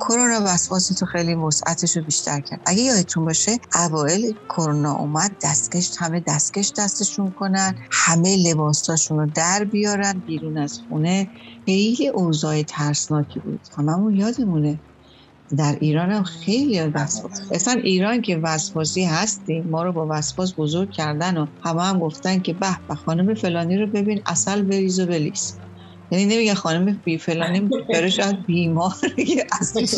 کرونا 0.00 0.40
وسواس 0.44 0.88
تو 0.88 1.06
خیلی 1.06 1.34
وسعتش 1.34 1.96
رو 1.96 2.02
بیشتر 2.02 2.40
کرد. 2.40 2.60
اگه 2.66 2.82
یادتون 2.82 3.24
باشه 3.24 3.58
اوایل 3.74 4.38
کرونا 4.48 4.94
اومد 4.96 5.36
دستکش 5.42 5.90
همه 5.98 6.24
دستکش 6.26 6.72
دستشون 6.78 7.32
کنن 7.32 7.74
همه 7.92 8.36
لباساشون 8.36 9.18
رو 9.18 9.26
در 9.34 9.64
بیارن 9.64 10.20
بیرون 10.26 10.58
از 10.58 10.78
خونه. 10.88 11.30
خیلی 11.66 12.08
اوضاع 12.08 12.62
ترسناکی 12.62 13.40
بود. 13.40 13.68
هممون 13.78 14.14
یادمونه. 14.14 14.80
در 15.58 15.78
ایران 15.80 16.10
هم 16.10 16.22
خیلی 16.22 16.80
وسواس. 16.80 17.40
اصلا 17.52 17.74
ایران 17.84 18.22
که 18.22 18.36
وسواسی 18.42 19.04
هستیم 19.04 19.64
ما 19.70 19.82
رو 19.82 19.92
با 19.92 20.08
وسواس 20.10 20.54
بزرگ 20.58 20.90
کردن 20.92 21.36
و 21.36 21.46
همه 21.64 21.82
هم 21.82 21.98
گفتن 21.98 22.40
که 22.40 22.52
به 22.54 22.76
به 22.88 22.94
خانم 22.94 23.34
فلانی 23.34 23.76
رو 23.76 23.86
ببین 23.86 24.22
اصل 24.26 24.62
بریز 24.62 25.00
و 25.00 25.06
بلیس 25.06 25.60
یعنی 26.10 26.26
نمیگه 26.26 26.54
خانم 26.54 27.02
بی 27.04 27.18
فلانی 27.18 27.68
برای 27.92 28.10
شاید 28.10 28.44
بیمار 28.46 28.92
که 29.16 29.46
اصلش 29.60 29.94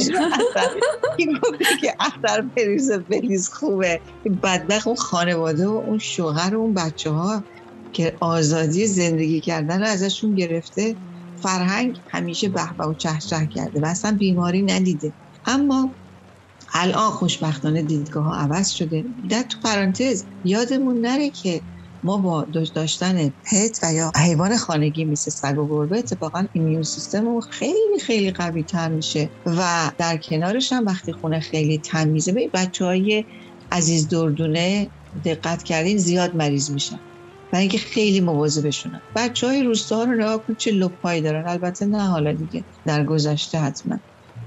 که 1.80 1.94
اثر 2.01 2.42
بریز 2.57 2.90
و 2.90 2.99
بلیز 3.09 3.49
خوبه. 3.53 4.03
بدبخ 4.42 4.86
اون 4.86 4.96
خانواده 4.96 5.66
و 5.66 5.70
اون 5.70 5.99
شوهر 5.99 6.55
و 6.57 6.61
اون 6.61 6.74
بچه 6.74 7.11
ها 7.11 7.44
که 7.92 8.16
آزادی 8.20 8.86
زندگی 8.86 9.40
کردن 9.40 9.80
رو 9.80 9.86
ازشون 9.86 10.34
گرفته. 10.34 10.99
فرهنگ 11.42 11.96
همیشه 12.09 12.49
به 12.49 12.62
و 12.62 12.94
چه 12.94 13.09
کرده 13.51 13.80
و 13.80 13.86
اصلا 13.86 14.16
بیماری 14.18 14.62
ندیده. 14.62 15.14
اما 15.49 15.96
الان 16.74 17.11
خوشبختانه 17.11 17.82
دیدگاه 17.82 18.24
ها 18.24 18.34
عوض 18.36 18.70
شده. 18.70 19.05
در 19.30 19.42
تو 19.42 19.59
پرانتز 19.64 20.24
یادمون 20.44 21.01
نره 21.01 21.30
که 21.30 21.62
ما 22.03 22.16
با 22.16 22.44
داشتن 22.74 23.28
پت 23.28 23.78
و 23.82 23.92
یا 23.94 24.12
حیوان 24.16 24.57
خانگی 24.57 25.05
مثل 25.05 25.30
سگ 25.30 25.59
و 25.59 25.68
گربه 25.68 25.99
اتفاقا 25.99 26.46
ایمیون 26.53 26.82
سیستم 26.82 27.40
خیلی 27.40 27.99
خیلی 28.07 28.30
قوی 28.30 28.64
تر 28.64 28.88
میشه 28.88 29.32
و 29.46 29.92
در 29.99 30.16
کنارش 30.16 30.72
هم 30.72 30.86
وقتی 30.86 31.12
خونه 31.12 31.40
خیلی 31.40 31.78
تمیزه 31.78 32.32
به 32.32 32.51
بچه 32.55 32.84
های 32.84 33.24
عزیز 33.72 34.09
دردونه 34.09 34.92
دقت 35.24 35.62
کردین 35.62 35.99
زیاد 35.99 36.36
مریض 36.36 36.70
میشن. 36.70 37.01
و 37.53 37.57
اینکه 37.57 37.78
خیلی 37.78 38.20
مواظبشونن 38.20 39.03
بچه 39.14 39.46
های 39.46 39.62
روستا 39.62 40.05
رو 40.05 40.14
نگاه 40.14 40.44
کن 40.46 40.55
چه 40.55 40.70
لپایی 40.70 41.22
دارن. 41.22 41.49
البته 41.49 41.86
نه 41.86 42.09
حالا 42.09 42.32
دیگه. 42.32 42.66
در 42.84 43.05
گذشته 43.05 43.59
حتما. 43.59 43.99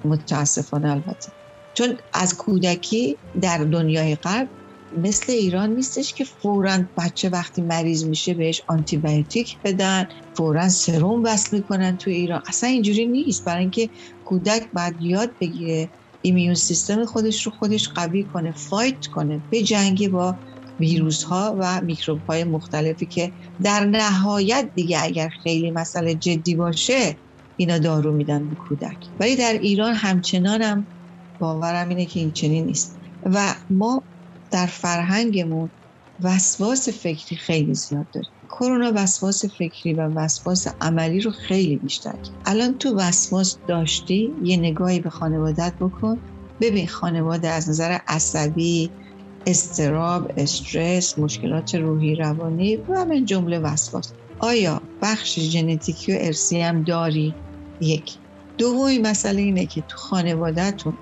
متاسفانه 0.05 0.91
البته. 0.91 1.31
چون 1.73 1.97
از 2.13 2.35
کودکی 2.37 3.19
در 3.41 3.57
دنیای 3.57 4.15
غرب 4.15 4.49
مثل 4.97 5.33
ایران 5.33 5.69
نیستش 5.69 6.13
که 6.13 6.23
فورا 6.25 6.79
بچه 6.97 7.29
وقتی 7.29 7.61
مریض 7.61 8.05
میشه 8.05 8.33
بهش 8.33 8.61
آنتی 8.67 8.97
بیوتیک 8.97 9.59
بدن 9.63 10.07
فورا 10.37 10.69
سروم 10.69 11.23
وصل 11.25 11.57
می‌کنن 11.57 11.97
تو 11.97 12.09
ایران. 12.09 12.41
اصلا 12.47 12.69
اینجوری 12.69 13.07
نیست. 13.07 13.45
برای 13.45 13.61
اینکه 13.61 13.89
کودک 14.23 14.69
باید 14.73 14.95
یاد 14.99 15.35
بگیره 15.41 15.91
ایمیون 16.21 16.55
سیستم 16.55 17.05
خودش 17.05 17.45
رو 17.45 17.51
خودش 17.51 17.89
قوی 17.89 18.25
کنه 18.25 18.51
فایت 18.51 19.05
کنه 19.11 19.43
به 19.49 19.63
جنگی 19.63 20.07
با 20.07 20.39
ویروس 20.79 21.23
ها 21.23 21.55
و 21.59 21.81
میکروب 21.81 22.23
های 22.29 22.43
مختلفی 22.43 23.07
که 23.07 23.33
در 23.63 23.85
نهایت 23.85 24.71
دیگه 24.75 25.03
اگر 25.03 25.29
خیلی 25.43 25.71
مسئله 25.71 26.15
جدی 26.15 26.55
باشه 26.55 27.19
اینا 27.61 27.77
دارو 27.79 28.11
میدن 28.15 28.49
به 28.49 28.55
کودک. 28.55 28.97
ولی 29.19 29.35
در 29.35 29.53
ایران 29.53 29.93
همچنان 29.93 30.61
هم 30.61 30.87
باورم 31.39 31.89
اینه 31.89 32.05
که 32.05 32.19
این 32.19 32.31
چنین 32.31 32.65
نیست. 32.65 32.99
و 33.23 33.55
ما 33.69 34.07
در 34.51 34.65
فرهنگمون 34.65 35.71
وسواس 36.23 36.89
فکری 36.89 37.35
خیلی 37.37 37.73
زیاد 37.73 38.07
داریم. 38.13 38.31
کرونا 38.49 38.91
وسواس 38.95 39.45
فکری 39.45 39.93
و 39.93 40.01
وسواس 40.15 40.67
عملی 40.81 41.21
رو 41.21 41.31
خیلی 41.31 41.77
بیشتر 41.77 42.11
کرد. 42.11 42.35
الان 42.45 42.77
تو 42.77 42.95
وسواس 42.95 43.59
داشتی 43.67 44.31
یه 44.41 44.57
نگاهی 44.57 44.99
به 44.99 45.09
خانوادت 45.09 45.73
بکن. 45.79 46.21
ببین 46.61 46.87
خانواده 46.87 47.47
از 47.47 47.69
نظر 47.69 47.97
عصبی 48.07 48.95
استراب 49.45 50.31
استرس 50.37 51.19
مشکلات 51.19 51.75
روحی 51.75 52.15
روانی 52.15 52.77
و 52.77 53.05
من 53.05 53.25
جمله 53.25 53.59
وسواس. 53.59 54.13
آیا 54.39 54.81
بخش 55.01 55.39
ژنتیکی 55.39 56.13
و 56.13 56.17
ارسی 56.19 56.61
هم 56.61 56.83
داری؟ 56.83 57.41
یک. 57.81 58.11
دومی 58.57 58.99
مسئله 58.99 59.41
اینه 59.41 59.67
که 59.67 59.81
تو 59.81 59.97
خانوادهتون 59.97 60.97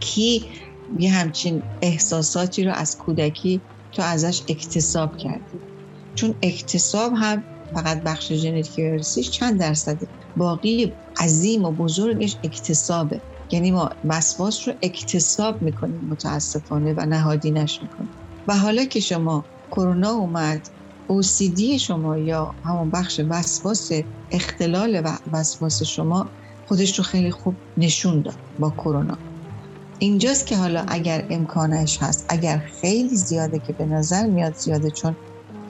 کی 0.00 0.52
یه 0.98 1.12
همچین 1.12 1.62
احساساتی 1.82 2.64
رو 2.64 2.72
از 2.72 2.96
کودکی 2.96 3.62
تو 3.92 4.02
ازش 4.02 4.42
اکتساب 4.48 5.16
کردی 5.16 5.60
چون 6.14 6.34
اکتساب 6.42 7.12
هم 7.16 7.44
فقط 7.74 8.02
بخش 8.02 8.32
ژنتیکی 8.32 8.82
ارسیش 8.82 9.30
چند 9.30 9.60
درصده. 9.60 10.08
باقی 10.36 10.96
عظیم 11.20 11.64
و 11.64 11.72
بزرگش 11.72 12.36
اکتسابه. 12.44 13.22
یعنی 13.52 13.70
ما 13.70 13.90
وسواس 14.04 14.68
رو 14.68 14.74
اکتساب 14.82 15.62
می‌کنیم 15.62 16.00
متاسفانه 16.08 16.94
و 16.96 17.06
نهادینش 17.06 17.82
می‌کنیم. 17.82 18.14
و 18.48 18.56
حالا 18.58 18.84
که 18.84 19.00
شما 19.00 19.46
کرونا 19.70 20.10
اومد 20.10 20.66
OCD 21.08 21.60
شما 21.80 22.18
یا 22.18 22.54
همون 22.64 22.90
بخش 22.90 23.20
وسواس 23.30 23.90
اختلال 24.30 25.00
و 25.04 25.18
وسواس 25.32 25.82
شما 25.82 26.30
خودش 26.66 26.98
رو 26.98 27.04
خیلی 27.04 27.30
خوب 27.30 27.56
نشون 27.76 28.22
داد 28.22 28.38
با 28.58 28.70
کرونا. 28.70 29.18
اینجاست 29.98 30.46
که 30.46 30.56
حالا 30.56 30.84
اگر 30.88 31.26
امکانش 31.30 31.98
هست 32.02 32.26
اگر 32.28 32.58
خیلی 32.80 33.16
زیاده 33.16 33.58
که 33.58 33.72
به 33.72 33.86
نظر 33.86 34.26
میاد 34.26 34.54
زیاده 34.54 34.90
چون 34.90 35.16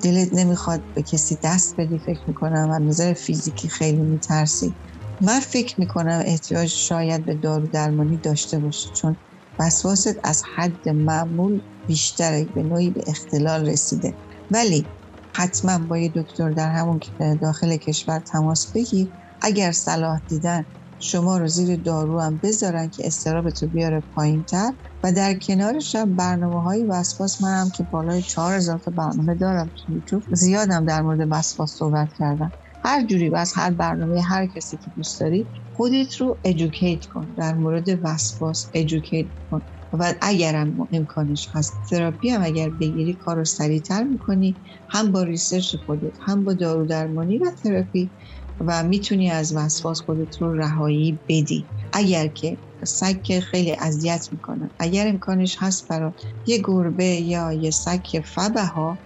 دلت 0.03 0.35
نمی‌خواد 0.35 0.83
به 0.95 1.03
کسی 1.03 1.39
دست 1.45 1.75
بدی 1.79 1.99
فکر 1.99 2.21
می‌کنم 2.27 2.69
و 2.71 2.79
نظر 2.79 3.13
فیزیکی 3.13 3.69
خیلی 3.69 4.03
میترسی. 4.03 4.75
من 5.21 5.41
فکر 5.41 5.81
می‌کنم 5.81 6.23
احتیاج 6.25 6.69
شاید 6.69 7.25
به 7.25 7.35
دارو 7.35 7.67
درمانی 7.67 8.17
داشته 8.17 8.59
باشی 8.59 8.89
چون 8.93 9.17
وسواست 9.59 10.21
از 10.25 10.43
حد 10.57 10.89
معمول 10.89 11.61
بیشتره 11.87 12.45
به 12.55 12.63
نوعی 12.63 12.91
به 12.91 13.05
اختلال 13.07 13.67
رسیده. 13.67 14.15
ولی 14.51 14.87
حتما 15.35 15.87
با 15.87 15.99
یه 15.99 16.13
دکتر 16.17 16.53
در 16.53 16.71
همون 16.73 17.01
داخل 17.43 17.77
کشور 17.77 18.21
تماس 18.21 18.73
بگیر. 18.75 19.13
اگر 19.43 19.73
صلاح 19.73 20.21
دیدن 20.29 20.65
شما 20.99 21.39
رو 21.39 21.49
زیر 21.49 21.77
دارو 21.77 22.21
هم 22.21 22.39
بذارن 22.43 22.91
که 22.91 23.07
استرابتو 23.07 23.69
بیاره 23.69 24.01
پایین 24.01 24.45
تر 24.45 24.71
و 25.03 25.13
در 25.13 25.39
کنارش 25.39 25.95
هم 25.95 26.17
برنامه 26.17 26.63
های 26.63 26.85
وسواس 26.91 27.43
من 27.43 27.61
هم 27.61 27.71
که 27.77 27.85
بالای 27.85 28.23
چهار 28.23 28.55
هزار 28.55 28.79
تا 28.79 28.91
برنامه 28.91 29.35
دارم 29.35 29.73
تو 29.87 29.93
یوتیوب 29.93 30.23
زیادم 30.33 30.85
در 30.85 31.03
مورد 31.03 31.29
وسواس 31.31 31.75
صحبت 31.79 32.09
کردم. 32.19 32.55
هر 32.85 33.07
جوری 33.07 33.31
و 33.31 33.37
از 33.37 33.53
هر 33.57 33.71
برنامه 33.71 34.23
هر 34.23 34.47
کسی 34.47 34.79
که 34.79 34.91
دوست 34.97 35.21
داری 35.21 35.51
خودت 35.73 36.15
رو 36.21 36.41
educate 36.45 37.07
کن. 37.07 37.35
در 37.37 37.55
مورد 37.55 37.87
وسواس 38.05 38.71
educate 38.75 39.27
کن. 39.51 39.63
و 39.93 40.15
اگرم 40.23 40.77
امکانش 40.93 41.49
هست 41.53 41.73
تراپی 41.91 42.29
هم 42.29 42.43
اگر 42.45 42.71
بگیری 42.71 43.15
کار 43.15 43.37
رو 43.37 43.45
سریعتر 43.45 44.05
می‌کنی 44.05 44.61
هم 44.91 45.13
با 45.13 45.23
research 45.23 45.77
خودت 45.87 46.17
هم 46.27 46.45
با 46.45 46.55
دارو 46.55 46.87
درمانی 46.87 47.39
و 47.39 47.45
تراپی 47.63 48.13
و 48.61 48.85
می‌تونی 48.85 49.31
از 49.31 49.57
وسواس 49.57 50.01
خودت 50.01 50.37
رو 50.41 50.53
رهایی 50.57 51.21
بدی. 51.29 51.69
اگر 51.93 52.29
که 52.29 52.59
سگ 52.87 53.39
خیلی 53.51 53.73
اذیت 53.73 54.29
می‌کنه 54.33 54.71
اگر 54.79 55.09
امکانش 55.09 55.57
هست 55.59 55.89
برای 55.89 56.13
یه 56.47 56.59
گربه 56.65 57.05
یا 57.05 57.53
یه 57.53 57.71
سگ 57.71 58.03
فبه 58.35 58.65
ها 58.65 58.99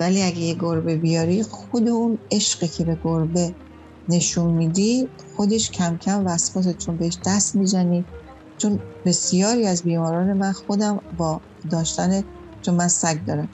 ولی 0.00 0.22
اگه 0.22 0.38
یه 0.38 0.54
گربه 0.54 0.96
بیاری 0.96 1.42
خود 1.42 1.88
اون 1.88 2.18
عشقی 2.30 2.68
که 2.68 2.84
به 2.84 2.98
گربه 3.04 3.56
نشون 4.08 4.54
میدی 4.54 5.08
خودش 5.36 5.70
کم 5.70 5.98
کم 5.98 6.22
وسواست 6.26 6.76
چون 6.78 6.96
بهش 6.96 7.18
دست 7.26 7.54
می‌زنی. 7.56 8.06
چون 8.62 8.80
بسیاری 9.04 9.66
از 9.66 9.82
بیماران 9.82 10.32
من 10.32 10.52
خودم 10.52 11.00
با 11.18 11.40
داشتن 11.70 12.24
چون 12.62 12.74
من 12.74 12.88
سگ 12.88 13.24
دارم. 13.26 13.48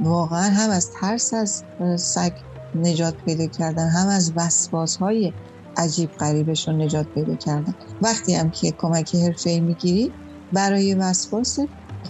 واقعا 0.00 0.50
هم 0.50 0.70
از 0.70 0.90
ترس 1.00 1.34
از 1.34 1.64
سگ 1.96 2.32
نجات 2.74 3.16
پیدا 3.24 3.46
کردن 3.46 3.88
هم 3.88 4.08
از 4.08 4.32
وسواس 4.36 4.96
های 4.96 5.32
عجیب 5.76 6.10
قریبشون 6.10 6.82
نجات 6.82 7.06
پیدا 7.14 7.34
کردن. 7.34 7.74
وقتی 8.02 8.34
هم 8.34 8.50
که 8.50 8.72
کمک 8.72 9.14
حرفه‌ای 9.14 9.60
می‌گیری 9.60 10.12
برای 10.52 10.94
وسواس 10.94 11.58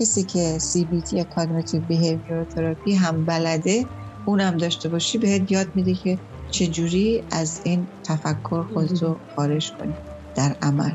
کسی 0.00 0.24
که 0.24 0.58
CBT 0.58 1.12
یا 1.12 1.24
Cognitive 1.24 1.92
Behavioral 1.92 2.54
Therapy 2.54 2.94
هم 2.94 3.24
بلده 3.24 3.84
اونم 4.26 4.56
داشته 4.56 4.88
باشی 4.88 5.18
بهت 5.18 5.52
یاد 5.52 5.66
میده 5.74 5.94
که 5.94 6.18
چجوری 6.50 7.24
از 7.30 7.60
این 7.64 7.88
تفکر 8.04 8.62
خودتو 8.74 9.16
خارج 9.36 9.72
کنی. 9.72 9.94
در 10.34 10.56
عمل. 10.62 10.90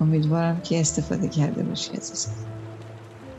امیدوارم 0.00 0.60
که 0.60 0.80
استفاده 0.80 1.28
کرده 1.28 1.62
باشی 1.62 1.92
عزیزم 1.92 2.30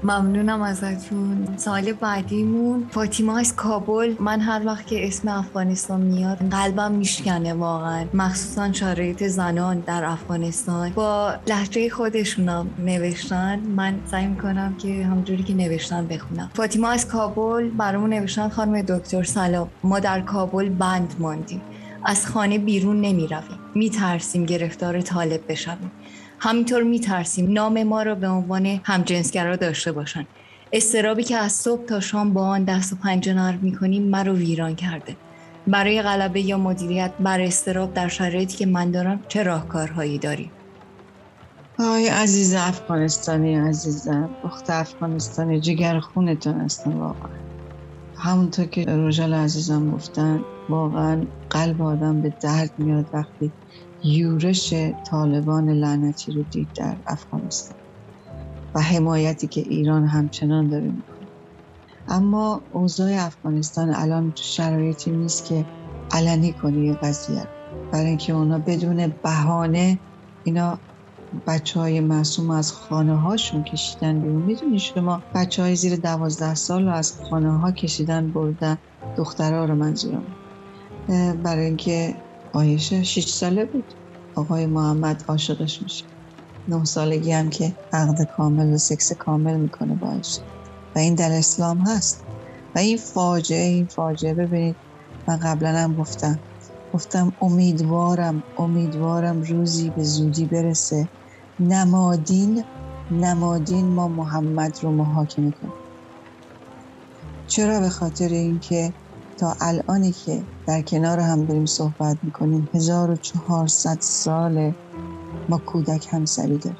ممنونم 0.04 0.62
ازتون. 0.62 1.48
سال 1.58 1.94
بعدیمون. 1.94 2.88
فاطیما 2.92 3.38
از 3.38 3.56
کابل. 3.56 4.16
من 4.20 4.40
هر 4.40 4.62
وقت 4.66 4.88
که 4.88 5.08
اسم 5.08 5.28
افغانستان 5.28 6.02
میاد 6.02 6.38
قلبم 6.38 6.92
میشکنه 6.92 7.54
واقعا. 7.54 8.06
مخصوصا 8.14 8.74
شرایط 8.74 9.24
زنان 9.24 9.80
در 9.80 10.06
افغانستان. 10.06 10.90
با 10.90 11.34
لحجه 11.48 11.90
خودشونم 11.90 12.70
نوشتن. 12.80 13.60
من 13.60 14.00
سعی 14.12 14.28
می‌کنم 14.28 14.76
که 14.76 15.06
همجوری 15.06 15.44
که 15.44 15.54
نوشتن 15.54 16.08
بخونم. 16.08 16.50
فاطیما 16.54 16.90
از 16.90 17.08
کابل. 17.08 17.70
برامون 17.70 18.14
نوشتن 18.14 18.50
خانم 18.50 18.82
دکتر 18.82 19.24
سلام. 19.24 19.70
ما 19.84 20.00
در 20.00 20.22
کابل 20.22 20.70
بند 20.70 21.16
ماندیم. 21.20 21.62
از 22.06 22.28
خانه 22.28 22.58
بیرون 22.58 23.02
نمی‌رویم. 23.02 23.60
میترسیم 23.76 24.46
گرفتار 24.46 25.02
طالب 25.02 25.42
بشویم. 25.50 25.92
همینطور 26.44 26.84
میترسیم 26.84 27.52
نام 27.54 27.84
ما 27.84 28.04
را 28.04 28.16
به 28.16 28.28
عنوان 28.28 28.80
همجنسگرا 28.84 29.56
داشته 29.56 29.92
باشن. 29.92 30.28
استرابی 30.72 31.24
که 31.24 31.38
از 31.38 31.52
صبح 31.52 31.86
تا 31.86 32.00
شام 32.00 32.34
با 32.34 32.48
آن 32.48 32.64
دست 32.64 32.94
و 32.94 32.96
پنجه 32.96 33.34
نرم 33.34 33.60
می‌کنیم 33.62 34.04
من 34.04 34.26
رو 34.26 34.34
ویران 34.34 34.76
کرده. 34.76 35.18
برای 35.68 36.02
غلبه 36.02 36.42
یا 36.42 36.58
مدیریت 36.58 37.14
بر 37.20 37.42
استراب 37.42 37.94
در 37.94 38.08
شرایطی 38.08 38.58
که 38.58 38.66
من 38.66 38.92
دارم 38.92 39.20
چه 39.28 39.44
راهکارهایی 39.44 40.20
داری؟ 40.20 40.52
آی 41.80 42.08
عزیز 42.08 42.54
افغانستانی 42.54 43.56
عزیزم 43.56 44.30
بخت 44.44 44.70
افغانستانی 44.70 45.60
جگر 45.60 46.00
خونتون 46.00 46.62
هستن 46.62 46.94
واقعا. 46.94 47.32
همونطور 48.18 48.66
که 48.66 48.86
روژال 48.86 49.34
عزیزم 49.34 49.92
گفتن 49.92 50.46
واقعا 50.70 51.28
قلب 51.50 51.82
آدم 51.82 52.22
به 52.22 52.34
درد 52.42 52.72
میاد 52.78 53.10
وقتی 53.14 53.52
یورش 54.04 54.74
طالبان 55.04 55.70
لعنتی 55.70 56.32
رو 56.32 56.44
دید 56.44 56.74
در 56.76 56.98
افغانستان 57.08 57.78
و 58.76 58.82
حمایتی 58.82 59.48
که 59.48 59.62
ایران 59.62 60.06
همچنان 60.06 60.70
داره 60.70 60.92
می‌کنه. 60.92 61.28
اما 62.08 62.62
اوضاع 62.72 63.12
افغانستان 63.26 63.96
الان 63.96 64.32
تو 64.32 64.44
شرایطی 64.44 65.12
نیست 65.12 65.46
که 65.46 65.66
علنی 66.12 66.54
کنی 66.54 66.86
یه 66.86 66.94
قضیه 66.94 67.48
برای 67.92 68.08
اینکه 68.08 68.34
اونا 68.34 68.60
بدون 68.60 69.08
بهانه 69.24 70.00
اینا 70.44 70.80
بچه 71.48 71.80
های 71.80 72.00
معصوم 72.00 72.50
از 72.50 72.72
خانه 72.72 73.16
هاشون 73.16 73.64
کشیدن 73.64 74.22
بیرون. 74.22 74.42
می‌دونی 74.42 74.80
شما 74.80 75.24
بچه 75.36 75.62
های 75.62 75.76
زیر 75.76 75.96
دوازده 75.96 76.56
سال 76.56 76.86
رو 76.86 76.94
از 76.94 77.22
خانه 77.30 77.58
ها 77.58 77.72
کشیدن 77.72 78.32
بردن. 78.32 78.78
دخترها 79.16 79.66
رو 79.66 79.76
منظورم. 79.76 80.36
برای 81.44 81.66
اینکه 81.66 82.16
آیشه 82.54 83.04
6 83.04 83.30
ساله 83.30 83.66
بود. 83.66 83.94
آقای 84.36 84.68
محمد 84.68 85.24
عاشقش 85.28 85.82
میشه. 85.82 86.06
نه 86.68 86.86
سالگی 86.86 87.32
هم 87.32 87.50
که 87.50 87.78
عقد 87.94 88.24
کامل 88.38 88.74
و 88.74 88.78
سکس 88.78 89.12
کامل 89.20 89.58
می‌کنه 89.58 89.96
با 89.96 90.22
و 90.96 91.00
این 91.00 91.16
در 91.16 91.32
اسلام 91.32 91.80
هست. 91.88 92.26
و 92.76 92.80
این 92.80 92.98
فاجعه 92.98 93.68
این 93.68 93.88
فاجعه 93.88 94.34
ببینید. 94.34 94.78
من 95.28 95.40
قبلا 95.44 95.70
هم 95.70 95.96
گفتم. 95.96 96.42
گفتم 96.94 97.36
امیدوارم 97.42 98.44
امیدوارم 98.58 99.42
روزی 99.42 99.90
به 99.90 100.04
زودی 100.04 100.46
برسه. 100.46 101.10
نمادین 101.60 102.64
نمادین 103.12 103.94
ما 103.94 104.08
محمد 104.08 104.78
رو 104.82 104.92
محاکمه 104.92 105.52
کنیم. 105.52 105.74
چرا؟ 107.48 107.80
به 107.80 107.90
خاطر 107.90 108.28
اینکه 108.28 108.94
تا 109.42 109.56
الانی 109.62 110.12
که 110.12 110.48
در 110.68 110.82
کنار 110.82 111.20
هم 111.20 111.46
داریم 111.46 111.66
صحبت 111.66 112.18
می‌کنیم 112.24 112.70
1400 112.74 113.98
سال 114.00 114.74
ما 115.50 115.58
کودک 115.58 116.08
همسری 116.12 116.58
داریم. 116.58 116.80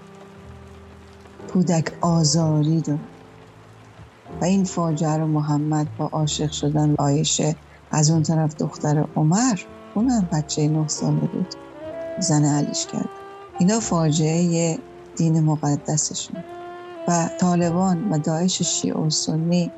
کودک 1.54 1.98
آزاری 2.02 2.82
داریم. 2.82 3.10
و 4.42 4.46
این 4.46 4.64
فاجعه 4.64 5.18
رو 5.18 5.28
محمد 5.28 5.96
با 5.98 6.06
عاشق 6.08 6.52
شدن 6.52 6.96
آیشه 7.00 7.56
از 7.92 8.12
اون 8.12 8.24
طرف 8.24 8.56
دختر 8.56 9.06
عمر 9.16 9.60
اونم 9.96 10.30
بچه 10.32 10.68
نه 10.68 10.88
ساله 10.88 11.28
بود 11.28 11.54
زن 12.20 12.46
علیش 12.46 12.88
کرد. 12.88 13.10
اینا 13.60 13.80
فاجعه 13.80 14.80
دین 15.16 15.40
مقدسشون. 15.40 16.44
و 17.08 17.30
طالبان 17.40 18.10
و 18.10 18.20
داعش 18.20 18.62
شیعه 18.62 18.98
و 18.98 19.10
سنی 19.10 19.72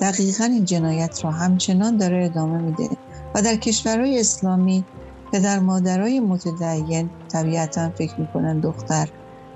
دقیقا 0.00 0.44
این 0.44 0.64
جنایت 0.64 1.24
را 1.24 1.30
همچنان 1.30 1.96
داره 1.96 2.24
ادامه 2.24 2.58
میده 2.58 2.88
و 3.34 3.42
در 3.42 3.56
کشورهای 3.56 4.20
اسلامی 4.20 4.84
پدر 5.32 5.58
مادرای 5.58 6.20
متدین 6.20 7.10
طبیعتا 7.28 7.90
فکر 7.90 8.20
می‌کنن 8.20 8.60
دختر 8.60 9.08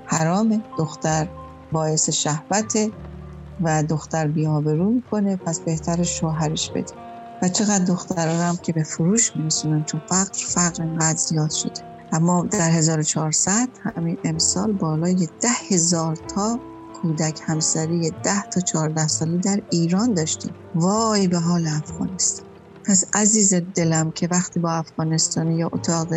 حرامه 0.05 0.61
دختر 0.77 1.27
باعث 1.71 2.09
شهوته 2.09 2.91
و 3.61 3.83
دختر 3.83 4.27
بیابرو 4.27 4.89
می‌کنه 4.89 5.35
پس 5.35 5.59
بهتر 5.59 6.03
شوهرش 6.03 6.71
بده. 6.71 6.93
و 7.41 7.49
چقدر 7.49 7.85
دخترها 7.85 8.43
هم 8.43 8.57
که 8.57 8.73
به 8.73 8.83
فروش 8.83 9.35
میرسونن 9.35 9.83
چون 9.83 10.01
فقر 10.09 10.45
فقر 10.47 10.83
اینقدر 10.83 11.17
زیاد 11.17 11.51
شده. 11.51 11.81
اما 12.11 12.47
در 12.51 12.69
1400 12.69 13.69
همین 13.95 14.17
امسال 14.23 14.71
بالای 14.71 15.29
ده 15.41 15.49
هزار 15.69 16.15
تا 16.15 16.59
کودک 17.05 17.39
همسری 17.45 18.11
10 18.23 18.31
تا 18.53 18.61
14 18.61 19.07
ساله 19.07 19.37
در 19.37 19.59
ایران 19.71 20.13
داشتیم. 20.13 20.55
وای 20.75 21.27
به 21.27 21.39
حال 21.39 21.67
افغانستان. 21.67 22.45
پس 22.85 23.03
عزیز 23.13 23.53
دلم 23.53 24.11
که 24.11 24.27
وقتی 24.31 24.59
با 24.59 24.71
افغانستانی 24.71 25.57
یا 25.57 25.69
اتاق 25.73 26.07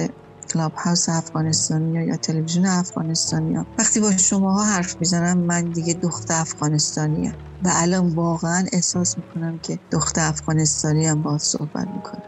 کلاب 0.52 0.72
هاوس 0.84 1.08
افغانستانی 1.08 1.92
یا 2.06 2.16
تلویزیون 2.16 2.66
افغانستانی 2.66 3.54
ها. 3.54 3.66
وقتی 3.78 4.00
با 4.00 4.16
شماها 4.16 4.64
حرف 4.64 4.96
می‌زنم 5.00 5.38
من 5.38 5.70
دیگه 5.72 5.94
دختر 5.94 6.34
افغانستانی 6.40 7.28
و 7.62 7.70
الان 7.72 8.14
واقعا 8.14 8.66
احساس 8.72 9.18
می‌کنم 9.18 9.58
که 9.58 9.80
دختر 9.92 10.28
افغانستانی 10.28 11.06
هم 11.06 11.22
باید 11.22 11.40
صحبت 11.40 11.88
می‌کنم. 11.94 12.22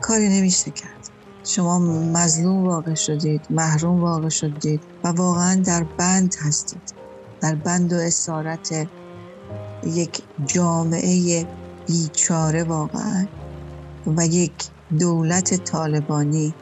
کاری 0.00 0.28
نمیشه 0.28 0.70
کرد. 0.70 1.06
شما 1.44 1.78
مظلوم 2.12 2.64
واقع 2.64 2.94
شدید 2.94 3.46
محروم 3.50 4.00
واقع 4.00 4.28
شدید 4.28 4.86
و 5.04 5.08
واقعا 5.08 5.62
در 5.66 5.86
بند 5.98 6.34
هستید. 6.40 6.99
در 7.42 7.54
بند 7.54 7.92
و 7.92 7.96
اسارت 7.96 8.90
یک 9.82 10.22
جامعه 10.44 11.48
بیچاره 11.86 12.64
واقعا 12.64 13.28
و 14.06 14.26
یک 14.26 14.70
دولت 14.98 15.54
طالبانی 15.64 16.54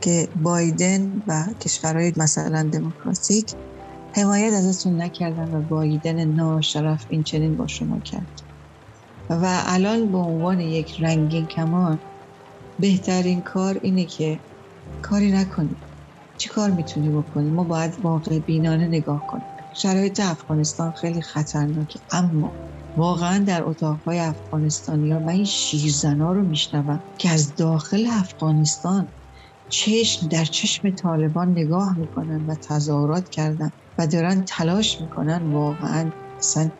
که 0.00 0.28
بایدن 0.34 1.22
و 1.26 1.44
کشورهای 1.60 2.12
مثلا 2.16 2.70
دموکراتیک 2.72 3.54
حمایت 4.14 4.52
ازتون 4.52 5.02
نکردن 5.02 5.54
و 5.54 5.62
بایدن 5.62 6.24
ناشرف 6.24 7.04
این 7.08 7.22
چنین 7.22 7.56
با 7.56 7.66
شما 7.66 8.00
کرد. 8.00 8.42
و 9.30 9.62
الان 9.66 10.12
به 10.12 10.18
عنوان 10.18 10.60
یک 10.60 11.00
رنگین 11.00 11.46
کمان 11.46 12.00
بهترین 12.78 13.42
کار 13.42 13.78
اینه 13.82 14.06
که 14.06 14.40
کاری 15.02 15.32
نکنید. 15.32 15.82
چی 16.36 16.48
کار 16.48 16.70
می‌تونی 16.70 17.10
بکنی؟ 17.10 17.50
ما 17.50 17.64
باید 17.64 18.00
واقع 18.00 18.38
بینانه 18.38 18.88
نگاه 18.88 19.26
کنیم. 19.26 19.51
شرایط 19.72 20.20
افغانستان 20.20 20.92
خیلی 20.92 21.22
خطرناکه. 21.22 22.00
اما 22.12 22.58
واقعا 22.96 23.44
در 23.44 23.64
اتاقهای 23.64 24.18
افغانستانی 24.18 25.12
ها 25.12 25.18
من 25.18 25.32
این 25.32 25.44
شیرزنا 25.44 26.32
رو 26.32 26.44
میشنوم 26.44 27.04
که 27.18 27.30
از 27.30 27.54
داخل 27.54 28.06
افغانستان 28.10 29.14
چشم 29.68 30.28
در 30.28 30.44
چشم 30.44 30.90
طالبان 30.90 31.50
نگاه 31.50 31.98
می‌کنن 31.98 32.46
و 32.46 32.54
تظاهرات 32.68 33.28
کردن 33.28 33.70
و 33.98 34.06
دارن 34.06 34.44
تلاش 34.44 35.00
می‌کنن 35.00 35.42
واقعا 35.50 36.12
اصلا 36.38 36.72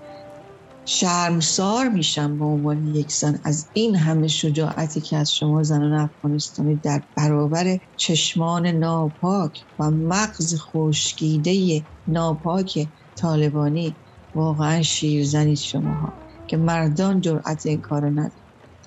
شرمسار 0.85 1.89
میشم 1.89 2.39
به 2.39 2.45
عنوان 2.45 2.87
یک 2.87 3.13
زن. 3.13 3.41
از 3.45 3.71
این 3.73 3.97
همه 3.97 4.29
شجاعتی 4.29 5.01
که 5.01 5.17
از 5.17 5.33
شما 5.33 5.63
زنان 5.63 5.93
افغانستانی 5.93 6.77
در 6.77 7.03
برابر 7.17 7.79
چشمان 7.97 8.67
ناپاک 8.67 9.67
و 9.79 9.91
مغز 9.91 10.55
خشکیده 10.59 11.87
ناپاک 12.07 12.79
طالبانی 13.17 14.01
واقعا 14.35 14.83
شیرزنید 14.83 15.57
شماها 15.57 16.19
که 16.47 16.57
مردان 16.57 17.21
جرأت 17.21 17.67
این 17.67 17.81
کارو 17.81 18.11
ندارن. 18.11 18.33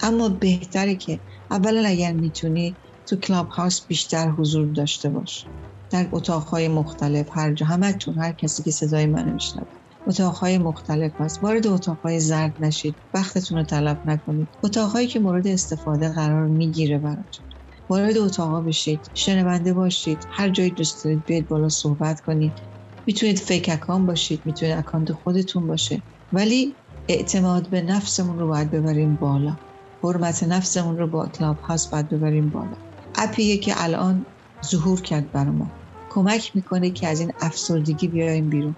اما 0.01 0.29
بهتره 0.29 0.95
که 0.95 1.21
اولا 1.51 1.83
اگر 1.85 2.13
می‌تونی 2.13 2.77
تو 3.05 3.15
کلاب 3.15 3.47
هاوس 3.49 3.87
بیشتر 3.87 4.29
حضور 4.29 4.67
داشته 4.67 5.09
باش. 5.09 5.49
در 5.89 6.09
اتاقهای 6.11 6.67
مختلف 6.67 7.27
هر 7.31 7.53
جا 7.53 7.65
همتون 7.65 8.17
هر 8.19 8.31
کسی 8.33 8.63
که 8.63 8.71
صدای 8.71 9.05
منو 9.05 9.33
میشنوه. 9.33 9.67
اتاقهای 10.07 10.57
مختلف 10.57 11.11
هست 11.19 11.43
وارد 11.43 11.67
اتاقهای 11.67 12.19
زرد 12.19 12.55
نشید. 12.59 12.97
وقتتون 13.13 13.57
رو 13.57 13.63
تلف 13.63 13.97
نکنید. 14.05 14.49
اتاقهایی 14.63 15.07
که 15.07 15.19
مورد 15.19 15.47
استفاده 15.47 16.13
قرار 16.13 16.47
می‌گیره 16.47 16.97
براتون. 16.99 17.45
وارد 17.89 18.17
اتاقها 18.17 18.61
بشید. 18.61 19.09
شنونده 19.13 19.73
باشید. 19.73 20.27
هر 20.31 20.49
جایی 20.49 20.69
دوست 20.69 21.03
دارید 21.03 21.25
بیاید 21.25 21.47
بالا 21.47 21.69
صحبت 21.69 22.21
کنید. 22.21 22.53
می‌تونید 23.07 23.39
fake 23.39 23.69
account 23.73 24.05
باشید. 24.05 24.41
می‌تونید 24.45 24.77
account 24.77 25.11
خودتون 25.11 25.67
باشه. 25.67 26.03
ولی 26.31 26.77
اعتماد 27.09 27.69
به 27.69 27.81
نفسمون 27.81 28.39
رو 28.39 28.47
باید 28.47 28.71
ببریم 28.71 29.15
بالا. 29.15 29.57
حرمت 30.03 30.43
نفسمون 30.43 30.97
رو 30.97 31.07
با 31.07 31.27
Clubhouse 31.27 31.91
باید 31.91 32.09
ببریم 32.09 32.49
بالا. 32.49 32.75
اپیه 33.17 33.57
که 33.57 33.73
الان 33.75 34.25
ظهور 34.71 35.01
کرد 35.01 35.31
برای 35.31 35.51
ما. 35.55 35.71
کمک 36.09 36.51
می‌کنه 36.55 36.91
که 36.91 37.07
از 37.07 37.19
این 37.19 37.31
افسردگی 37.41 38.07
بیایم 38.07 38.49
بیرون. 38.49 38.75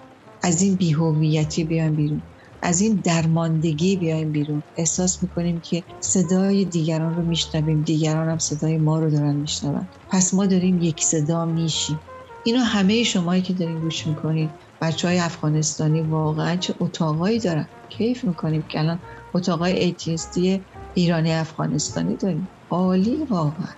از 0.48 0.62
این 0.62 0.76
بیهویتی 0.76 1.64
بیایم 1.64 1.96
بیرون. 1.96 2.24
از 2.62 2.82
این 2.82 3.02
درماندگی 3.04 3.98
بیایم 3.98 4.32
بیرون. 4.32 4.64
احساس 4.78 5.24
می‌کنیم 5.24 5.62
که 5.62 5.84
صدای 6.00 6.66
دیگران 6.66 7.16
رو 7.16 7.24
میشنویم. 7.24 7.84
دیگران 7.84 8.30
هم 8.30 8.38
صدای 8.38 8.78
ما 8.78 9.00
رو 9.00 9.12
دارن 9.12 9.36
میشنون. 9.36 9.90
پس 10.10 10.34
ما 10.34 10.46
داریم 10.46 10.78
یک 10.80 11.04
صدا 11.04 11.46
میشیم. 11.46 12.00
اینو 12.46 12.60
همه 12.60 13.04
شمایی 13.04 13.42
که 13.42 13.54
دارین 13.54 13.80
گوش 13.80 14.08
می‌کنین 14.08 14.50
بچه 14.82 15.08
های 15.08 15.20
افغانستانی 15.20 16.02
واقعا 16.02 16.56
چه 16.56 16.76
اتاقایی 16.80 17.40
دارن؟ 17.40 17.68
کیف 17.90 18.24
می‌کنیم 18.26 18.66
که 18.70 18.80
الان 18.80 19.02
اتاقای 19.34 19.80
ایتیستی 19.80 20.66
ایرانی 20.94 21.32
افغانستانی 21.32 22.18
داریم. 22.18 22.50
عالی 22.70 23.26
واقعا. 23.30 23.74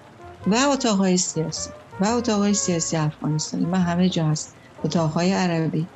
و 0.45 0.55
اتاقای 0.73 1.17
سیاسی. 1.17 1.69
و 1.99 2.05
اتاقای 2.05 2.53
سیاسی 2.53 2.97
افغانستانی. 2.97 3.65
من 3.65 3.81
همه 3.81 4.09
جا 4.09 4.27
هست 4.27 4.55
اتاقهای 4.83 5.31
عربی. 5.31 5.91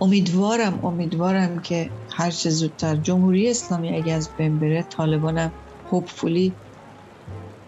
امیدوارم 0.00 0.84
امیدوارم 0.84 1.60
که 1.60 1.90
هر 2.10 2.30
چه 2.30 2.50
زودتر 2.50 2.96
جمهوری 2.96 3.50
اسلامی 3.50 3.96
اگه 3.96 4.12
از 4.12 4.30
بین 4.36 4.58
بره 4.58 4.82
طالبانم 4.82 5.52
هوپفولی 5.84 6.54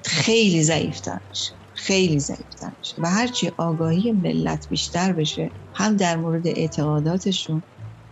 خیلی 0.04 0.62
ضعیفتر 0.62 1.20
میشه 1.28 1.52
خیلی 1.72 2.20
ضعیفتر 2.20 2.72
میشه 2.78 2.96
و 2.98 3.10
هرچی 3.10 3.52
آگاهی 3.58 4.12
ملت 4.12 4.68
بیشتر 4.68 5.12
بشه 5.12 5.50
هم 5.74 5.96
در 5.96 6.16
مورد 6.16 6.46
اعتقاداتشون 6.46 7.62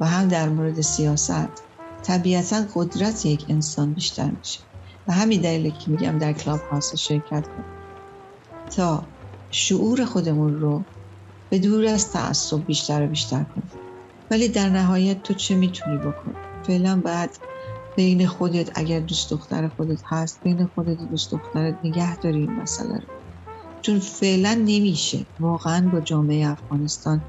و 0.00 0.06
هم 0.06 0.28
در 0.28 0.48
مورد 0.48 0.80
سیاست 0.80 1.70
طبیعتا 2.02 2.64
قدرت 2.74 3.26
یک 3.26 3.44
انسان 3.48 3.94
بیشتر 3.94 4.30
میشه. 4.30 4.60
و 5.06 5.12
همین 5.12 5.40
دلیل 5.40 5.70
که 5.70 5.90
میگم 5.90 6.18
در 6.18 6.32
کلاب 6.32 6.60
هاوس 6.70 6.96
شرکت 6.96 7.48
کن 7.48 7.64
تا 8.76 9.08
شعور 9.50 10.04
خودمون 10.04 10.60
رو 10.60 10.84
به 11.48 11.58
دور 11.58 11.86
از 11.86 12.12
تعصب 12.12 12.66
بیشتر 12.66 13.02
و 13.02 13.08
بیشتر 13.08 13.44
کنیم. 13.44 13.79
ولی 14.30 14.48
در 14.48 14.68
نهایت 14.68 15.22
تو 15.22 15.34
چه 15.34 15.54
می‌تونی 15.54 15.98
بکنی؟ 15.98 16.34
فعلا 16.66 17.00
بعد 17.04 17.38
بین 17.96 18.26
خودت 18.26 18.78
اگر 18.78 19.00
دوست 19.00 19.30
دختر 19.30 19.68
خودت 19.68 20.00
هست 20.10 20.40
بین 20.42 20.66
خودت 20.66 20.98
دوست 21.10 21.32
دخترت 21.32 21.78
نگه 21.84 22.16
داری 22.16 22.40
این 22.40 22.52
مسئله 22.52 22.98
رو. 22.98 23.08
چون 23.82 23.98
فعلا 23.98 24.54
نمیشه. 24.54 25.26
واقعا 25.38 25.88
با 25.92 26.00
جامعه 26.00 26.48
افغانستان 26.48 27.24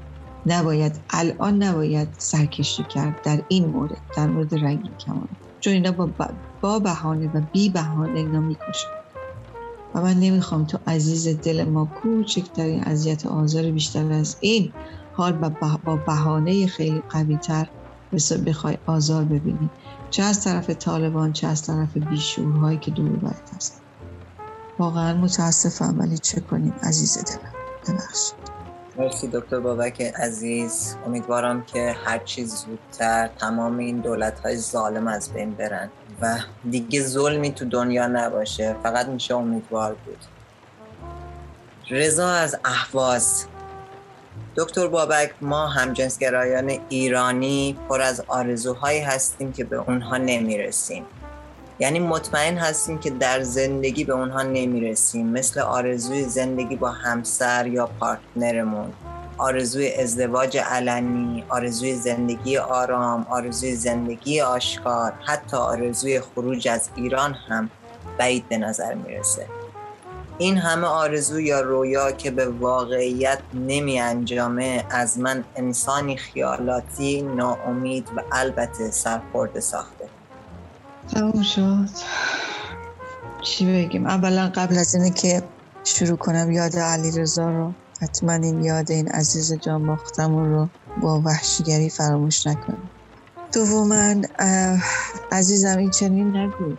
نباید 0.46 1.04
الان 1.10 1.62
نباید 1.62 2.08
سرکشی 2.18 2.84
کرد 2.84 3.20
در 3.22 3.44
این 3.48 3.66
مورد 3.66 4.02
در 4.16 4.26
مورد 4.26 4.54
رنگین 4.54 4.96
کمان. 4.96 5.28
چون 5.60 5.72
اینا 5.72 5.92
با, 5.92 6.14
با 6.60 6.78
بهانه 6.78 7.30
و 7.34 7.40
بی 7.52 7.70
بهانه 7.70 8.18
اینا 8.18 8.40
می‌کشن. 8.40 8.88
و 9.94 10.02
من 10.02 10.14
نمی‌خوام 10.14 10.64
تو 10.66 10.78
عزیز 10.86 11.40
دل 11.40 11.64
ما 11.64 11.84
کوچکترین 11.84 12.84
اذیت 12.84 13.26
آزار 13.26 13.70
بیشتر 13.70 14.12
از 14.12 14.36
این 14.40 14.72
حال 15.12 15.32
با 15.84 15.96
بهانه 15.96 16.66
خیلی 16.66 17.02
قوی 17.10 17.36
تر 17.36 17.68
بخوای 18.46 18.78
آزار 18.86 19.24
ببینی. 19.24 19.70
چه 20.10 20.22
از 20.22 20.44
طرف 20.44 20.70
طالبان 20.70 21.32
چه 21.32 21.46
از 21.46 21.66
طرف 21.66 21.96
بیشورهایی 21.96 22.78
که 22.78 22.90
دور 22.90 23.08
باید 23.08 23.42
هست. 23.56 23.80
واقعا 24.78 25.14
متاسفم 25.14 25.96
ولی 25.98 26.18
چه 26.18 26.40
کنیم؟ 26.40 26.74
عزیز 26.82 27.18
دلم. 27.24 27.52
ببخشید. 27.88 28.34
مرسی 28.98 29.28
دکتر 29.32 29.60
بابک 29.60 30.02
عزیز. 30.02 30.96
امیدوارم 31.06 31.64
که 31.64 31.96
هر 32.04 32.18
چیز 32.18 32.54
زودتر 32.54 33.30
تمام 33.38 33.78
این 33.78 34.00
دولت 34.00 34.40
های 34.40 34.56
ظالم 34.56 35.06
از 35.06 35.32
بین 35.32 35.50
برن 35.50 35.90
و 36.20 36.38
دیگه 36.70 37.00
ظلمی 37.00 37.52
تو 37.52 37.64
دنیا 37.64 38.06
نباشه. 38.06 38.76
فقط 38.82 39.06
میشه 39.08 39.34
امیدوار 39.34 39.96
بود. 40.06 40.18
رضا 41.90 42.28
از 42.28 42.56
احواز 42.64 43.46
دکتر 44.56 44.86
بابک 44.86 45.30
ما 45.40 45.66
همجنسگرایان 45.66 46.78
ایرانی 46.88 47.78
پر 47.88 48.00
از 48.00 48.22
آرزوهایی 48.28 49.00
هستیم 49.00 49.52
که 49.52 49.64
به 49.64 49.76
اونها 49.76 50.16
نمی‌رسیم. 50.16 51.04
یعنی 51.78 51.98
مطمئن 51.98 52.58
هستیم 52.58 52.98
که 52.98 53.10
در 53.10 53.42
زندگی 53.42 54.04
به 54.04 54.12
اونها 54.12 54.42
نمی‌رسیم. 54.42 55.26
مثل 55.26 55.60
آرزوی 55.60 56.24
زندگی 56.24 56.76
با 56.76 56.90
همسر 56.90 57.66
یا 57.66 57.86
پارتنرمون. 58.00 58.92
آرزوی 59.38 59.94
ازدواج 59.94 60.58
علنی 60.58 61.44
آرزوی 61.48 61.94
زندگی 61.94 62.56
آرام 62.58 63.26
آرزوی 63.30 63.74
زندگی 63.74 64.40
آشکار 64.40 65.12
حتی 65.24 65.56
آرزوی 65.56 66.20
خروج 66.20 66.68
از 66.68 66.88
ایران 66.96 67.34
هم 67.48 67.70
بعید 68.18 68.48
به 68.48 68.58
نظر 68.58 68.94
می‌رسه. 68.94 69.46
این 70.42 70.58
همه 70.58 70.86
آرزو 70.86 71.40
یا 71.40 71.60
رویا 71.60 72.12
که 72.12 72.30
به 72.30 72.48
واقعیت 72.48 73.38
نمی 73.52 74.00
انجامه 74.00 74.84
از 74.90 75.18
من 75.18 75.44
انسانی 75.56 76.16
خیالاتی 76.16 77.22
ناامید 77.22 78.08
و 78.16 78.22
البته 78.32 78.90
سرخورده 78.90 79.60
ساخته. 79.60 80.08
تموم 81.14 81.42
شد. 81.42 81.88
چی 83.42 83.66
بگیم؟ 83.66 84.06
اولا 84.06 84.52
قبل 84.54 84.78
از 84.78 84.94
اینه 84.94 85.10
که 85.10 85.42
شروع 85.84 86.16
کنم 86.16 86.50
یاد 86.50 86.76
علی 86.76 87.10
رضا 87.10 87.50
رو. 87.50 87.72
حتما 88.00 88.32
این 88.32 88.64
یاد 88.64 88.90
این 88.90 89.08
عزیز 89.08 89.52
جان 89.52 89.86
باختمون 89.86 90.50
رو 90.50 90.68
با 91.02 91.20
وحشیگری 91.20 91.90
فراموش 91.90 92.46
نکنیم 92.46 92.90
دوما 93.54 94.14
عزیزم 95.32 95.78
این 95.78 95.90
چنین 95.90 96.36
نگو. 96.36 96.76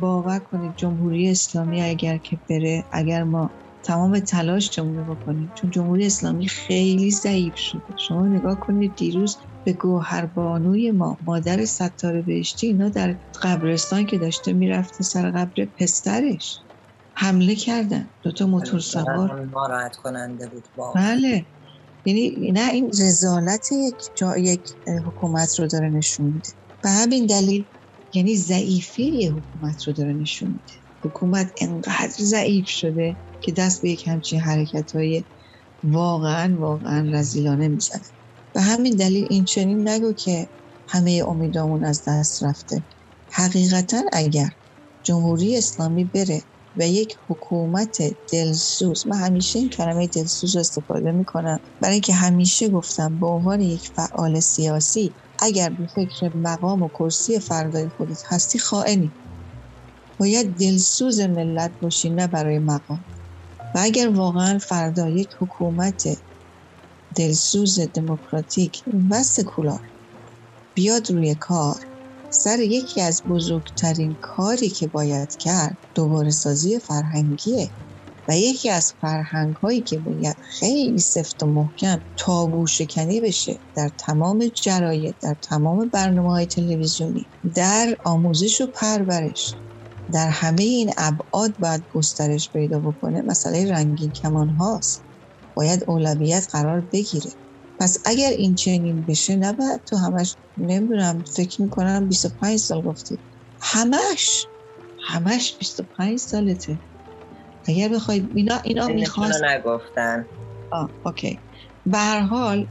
باور 0.00 0.38
کنید 0.40 0.76
جمهوری 0.76 1.30
اسلامی 1.30 1.82
اگر 1.82 2.18
که 2.18 2.40
بره 2.48 2.84
اگر 2.92 3.24
ما 3.24 3.54
تمام 3.82 4.20
تلاشمون 4.20 4.96
رو 4.96 5.16
بکنیم 5.16 5.52
چون 5.56 5.70
جمهوری 5.70 6.06
اسلامی 6.06 6.48
خیلی 6.48 7.10
ضعیف 7.10 7.54
شده. 7.56 7.82
شما 8.08 8.28
نگاه 8.28 8.60
کنید 8.60 8.96
دیروز 8.96 9.36
به 9.64 9.72
گوهربانوی 9.72 10.90
ما 10.90 11.18
مادر 11.22 11.64
ستاره 11.64 12.22
بهشتی 12.22 12.66
اینا 12.66 12.88
در 12.88 13.18
قبرستان 13.42 14.06
که 14.06 14.18
داشته 14.18 14.52
می‌رفته 14.52 15.04
سر 15.04 15.30
قبر 15.30 15.68
پسرش 15.78 16.58
حمله 17.16 17.54
کردن. 17.54 18.10
دوتا 18.22 18.46
موتور 18.46 18.80
سوار. 18.80 19.46
ناراحت 19.46 19.96
کننده 19.96 20.48
بود 20.48 20.68
بله. 20.94 21.46
یعنی 22.04 22.52
نه 22.52 22.70
این 22.72 22.88
رزالت 22.88 23.68
یک 23.72 23.96
جا 24.14 24.36
یک 24.36 24.68
حکومت 25.06 25.60
رو 25.60 25.66
داره 25.66 25.90
نشون 25.90 26.26
میده. 26.26 26.48
به 26.82 26.88
همین 26.88 27.26
دلیل 27.26 27.66
یعنی 28.14 28.36
ضعیفی 28.36 29.26
حکومت 29.28 29.88
رو 29.88 29.92
داره 29.92 30.12
نشون 30.12 30.48
میده. 30.48 30.72
حکومت 31.04 31.52
انقدر 31.60 32.12
ضعیف 32.20 32.68
شده 32.68 33.18
که 33.40 33.52
دست 33.52 33.82
به 33.82 33.90
یک 33.90 34.08
همچین 34.08 34.40
حرکت 34.40 34.94
های 34.96 35.24
واقعا 35.82 36.56
واقعا 36.60 37.10
رزیلانه 37.12 37.68
می‌زنه. 37.68 38.02
به 38.54 38.60
همین 38.60 38.96
دلیل 38.96 39.26
این 39.30 39.44
چنین 39.44 39.88
نگو 39.88 40.12
که 40.12 40.50
همه 40.88 41.22
امیدامون 41.28 41.84
از 41.84 42.02
دست 42.08 42.42
رفته. 42.42 42.84
حقیقتا 43.30 44.02
اگر 44.12 44.50
جمهوری 45.02 45.56
اسلامی 45.58 46.04
بره 46.04 46.42
و 46.76 46.88
یک 46.88 47.14
حکومت 47.28 47.96
دلسوز 48.32 49.06
من 49.06 49.16
همیشه 49.18 49.58
این 49.58 49.70
کلمه 49.70 50.06
دلسوز 50.08 50.54
رو 50.56 50.60
استفاده 50.60 51.12
می‌کنم. 51.12 51.60
برای 51.80 51.92
اینکه 51.94 52.14
همیشه 52.14 52.68
گفتم 52.68 53.20
به 53.20 53.26
عنوان 53.26 53.60
یک 53.60 53.88
فعال 53.96 54.40
سیاسی 54.40 55.16
اگر 55.40 55.70
به 55.70 55.86
فکر 55.86 56.30
مقام 56.36 56.82
و 56.82 56.88
کرسی 56.88 57.40
فردای 57.40 57.88
خودت 57.88 58.22
هستی 58.28 58.58
خائنی. 58.58 59.16
باید 60.18 60.58
دلسوز 60.58 61.20
ملت 61.20 61.76
باشی 61.80 62.10
نه 62.10 62.26
برای 62.26 62.58
مقام. 62.58 63.04
و 63.74 63.78
اگر 63.82 64.08
واقعا 64.08 64.58
فردا 64.58 65.08
یک 65.08 65.30
حکومت 65.40 66.02
دلسوز 67.16 67.78
دموکراتیک 67.94 68.82
و 69.10 69.22
سکولار 69.22 69.80
بیاد 70.74 71.10
روی 71.10 71.34
کار 71.34 71.80
سر 72.30 72.58
یکی 72.58 73.00
از 73.00 73.22
بزرگترین 73.28 74.18
کاری 74.20 74.70
که 74.70 74.86
باید 74.88 75.36
کرد 75.36 75.78
دوباره 75.94 76.30
سازی 76.30 76.78
فرهنگیه. 76.78 77.74
و 78.28 78.38
یکی 78.38 78.70
از 78.70 78.94
فرهنگ 79.00 79.56
هایی 79.56 79.82
که 79.82 79.98
باید 79.98 80.36
خیلی 80.58 80.98
سفت 80.98 81.42
و 81.42 81.46
محکم 81.46 82.02
تابو 82.16 82.66
شکنی 82.66 83.20
بشه 83.20 83.60
در 83.74 83.90
تمام 83.98 84.48
جراید 84.64 85.18
در 85.22 85.36
تمام 85.42 85.88
برنامه 85.88 86.30
های 86.30 86.46
تلویزیونی 86.46 87.30
در 87.56 87.96
آموزش 88.04 88.60
و 88.60 88.66
پرورش 88.74 89.56
در 90.12 90.28
همه 90.28 90.62
این 90.62 90.92
ابعاد 90.96 91.56
باید 91.58 91.86
گسترش 91.90 92.52
پیدا 92.52 92.80
بکنه. 92.80 93.22
مسئله 93.22 93.72
رنگین 93.72 94.12
کمان 94.12 94.50
هاست 94.50 95.06
باید 95.56 95.84
اولویت 95.88 96.46
قرار 96.52 96.80
بگیره. 96.80 97.30
پس 97.80 97.98
اگر 98.04 98.30
این 98.30 98.54
چنین 98.54 99.04
بشه 99.04 99.36
نباید 99.36 99.84
تو 99.84 99.96
همش 99.96 100.36
نمی‌دونم 100.56 101.24
فکر 101.36 101.62
می‌کنم 101.62 102.08
25 102.08 102.58
سال 102.60 102.82
گفتی. 102.82 103.22
همش 103.60 104.48
همش 105.08 105.58
25 105.58 106.18
سالته. 106.18 106.80
اگر 107.68 107.88
بخوای 107.88 108.28
اینا 108.34 108.60
اینا 108.64 108.88
می‌خواست 108.88 109.44
نگفتن. 109.44 110.30
آه 110.70 110.94
اوکی. 111.04 111.42
به 111.86 111.98
هر 111.98 112.20
حال 112.20 112.68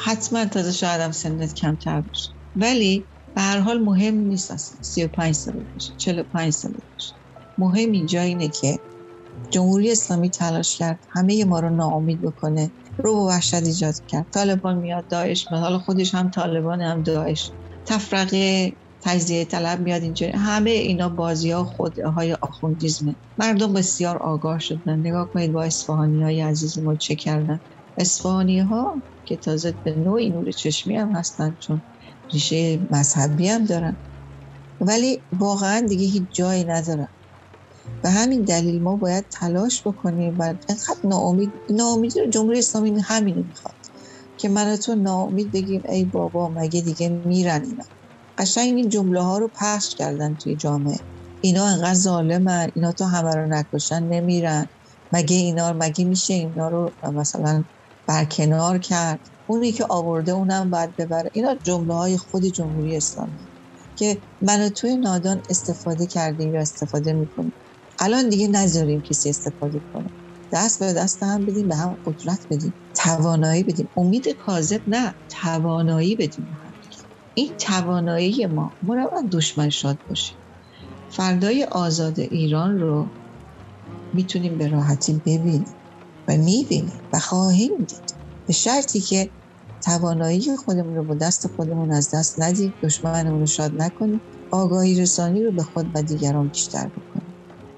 حتما 0.00 0.44
تازه 0.46 0.72
شاید 0.72 1.00
هم 1.00 1.12
سنت 1.12 1.54
کمتر 1.54 2.00
باشه. 2.00 2.30
ولی 2.54 3.08
به 3.34 3.40
هر 3.42 3.58
حال 3.60 3.78
مهم 3.78 4.14
نیست 4.14 4.50
اصلا. 4.50 4.78
35 4.82 5.34
سال 5.34 5.54
باشه 5.74 5.94
45 5.98 6.52
سال 6.52 6.72
باشه. 6.72 7.14
مهم 7.58 7.92
اینجا 7.92 8.22
اینه 8.22 8.48
که 8.50 8.78
جمهوری 9.50 9.92
اسلامی 9.92 10.30
تلاش 10.30 10.78
کرد 10.78 11.04
همه 11.10 11.44
ما 11.44 11.60
رو 11.60 11.76
ناامید 11.76 12.22
بکنه 12.22 12.72
رو 12.98 13.12
و 13.16 13.28
وحشت 13.28 13.54
ایجاد 13.54 13.94
کرد. 14.08 14.28
طالبان 14.34 14.78
میاد 14.78 15.08
داعش 15.08 15.52
میاد. 15.52 15.64
حالا 15.64 15.78
خودش 15.78 16.14
هم 16.14 16.30
طالبان 16.30 16.82
هم 16.82 17.02
داعش. 17.02 17.54
تفرقه 17.86 18.72
تجزیه 19.00 19.44
طلب 19.44 19.80
میاد 19.80 20.02
اینجا 20.02 20.30
همه 20.34 20.70
اینا 20.70 21.08
بازی 21.08 21.50
ها 21.50 21.64
خودهای 21.64 22.32
آخوندیزمه. 22.32 23.16
مردم 23.38 23.72
بسیار 23.72 24.16
آگاه 24.18 24.58
شدن. 24.58 24.98
نگاه 24.98 25.30
کنید 25.32 25.52
با 25.52 25.62
اصفهانی 25.62 26.22
های 26.22 26.40
عزیز 26.40 26.78
ما 26.78 26.96
چه 26.96 27.16
کردن. 27.16 27.60
اصفهانی 27.96 28.60
ها 28.60 29.02
که 29.24 29.36
تازه 29.36 29.72
به 29.84 29.96
نوعی 29.96 30.30
نور 30.30 30.50
چشمی 30.50 30.96
هم 30.96 31.16
هستن 31.16 31.56
چون 31.60 31.82
ریشه 32.32 32.86
مذهبی 32.90 33.48
هم 33.48 33.64
دارن. 33.64 33.96
ولی 34.80 35.22
واقعا 35.32 35.86
دیگه 35.88 36.06
هیچ 36.06 36.24
جایی 36.30 36.64
ندارن. 36.64 37.08
به 38.02 38.10
همین 38.10 38.44
دلیل 38.44 38.82
ما 38.82 38.96
باید 38.96 39.28
تلاش 39.28 39.86
بکنیم 39.86 40.38
و 40.38 40.42
اینقدر 40.42 40.96
ناامید 41.04 41.52
ناامیدی 41.70 42.20
رو 42.20 42.26
جمهوری 42.26 42.58
اسلامی 42.58 43.00
همین 43.00 43.38
می‌خواد. 43.48 43.74
که 44.36 44.48
من 44.48 44.76
تو 44.76 44.94
ناامید 44.94 45.52
بگیم 45.52 45.82
ای 45.88 46.04
بابا 46.04 46.48
مگه 46.48 46.80
دیگه 46.80 47.08
میرن 47.08 47.64
اینا؟ 47.64 47.84
قشنگ 48.40 48.76
این 48.76 48.90
جمله 48.90 49.22
ها 49.22 49.38
رو 49.38 49.52
پخش 49.60 49.96
کردن 49.96 50.36
توی 50.36 50.56
جامعه. 50.56 50.98
اینا 51.40 51.66
انقدر 51.66 51.94
ظالمن 51.94 52.70
اینا 52.76 52.92
تو 52.92 53.04
همه 53.06 53.36
رو 53.36 53.48
نکشن 53.50 54.04
نمیرن. 54.04 54.70
مگه 55.12 55.36
اینا 55.36 55.74
مگه 55.80 56.06
میشه 56.06 56.34
اینا 56.34 56.68
رو 56.68 56.96
مثلا 57.14 57.64
برکنار 58.08 58.78
کرد؟ 58.80 59.22
اونی 59.46 59.72
که 59.72 59.86
آورده 59.90 60.32
اونم 60.32 60.70
باید 60.70 60.96
ببره. 60.96 61.30
اینا 61.34 61.56
جمله 61.64 61.94
های 61.94 62.18
خود 62.18 62.44
جمهوری 62.44 62.96
اسلامی 62.96 63.40
که 63.96 64.24
من 64.42 64.70
توی 64.70 64.98
نادان 64.98 65.42
استفاده 65.50 66.08
کردیم 66.08 66.54
یا 66.54 66.62
استفاده 66.62 67.14
می‌کنیم. 67.14 67.54
الان 68.00 68.30
دیگه 68.30 68.48
نذاریم 68.48 69.02
کسی 69.02 69.30
استفاده 69.30 69.82
کنه. 69.92 70.10
دست 70.52 70.80
به 70.80 70.94
دست 70.94 71.24
هم 71.24 71.46
بدیم 71.46 71.68
به 71.68 71.76
هم 71.76 71.98
قدرت 72.06 72.46
بدیم. 72.50 72.78
توانایی 72.96 73.64
بدیم. 73.64 73.90
امید 73.96 74.28
کاذب 74.28 74.82
نه 74.88 75.16
توانایی 75.42 76.16
بدیم. 76.16 76.48
این 77.34 77.56
توانایی 77.56 78.46
ما 78.46 78.76
ما 78.82 78.94
دشمن 79.32 79.70
شاد 79.70 79.98
باشیم. 80.08 80.38
فردای 81.10 81.64
آزاد 81.64 82.20
ایران 82.20 82.78
رو 82.78 83.10
می‌تونیم 84.12 84.58
به 84.58 84.68
راحتی 84.68 85.20
ببینیم 85.26 85.76
و 86.28 86.36
می‌بینیم 86.36 87.02
و 87.12 87.18
خواهیم 87.18 87.76
دید. 87.78 88.14
به 88.46 88.52
شرطی 88.52 89.00
که 89.00 89.32
توانایی 89.84 90.56
خودمون 90.64 90.96
رو 90.96 91.04
با 91.04 91.14
دست 91.14 91.46
خودمون 91.46 91.92
از 91.92 92.10
دست 92.14 92.40
ندیم 92.42 92.74
دشمنمون 92.82 93.40
رو 93.40 93.46
شاد 93.46 93.72
نکنیم 93.76 94.20
آگاهی 94.52 95.00
رسانی 95.00 95.44
رو 95.44 95.52
به 95.52 95.62
خود 95.62 95.90
و 95.94 96.02
دیگران 96.02 96.48
بیشتر 96.48 96.88
بکنیم. 96.88 97.09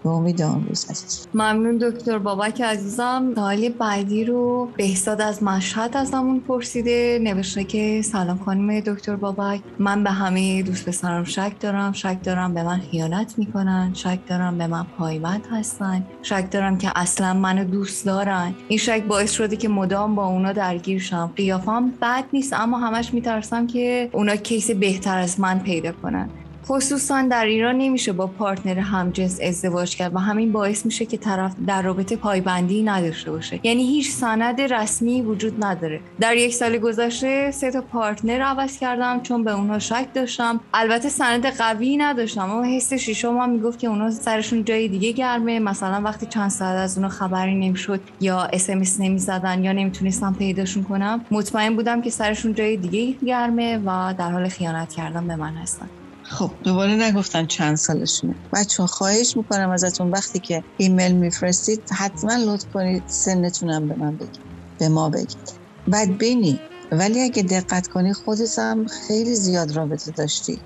به 0.04 0.10
امید 0.10 0.42
آمروز 0.42 0.90
هست 0.90 1.28
ممنون 1.34 1.78
دکتر 1.78 2.18
بابک 2.18 2.60
عزیزم. 2.60 3.32
سوالی 3.34 3.68
بعدی 3.68 4.24
رو 4.24 4.68
بهزاد 4.76 5.20
از 5.20 5.42
مشهد 5.42 5.96
از 5.96 6.10
همون 6.14 6.40
پرسیده 6.40 7.18
نوشته 7.22 7.64
که 7.64 8.02
سلام 8.02 8.38
خانم 8.38 8.80
دکتر 8.80 9.16
بابک. 9.16 9.60
من 9.78 10.04
به 10.04 10.10
همه 10.10 10.62
دوست 10.62 10.88
پسرم 10.88 11.24
شک 11.24 11.52
دارم. 11.60 11.92
شک 11.92 12.18
دارم 12.22 12.54
به 12.54 12.62
من 12.62 12.80
خیانت 12.90 13.34
می‌کنن. 13.38 13.90
شک 13.94 14.18
دارم 14.26 14.58
به 14.58 14.66
من 14.66 14.86
پایبند 14.98 15.46
هستن. 15.50 16.06
شک 16.22 16.50
دارم 16.50 16.78
که 16.78 16.92
اصلا 16.96 17.34
منو 17.34 17.64
دوست 17.64 18.06
دارن. 18.06 18.54
این 18.68 18.78
شک 18.78 19.02
باعث 19.08 19.32
شده 19.32 19.56
که 19.56 19.68
مدام 19.68 20.14
با 20.14 20.26
اونا 20.26 20.52
درگیر 20.52 20.98
شم. 20.98 21.32
قیافم 21.36 21.92
بد 22.02 22.24
نیست 22.32 22.52
اما 22.52 22.78
همش 22.78 23.14
میترسم 23.14 23.66
که 23.66 24.10
اونا 24.12 24.36
کیس 24.36 24.70
بهتر 24.70 25.18
از 25.18 25.40
من 25.40 25.58
پیدا 25.58 25.92
کنن. 25.92 26.30
خصوصا 26.66 27.22
در 27.22 27.44
ایران 27.44 27.78
نمیشه 27.78 28.12
با 28.12 28.26
partner 28.26 28.78
همجنس 28.78 29.40
ازدواج 29.42 29.96
کرد 29.96 30.14
و 30.14 30.18
همین 30.18 30.52
باعث 30.52 30.86
میشه 30.86 31.06
که 31.06 31.16
طرف 31.16 31.52
در 31.66 31.82
رابطه 31.82 32.16
پایبندی 32.16 32.82
نداشته 32.82 33.30
باشه. 33.30 33.60
یعنی 33.62 33.82
هیچ 33.82 34.10
سند 34.10 34.60
رسمی 34.60 35.22
وجود 35.22 35.64
نداره. 35.64 36.00
در 36.20 36.36
یک 36.36 36.54
سال 36.54 36.78
گذشته 36.78 37.50
سه 37.50 37.70
تا 37.70 37.80
partner 37.80 38.40
عوض 38.42 38.78
کردم 38.78 39.20
چون 39.20 39.44
به 39.44 39.52
اونها 39.52 39.78
شک 39.78 40.06
داشتم. 40.14 40.60
البته 40.74 41.08
سند 41.08 41.46
قوی 41.46 41.96
نداشتم 41.96 42.50
اما 42.50 42.62
حس 42.62 42.92
شیشم 42.92 43.38
هم 43.38 43.50
می‌گفت 43.50 43.78
که 43.78 43.86
اونا 43.86 44.10
سرشون 44.10 44.64
جای 44.64 44.88
دیگه 44.88 45.12
گرمه. 45.12 45.58
مثلا 45.58 46.00
وقتی 46.04 46.26
چند 46.26 46.50
ساعت 46.50 46.76
از 46.76 46.96
اونا 46.98 47.08
خبری 47.08 47.54
نمی‌شد 47.54 48.00
یا 48.20 48.42
اس 48.42 48.70
ام 48.70 48.76
اس 48.76 48.82
نمی‌زدن 48.98 49.64
یا 49.64 49.72
نمی‌تونستم 49.72 50.34
پیداشون 50.38 50.84
کنم 50.84 51.24
مطمئن 51.30 51.76
بودم 51.76 52.02
که 52.02 52.10
سرشون 52.10 52.54
جای 52.54 52.76
دیگه 52.76 53.26
گرمه 53.26 53.78
و 53.78 54.14
در 54.18 54.30
حال 54.30 54.48
خیانت 54.48 54.92
کردن 54.92 55.28
به 55.28 55.36
من 55.36 55.54
هستن. 55.54 55.88
خب 56.32 56.50
دوباره 56.64 56.92
نگفتن 56.92 57.46
چند 57.46 57.76
سالشونه. 57.76 58.34
بچه 58.52 58.86
خواهش 58.86 59.36
می‌کنم 59.36 59.70
ازتون 59.70 60.10
وقتی 60.10 60.40
که 60.40 60.64
ایمیل 60.76 61.12
میفرستید 61.12 61.82
حتما 61.98 62.36
لطف 62.46 62.64
کنید 62.72 63.02
سنتونم 63.06 63.88
به 63.88 63.94
من 63.96 64.16
بگید 64.16 64.40
به 64.78 64.88
ما 64.88 65.10
بگید. 65.10 65.48
بعد 65.86 66.18
بینی 66.18 66.60
ولی 66.92 67.20
اگه 67.20 67.42
دقت 67.42 67.86
کنی 67.86 68.12
خودت 68.12 68.58
هم 68.58 68.84
خیلی 68.86 69.34
زیاد 69.34 69.76
رابطه 69.76 70.10
داشتی. 70.10 70.62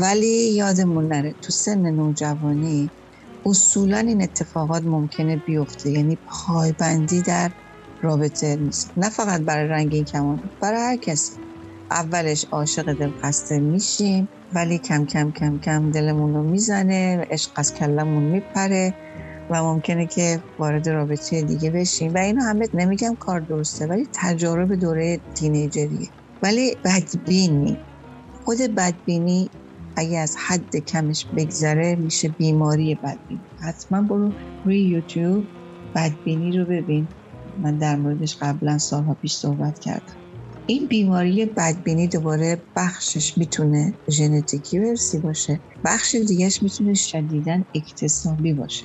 ولی 0.00 0.54
یادمون 0.54 1.08
نره 1.08 1.34
تو 1.42 1.52
سن 1.52 1.80
نوجوانی 1.80 2.90
اصولا 3.46 3.98
این 3.98 4.22
اتفاقات 4.22 4.82
ممکنه 4.84 5.36
بیفته. 5.36 5.90
یعنی 5.90 6.18
پایبندی 6.26 7.22
در 7.22 7.50
رابطه 8.02 8.56
نیست. 8.56 8.92
نه 8.96 9.10
فقط 9.10 9.40
برای 9.40 9.68
رنگین 9.68 10.04
کمان 10.04 10.50
برای 10.60 10.80
هر 10.80 10.96
کسی. 10.96 11.47
اولش 11.90 12.44
عاشق 12.52 12.92
دلخسته 12.92 13.60
میشیم 13.60 14.28
ولی 14.54 14.78
کم 14.78 15.06
کم 15.06 15.32
کم 15.32 15.58
کم 15.58 15.90
دلمون 15.90 16.34
رو 16.34 16.42
می‌زنه 16.42 17.26
عشق 17.30 17.50
از 17.56 17.74
کلمون 17.74 18.22
میپره 18.22 18.94
و 19.50 19.62
ممکنه 19.62 20.06
که 20.06 20.44
وارد 20.58 20.88
رابطه 20.88 21.42
دیگه 21.42 21.70
بشیم. 21.70 22.14
و 22.14 22.18
اینو 22.18 22.42
همه 22.42 22.68
نمیگم 22.74 23.16
کار 23.16 23.40
درسته 23.40 23.86
ولی 23.86 24.08
تجارب 24.12 24.74
دوره 24.74 25.20
تینیجریه. 25.34 26.08
ولی 26.42 26.76
بدبینی. 26.84 27.84
خود 28.44 28.58
بدبینی 28.76 29.50
اگه 29.96 30.18
از 30.18 30.36
حد 30.46 30.76
کمش 30.76 31.26
بگذره 31.36 31.96
میشه 31.96 32.28
بیماری 32.28 32.94
بدبینی. 32.94 33.46
حتما 33.60 34.02
برو 34.02 34.34
روی 34.64 34.80
یوتیوب 34.80 35.48
بدبینی 35.94 36.58
رو 36.58 36.64
ببین. 36.66 37.08
من 37.56 37.78
در 37.78 37.96
موردش 37.96 38.36
قبلا 38.40 38.78
سالها 38.78 39.14
پیش 39.14 39.36
صحبت 39.36 39.78
کردم. 39.78 40.27
این 40.70 40.86
بیماری 40.86 41.46
بدبینی 41.46 42.08
دوباره 42.08 42.62
بخشش 42.76 43.38
می‌تونه 43.38 43.94
ژنتیکی 44.10 44.78
ورسی 44.78 45.18
باشه. 45.18 45.60
بخش 45.84 46.14
دیگهش 46.28 46.62
می‌تونه 46.62 46.94
شدیدن 46.94 47.64
اکتسابی 47.74 48.52
باشه. 48.52 48.84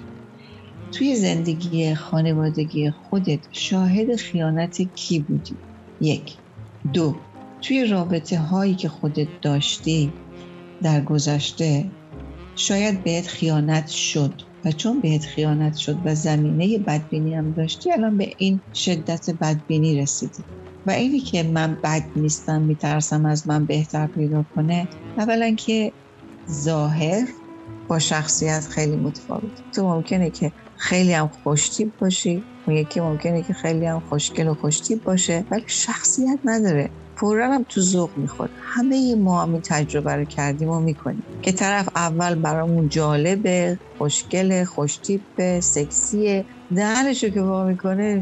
توی 0.91 1.15
زندگی 1.15 1.95
خانوادگی 1.95 2.91
خودت 2.91 3.39
شاهد 3.51 4.15
خیانت 4.15 4.81
کی 4.81 5.19
بودی؟ 5.19 5.57
یک. 6.01 6.31
دو. 6.93 7.15
توی 7.61 7.85
رابطه 7.85 8.37
هایی 8.37 8.75
که 8.75 8.89
خودت 8.89 9.27
داشتی 9.41 10.13
در 10.83 11.01
گذشته 11.01 11.91
شاید 12.55 13.03
بهت 13.03 13.27
خیانت 13.27 13.87
شد 13.87 14.41
و 14.65 14.71
چون 14.71 15.01
بهت 15.01 15.21
خیانت 15.21 15.75
شد 15.75 15.97
و 16.05 16.15
زمینه 16.15 16.79
بدبینی 16.87 17.33
هم 17.33 17.53
داشتی 17.53 17.91
الان 17.91 18.17
به 18.17 18.33
این 18.37 18.61
شدت 18.73 19.29
بدبینی 19.41 20.01
رسیدی. 20.01 20.45
و 20.85 20.91
اینی 20.91 21.19
که 21.19 21.43
من 21.43 21.79
بد 21.83 22.03
نیستم 22.15 22.61
میترسم 22.61 23.25
از 23.25 23.47
من 23.47 23.65
بهتر 23.65 24.07
پیدا 24.07 24.45
کنه 24.55 24.89
اولا 25.17 25.55
که 25.55 25.93
ظاهر 26.51 27.27
با 27.87 27.99
شخصیت 27.99 28.67
خیلی 28.69 28.95
متفاوت. 28.97 29.59
تو 29.75 29.83
ممکنه 29.83 30.31
که 30.31 30.53
خیلی 30.75 31.13
هم 31.13 31.27
خوشتیب 31.27 31.93
باشی 31.99 32.45
اون 32.67 32.77
یکی 32.77 32.99
ممکنه 32.99 33.43
که 33.43 33.53
خیلی 33.53 33.85
هم 33.85 33.99
خوشگل 33.99 34.47
و 34.47 34.55
خوشتیب 34.55 35.03
باشه 35.03 35.47
ولی 35.51 35.63
شخصیت 35.67 36.39
نداره. 36.43 36.91
فورا 37.17 37.53
هم 37.53 37.65
تو 37.69 37.81
ذوق 37.81 38.17
می‌خواد. 38.17 38.51
همه 38.57 39.15
ما 39.15 39.41
هم 39.41 39.53
این 39.53 39.61
تجربه 39.65 40.15
رو 40.15 40.25
کردیم 40.25 40.69
و 40.69 40.79
می‌کنیم. 40.79 41.25
که 41.41 41.51
طرف 41.51 41.89
اول 41.95 42.35
برامون 42.35 42.87
جالبه 42.87 43.79
خوشگل 43.97 44.63
خوشتیپ 44.63 45.59
سکسیه. 45.59 46.45
دهنشو 46.73 47.29
که 47.29 47.41
با 47.41 47.65
می‌کنه 47.65 48.21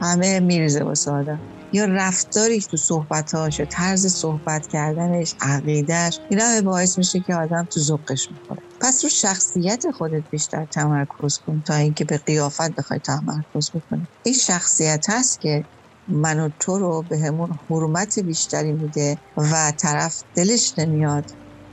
همه 0.00 0.40
میریزه 0.40 0.84
واسه 0.84 1.10
آدم. 1.10 1.44
یا 1.72 1.84
رفتاری 1.84 2.62
تو 2.70 2.76
صحبتاش 2.76 3.58
یا 3.58 3.66
طرز 3.72 4.06
صحبت 4.06 4.66
کردنش 4.70 5.36
عقیدهش 5.40 6.20
اینا 6.30 6.62
باعث 6.64 6.98
میشه 6.98 7.20
که 7.20 7.34
آدم 7.34 7.68
تو 7.72 7.80
ذوقش 7.80 8.30
می‌خوره. 8.30 8.62
پس 8.80 9.04
رو 9.04 9.10
شخصیت 9.10 9.84
خودت 9.94 10.24
بیشتر 10.30 10.66
تمرکز 10.66 11.38
کن 11.46 11.62
تا 11.66 11.74
اینکه 11.74 12.04
به 12.04 12.18
قیافت 12.18 12.74
بخوای 12.78 13.00
تمرکز 13.00 13.70
بکنی. 13.74 14.08
این 14.24 14.34
شخصیت 14.34 15.04
هست 15.08 15.40
که 15.40 15.68
من 16.08 16.40
و 16.40 16.50
تو 16.60 16.78
رو 16.78 17.02
به 17.02 17.18
همون 17.18 17.50
حرمت 17.70 18.18
بیشتری 18.18 18.72
میده 18.72 19.18
و 19.36 19.72
طرف 19.80 20.22
دلش 20.34 20.78
نمیاد 20.78 21.24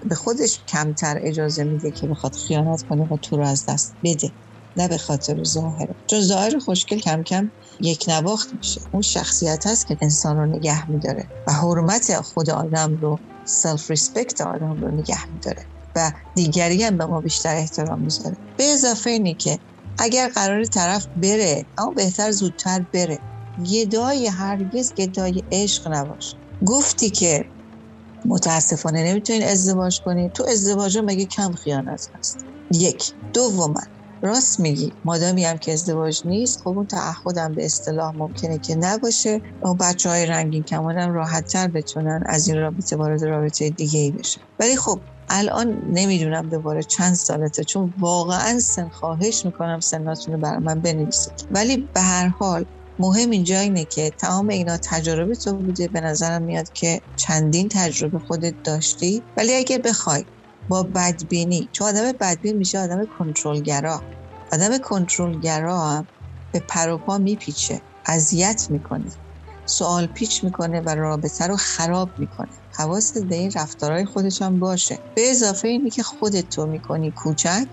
به 0.09 0.15
خودش 0.15 0.65
کمتر 0.67 1.19
اجازه 1.23 1.63
میده 1.63 1.91
که 1.91 2.07
بخواد 2.07 2.33
خیانت 2.47 2.81
کنه 2.89 3.03
و 3.03 3.17
تو 3.23 3.37
رو 3.37 3.47
از 3.47 3.65
دست 3.69 3.97
بده. 4.03 4.46
نه 4.77 4.87
به 4.87 4.97
خاطر 4.97 5.43
ظاهره 5.43 5.95
چون 6.09 6.21
ظاهر 6.21 6.59
خوشگل 6.59 6.99
کم 6.99 7.23
کم 7.23 7.51
یک 7.79 8.05
نواخت 8.07 8.53
میشه. 8.53 8.81
اون 8.91 9.01
شخصیت 9.01 9.67
هست 9.67 9.87
که 9.87 9.97
انسان 10.01 10.37
رو 10.37 10.45
نگه 10.45 10.91
میداره 10.91 11.29
و 11.47 11.51
حرمت 11.51 12.21
خود 12.21 12.49
آدم 12.49 12.97
رو 13.01 13.19
self 13.45 13.89
respect 13.89 14.41
آدم 14.41 14.81
رو 14.81 14.91
نگه 14.91 15.31
میداره 15.33 15.65
و 15.95 16.11
دیگری 16.35 16.83
هم 16.83 16.97
به 16.97 17.05
ما 17.05 17.21
بیشتر 17.21 17.55
احترام 17.55 18.01
می‌ذاره. 18.01 18.37
به 18.57 18.63
اضافه 18.63 19.09
اینی 19.09 19.35
که 19.35 19.59
اگر 19.99 20.29
قرار 20.29 20.65
طرف 20.65 21.07
بره 21.15 21.65
اما 21.77 21.91
بهتر 21.91 22.31
زودتر 22.31 22.85
بره. 22.93 23.19
گدای 23.73 24.27
هرگز 24.27 24.93
گدای 24.93 25.43
عشق 25.51 25.87
نباش. 25.93 26.35
گفتی 26.65 27.09
که 27.09 27.45
متاسفانه 28.25 29.03
نمی‌تونین 29.03 29.43
ازدواج 29.43 30.01
کنی 30.05 30.29
تو 30.29 30.45
ازدواج 30.51 30.97
مگه 31.05 31.25
کم 31.25 31.51
خیانت 31.51 32.07
هست؟ 32.13 32.45
یک. 32.73 33.03
دوما 33.33 33.73
راست 34.21 34.59
میگی. 34.59 34.93
مادامی 35.05 35.45
هم 35.45 35.57
که 35.57 35.73
ازدواج 35.73 36.21
نیست 36.25 36.61
خب 36.61 36.69
اون 36.69 36.87
تعهدم 36.87 37.55
به 37.55 37.65
اصطلاح 37.65 38.15
ممکنه 38.15 38.59
که 38.59 38.75
نباشه. 38.75 39.41
و 39.63 39.73
بچه 39.73 40.09
های 40.09 40.25
رنگین 40.25 40.63
کمانم 40.63 41.13
راحت 41.13 41.45
تر 41.47 41.67
بتونن 41.67 42.23
از 42.25 42.47
این 42.47 42.57
رابطه 42.57 42.95
وارد 42.95 43.23
رابطه 43.23 43.69
دیگه 43.69 43.99
ای 43.99 44.11
بشه 44.11 44.41
ولی 44.59 44.75
خب 44.75 45.01
الان 45.29 45.81
نمی‌دونم 45.93 46.49
دوباره 46.49 46.83
چند 46.83 47.13
سالته 47.13 47.63
چون 47.63 47.93
واقعا 47.97 48.59
سن 48.59 48.89
خواهش 48.89 49.45
می‌کنم 49.45 49.79
سناتون 49.79 50.33
رو 50.33 50.39
برای 50.39 50.59
من 50.59 50.81
بنویسید. 50.81 51.33
ولی 51.51 51.89
به 51.93 52.01
هر 52.01 52.27
حال 52.27 52.65
مهم 52.99 53.29
اینجا 53.29 53.59
اینه 53.59 53.85
که 53.85 54.11
تمام 54.11 54.47
اینا 54.47 54.77
تجربه 54.77 55.35
تو 55.35 55.57
بوده. 55.57 55.87
به 55.87 56.01
نظرم 56.01 56.43
میاد 56.43 56.71
که 56.73 57.01
چندین 57.15 57.69
تجربه 57.71 58.19
خودت 58.19 58.55
داشتی. 58.63 59.23
ولی 59.37 59.53
اگه 59.53 59.77
بخوای 59.77 60.25
با 60.69 60.83
بدبینی. 60.83 61.69
چون 61.73 61.87
آدم 61.87 62.11
بدبین 62.19 62.57
میشه 62.57 62.79
آدم 62.79 63.05
کنترلگرا. 63.17 64.01
آدم 64.51 64.77
کنترلگرا 64.77 66.07
به 66.53 66.59
پروپا 66.59 67.17
میپیچه. 67.17 67.81
اذیت 68.05 68.67
می‌کنه. 68.69 69.11
سوال 69.65 70.07
پیچ 70.07 70.43
می‌کنه 70.43 70.81
و 70.81 70.89
رابطه 70.89 71.47
رو 71.47 71.55
خراب 71.55 72.13
می‌کنه. 72.17 72.53
حواست 72.77 73.17
به 73.29 73.35
این 73.35 73.51
رفتارهای 73.55 74.05
خودش 74.05 74.41
هم 74.41 74.59
باشه. 74.59 74.99
به 75.15 75.31
اضافه 75.31 75.67
اینی 75.67 75.89
که 75.89 76.03
خودت 76.03 76.49
تو 76.49 76.65
می‌کنی 76.65 77.11
کوچک 77.11 77.67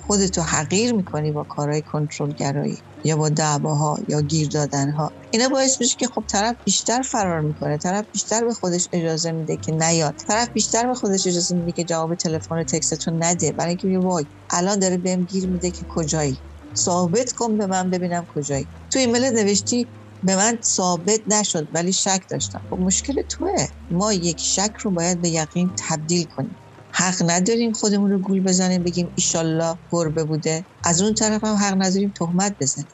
خودتو 0.00 0.42
حقیر 0.42 0.94
می‌کنی 0.94 1.32
با 1.32 1.44
کارهای 1.44 1.82
کنترلگرایی. 1.82 2.84
یا 3.04 3.16
با 3.16 3.28
دعواها 3.28 3.96
یا 4.08 4.20
گیر 4.20 4.48
دادنها. 4.54 5.12
اینا 5.32 5.48
باعث 5.48 5.80
میشه 5.80 5.96
که 5.98 6.06
خب 6.06 6.24
طرف 6.32 6.56
بیشتر 6.64 7.02
فرار 7.02 7.40
می‌کنه 7.40 7.78
طرف 7.78 8.06
بیشتر 8.12 8.44
به 8.44 8.52
خودش 8.54 8.88
اجازه 8.92 9.32
میده 9.32 9.56
که 9.56 9.72
نیاد 9.72 10.14
طرف 10.28 10.48
بیشتر 10.54 10.86
به 10.86 10.94
خودش 10.94 11.26
اجازه 11.26 11.54
میده 11.54 11.72
که 11.72 11.84
جواب 11.84 12.14
تلفن 12.14 12.54
و 12.58 12.64
تکستو 12.64 13.10
نده. 13.18 13.52
برای 13.52 13.68
اینکه 13.68 13.98
وای 13.98 14.26
الان 14.50 14.78
داره 14.78 14.96
بهم 14.98 15.24
گیر 15.24 15.48
میده 15.50 15.70
که 15.70 15.84
کجایی؟ 15.88 16.42
ثابت 16.78 17.32
کن 17.32 17.56
به 17.56 17.66
من 17.66 17.90
ببینم 17.90 18.24
کجایی. 18.28 18.68
تو 18.92 18.98
ایمیل 18.98 19.24
نوشتی 19.24 19.90
به 20.22 20.36
من 20.36 20.58
ثابت 20.64 21.20
نشد 21.26 21.68
ولی 21.72 21.92
شک 21.92 22.20
داشتم. 22.30 22.62
خب 22.70 22.78
مشکل 22.80 23.22
توه. 23.30 23.66
ما 23.90 24.12
یک 24.12 24.40
شک 24.40 24.72
رو 24.82 24.90
باید 24.90 25.20
به 25.20 25.28
یقین 25.28 25.74
تبدیل 25.88 26.26
کنیم. 26.26 26.56
حق 27.00 27.22
نداریم 27.26 27.72
خودمون 27.72 28.10
رو 28.10 28.18
گول 28.18 28.42
بزنیم 28.42 28.82
بگیم 28.82 29.12
ایشالله 29.14 29.78
گربه 29.90 30.24
بوده. 30.24 30.66
از 30.84 31.02
اون 31.02 31.14
طرف 31.14 31.44
هم 31.44 31.54
حق 31.54 31.74
نداریم 31.82 32.12
تهمت 32.18 32.56
بزنیم. 32.60 32.88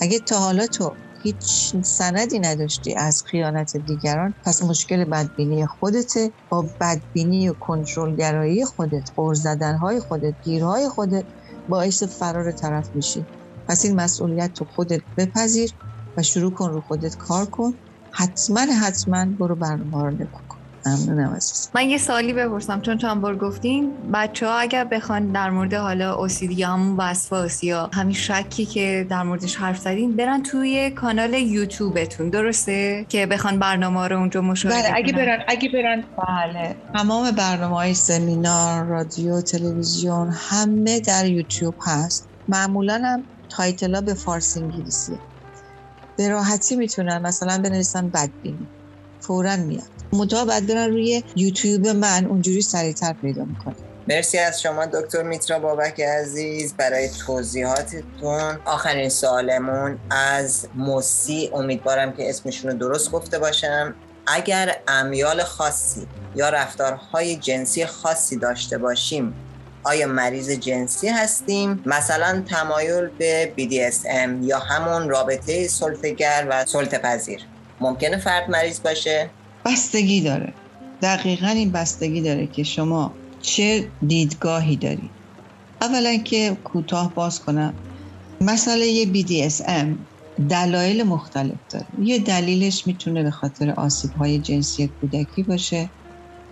اگه 0.00 0.18
تا 0.20 0.38
حالا 0.38 0.66
تو 0.66 0.96
هیچ 1.22 1.76
سندی 1.84 2.38
نداشتی 2.38 2.94
از 2.94 3.22
خیانت 3.26 3.76
دیگران 3.76 4.34
پس 4.44 4.62
مشکل 4.62 5.04
بدبینی 5.04 5.66
خودته. 5.66 6.32
با 6.48 6.68
بدبینی 6.80 7.48
و 7.48 7.54
کنترلگرایی 7.60 8.64
خودت 8.64 9.04
قور 9.16 9.34
زدنهای 9.34 10.00
خودت 10.00 10.34
گیرهای 10.42 10.88
خودت 10.88 11.24
باعث 11.68 12.02
فرار 12.02 12.52
طرف 12.52 12.88
میشی. 12.94 13.26
پس 13.68 13.84
این 13.84 13.94
مسئولیت 13.94 14.52
تو 14.52 14.64
خودت 14.64 15.00
بپذیر 15.16 15.70
و 16.16 16.22
شروع 16.22 16.52
کن 16.52 16.70
رو 16.70 16.80
خودت 16.80 17.16
کار 17.18 17.46
کن. 17.46 17.72
حتما 18.10 18.60
حتما 18.60 19.26
برو 19.38 19.56
برنامه 19.56 20.02
رو 20.02 20.10
نکن 20.10 20.59
ممنونم 20.86 21.38
من 21.74 21.90
یه 21.90 21.98
سالی 21.98 22.32
بپرسم 22.32 22.80
چون 22.80 22.98
چند 22.98 23.20
بار 23.20 23.36
گفتین 23.36 23.92
بچه 24.14 24.46
ها 24.46 24.58
اگر 24.58 24.84
بخوان 24.84 25.32
در 25.32 25.50
مورد 25.50 25.74
حالا 25.74 26.14
اوسیدی 26.14 26.62
همون 26.62 26.96
وسواس 26.96 27.64
یا 27.64 27.90
همین 27.92 28.14
شکی 28.14 28.66
که 28.66 29.06
در 29.10 29.22
موردش 29.22 29.56
حرف 29.56 29.78
زدین 29.78 30.16
برن 30.16 30.42
توی 30.42 30.90
کانال 30.90 31.34
یوتیوبتون 31.34 32.30
درسته؟ 32.30 33.06
که 33.08 33.26
بخوان 33.26 33.58
برنامه 33.58 34.08
رو 34.08 34.18
اونجا 34.18 34.40
مشاهده 34.40 34.82
بله 34.82 34.96
اگه 34.96 35.12
برن 35.12 35.44
اگه 35.48 35.68
برن 35.68 36.04
بله. 36.16 36.76
تمام 36.94 37.30
برنامه 37.30 37.74
های 37.76 37.94
سمینار 37.94 38.84
رادیو 38.84 39.40
تلویزیون 39.40 40.30
همه 40.32 41.00
در 41.00 41.26
یوتیوب 41.26 41.74
هست. 41.86 42.28
معمولا 42.48 43.02
هم 43.04 43.22
تایتلا 43.48 44.00
به 44.00 44.14
فارسی 44.14 44.60
انگلیسیه. 44.60 45.18
به 46.16 46.28
راحتی 46.28 46.76
می‌تونن 46.76 47.18
مثلا 47.18 47.62
بنویسن 47.62 48.08
بدبینی. 48.08 48.66
فورا 49.30 49.56
میاد. 49.56 49.82
متا 50.12 50.44
بعد 50.44 50.66
برن 50.66 50.90
روی 50.90 51.22
یوتیوب 51.36 51.88
من 51.88 52.26
اونجوری 52.26 52.62
سریعتر 52.62 53.12
پیدا 53.12 53.44
می‌کنه 53.44 53.74
مرسی 54.08 54.38
از 54.38 54.62
شما 54.62 54.86
دکتر 54.86 55.22
میترا 55.22 55.58
بابک 55.58 56.00
عزیز 56.00 56.74
برای 56.74 57.08
توضیحاتتون. 57.26 58.58
آخرین 58.64 59.08
سالمون 59.08 59.98
از 60.10 60.68
موسی. 60.74 61.50
امیدوارم 61.54 62.12
که 62.12 62.30
اسمشون 62.30 62.70
رو 62.70 62.78
درست 62.78 63.10
گفته 63.10 63.38
باشم. 63.38 63.94
اگر 64.26 64.76
امیال 64.88 65.42
خاصی 65.42 66.06
یا 66.36 66.48
رفتارهای 66.48 67.36
جنسی 67.36 67.86
خاصی 67.86 68.36
داشته 68.36 68.78
باشیم 68.78 69.34
آیا 69.84 70.06
مریض 70.06 70.50
جنسی 70.50 71.08
هستیم؟ 71.08 71.82
مثلا 71.86 72.42
تمایل 72.48 73.08
به 73.18 73.52
BDSM 73.58 74.30
یا 74.42 74.58
همون 74.58 75.08
رابطه 75.08 75.68
سلطگر 75.68 76.46
و 76.50 76.64
سلطه 76.66 76.98
پذیر 76.98 77.40
ممکنه 77.80 78.16
فرد 78.16 78.50
مریض 78.50 78.82
باشه؟ 78.82 79.30
بستگی 79.64 80.20
داره. 80.20 80.52
دقیقا 81.02 81.46
این 81.46 81.72
بستگی 81.72 82.20
داره 82.20 82.46
که 82.46 82.62
شما 82.62 83.14
چه 83.42 83.88
دیدگاهی 84.06 84.76
داری. 84.76 85.10
اولا 85.80 86.16
که 86.16 86.56
کوتاه 86.64 87.14
باز 87.14 87.40
کنم. 87.40 87.74
مسئله 88.40 89.04
BDSM 89.04 89.86
دلایل 90.48 91.02
مختلف 91.02 91.58
داره. 91.70 91.86
یه 92.02 92.18
دلیلش 92.18 92.86
می‌تونه 92.86 93.22
به 93.22 93.30
خاطر 93.30 93.70
آسیب 93.70 94.12
های 94.12 94.38
جنسی 94.38 94.88
کودکی 95.00 95.42
باشه. 95.42 95.90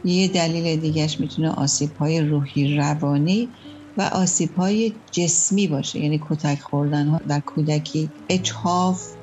یه 0.05 0.29
دلیل 0.29 0.81
دیگهش 0.81 1.21
می‌تونه 1.21 1.51
آسیب 1.51 1.97
های 1.97 2.21
روحی 2.21 2.77
روانی 2.77 3.49
و 3.97 4.03
آسیب 4.03 4.55
های 4.55 4.93
جسمی 5.11 5.67
باشه. 5.67 5.99
یعنی 5.99 6.21
کتک 6.31 6.61
خوردن 6.61 7.07
ها 7.07 7.21
در 7.29 7.41
کودکی 7.41 8.11
اچهاف 8.29 9.18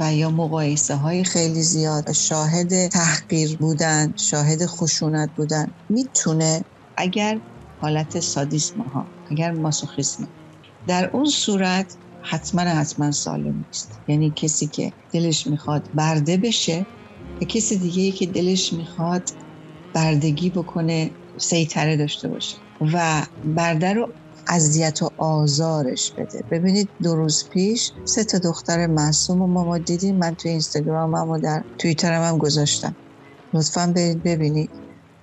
و 0.00 0.14
یا 0.14 0.30
مقایسه 0.30 0.94
های 0.94 1.24
خیلی 1.24 1.62
زیاد. 1.62 2.12
شاهد 2.12 2.88
تحقیر 2.88 3.56
بودن 3.56 4.14
شاهد 4.16 4.66
خشونت 4.66 5.30
بودن. 5.36 5.74
می‌تونه 5.88 6.64
اگر 6.96 7.40
حالت 7.76 8.20
سادیسم 8.20 8.80
ها 8.80 9.12
اگر 9.30 9.52
ماسوخیسم 9.52 10.32
در 10.86 11.10
اون 11.14 11.24
صورت 11.24 11.98
حتما 12.20 12.60
حتما 12.60 13.10
سالم 13.10 13.54
نیست. 13.66 14.02
یعنی 14.06 14.32
کسی 14.32 14.68
که 14.68 14.94
دلش 15.12 15.46
می‌خواد 15.46 15.88
برده 15.94 16.36
بشه 16.36 16.86
و 17.42 17.44
کسی 17.44 17.78
دیگه 17.78 18.12
که 18.12 18.26
دلش 18.26 18.72
می‌خواد 18.72 19.28
بردگی 19.94 20.50
بکنه 20.50 21.16
سیطره 21.40 21.96
داشته 21.96 22.28
باشه. 22.28 22.56
و 22.80 23.26
برده 23.44 23.92
رو 23.92 24.14
اذیت 24.48 25.02
و 25.02 25.10
آزارش 25.18 26.12
بده. 26.18 26.44
ببینید 26.50 26.90
دو 27.02 27.14
روز 27.16 27.48
پیش 27.50 27.92
سه 28.04 28.24
تا 28.24 28.38
دختر 28.38 28.86
معصوم 28.86 29.38
ما 29.38 29.64
ما 29.64 29.78
دیدیم. 29.78 30.18
من 30.18 30.34
توی 30.34 30.50
اینستاگرامم 30.50 31.28
و 31.30 31.38
در 31.38 31.64
توییترم 31.78 32.22
هم 32.22 32.38
گذاشتم. 32.38 32.96
لطفا 33.52 33.92
برید 33.96 34.22
ببینید. 34.22 34.70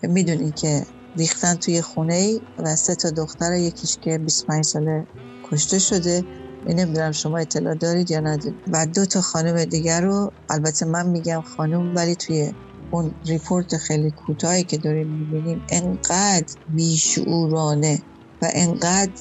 می‌دونید 0.03 0.55
که 0.55 0.85
ریختن 1.17 1.55
توی 1.55 1.81
خونه 1.81 2.13
ای 2.13 2.41
و 2.57 2.75
سه 2.75 2.95
تا 2.95 3.11
دختر 3.11 3.53
یکیش 3.53 3.97
که 3.97 4.17
25 4.17 4.65
ساله 4.65 5.07
کشته 5.43 5.79
شده. 5.79 6.25
این 6.65 6.79
نمی‌دونم 6.79 7.11
شما 7.11 7.37
اطلاع 7.37 7.75
دارید 7.75 8.11
یا 8.11 8.19
ندارید. 8.19 8.61
و 8.67 8.87
دو 8.95 9.05
تا 9.05 9.21
خانم 9.21 9.65
دیگر 9.65 10.01
رو 10.01 10.33
البته 10.49 10.85
من 10.85 11.09
میگم 11.09 11.41
خانم 11.41 11.95
ولی 11.95 12.15
توی 12.15 12.53
اون 12.91 13.15
report 13.25 13.77
خیلی 13.77 14.11
کوتاهی 14.11 14.63
که 14.63 14.77
داریم 14.77 15.07
می‌بینیم 15.07 15.65
انقدر 15.69 16.53
بیشعورانه 16.67 18.03
و 18.41 18.49
انقدر 18.55 19.13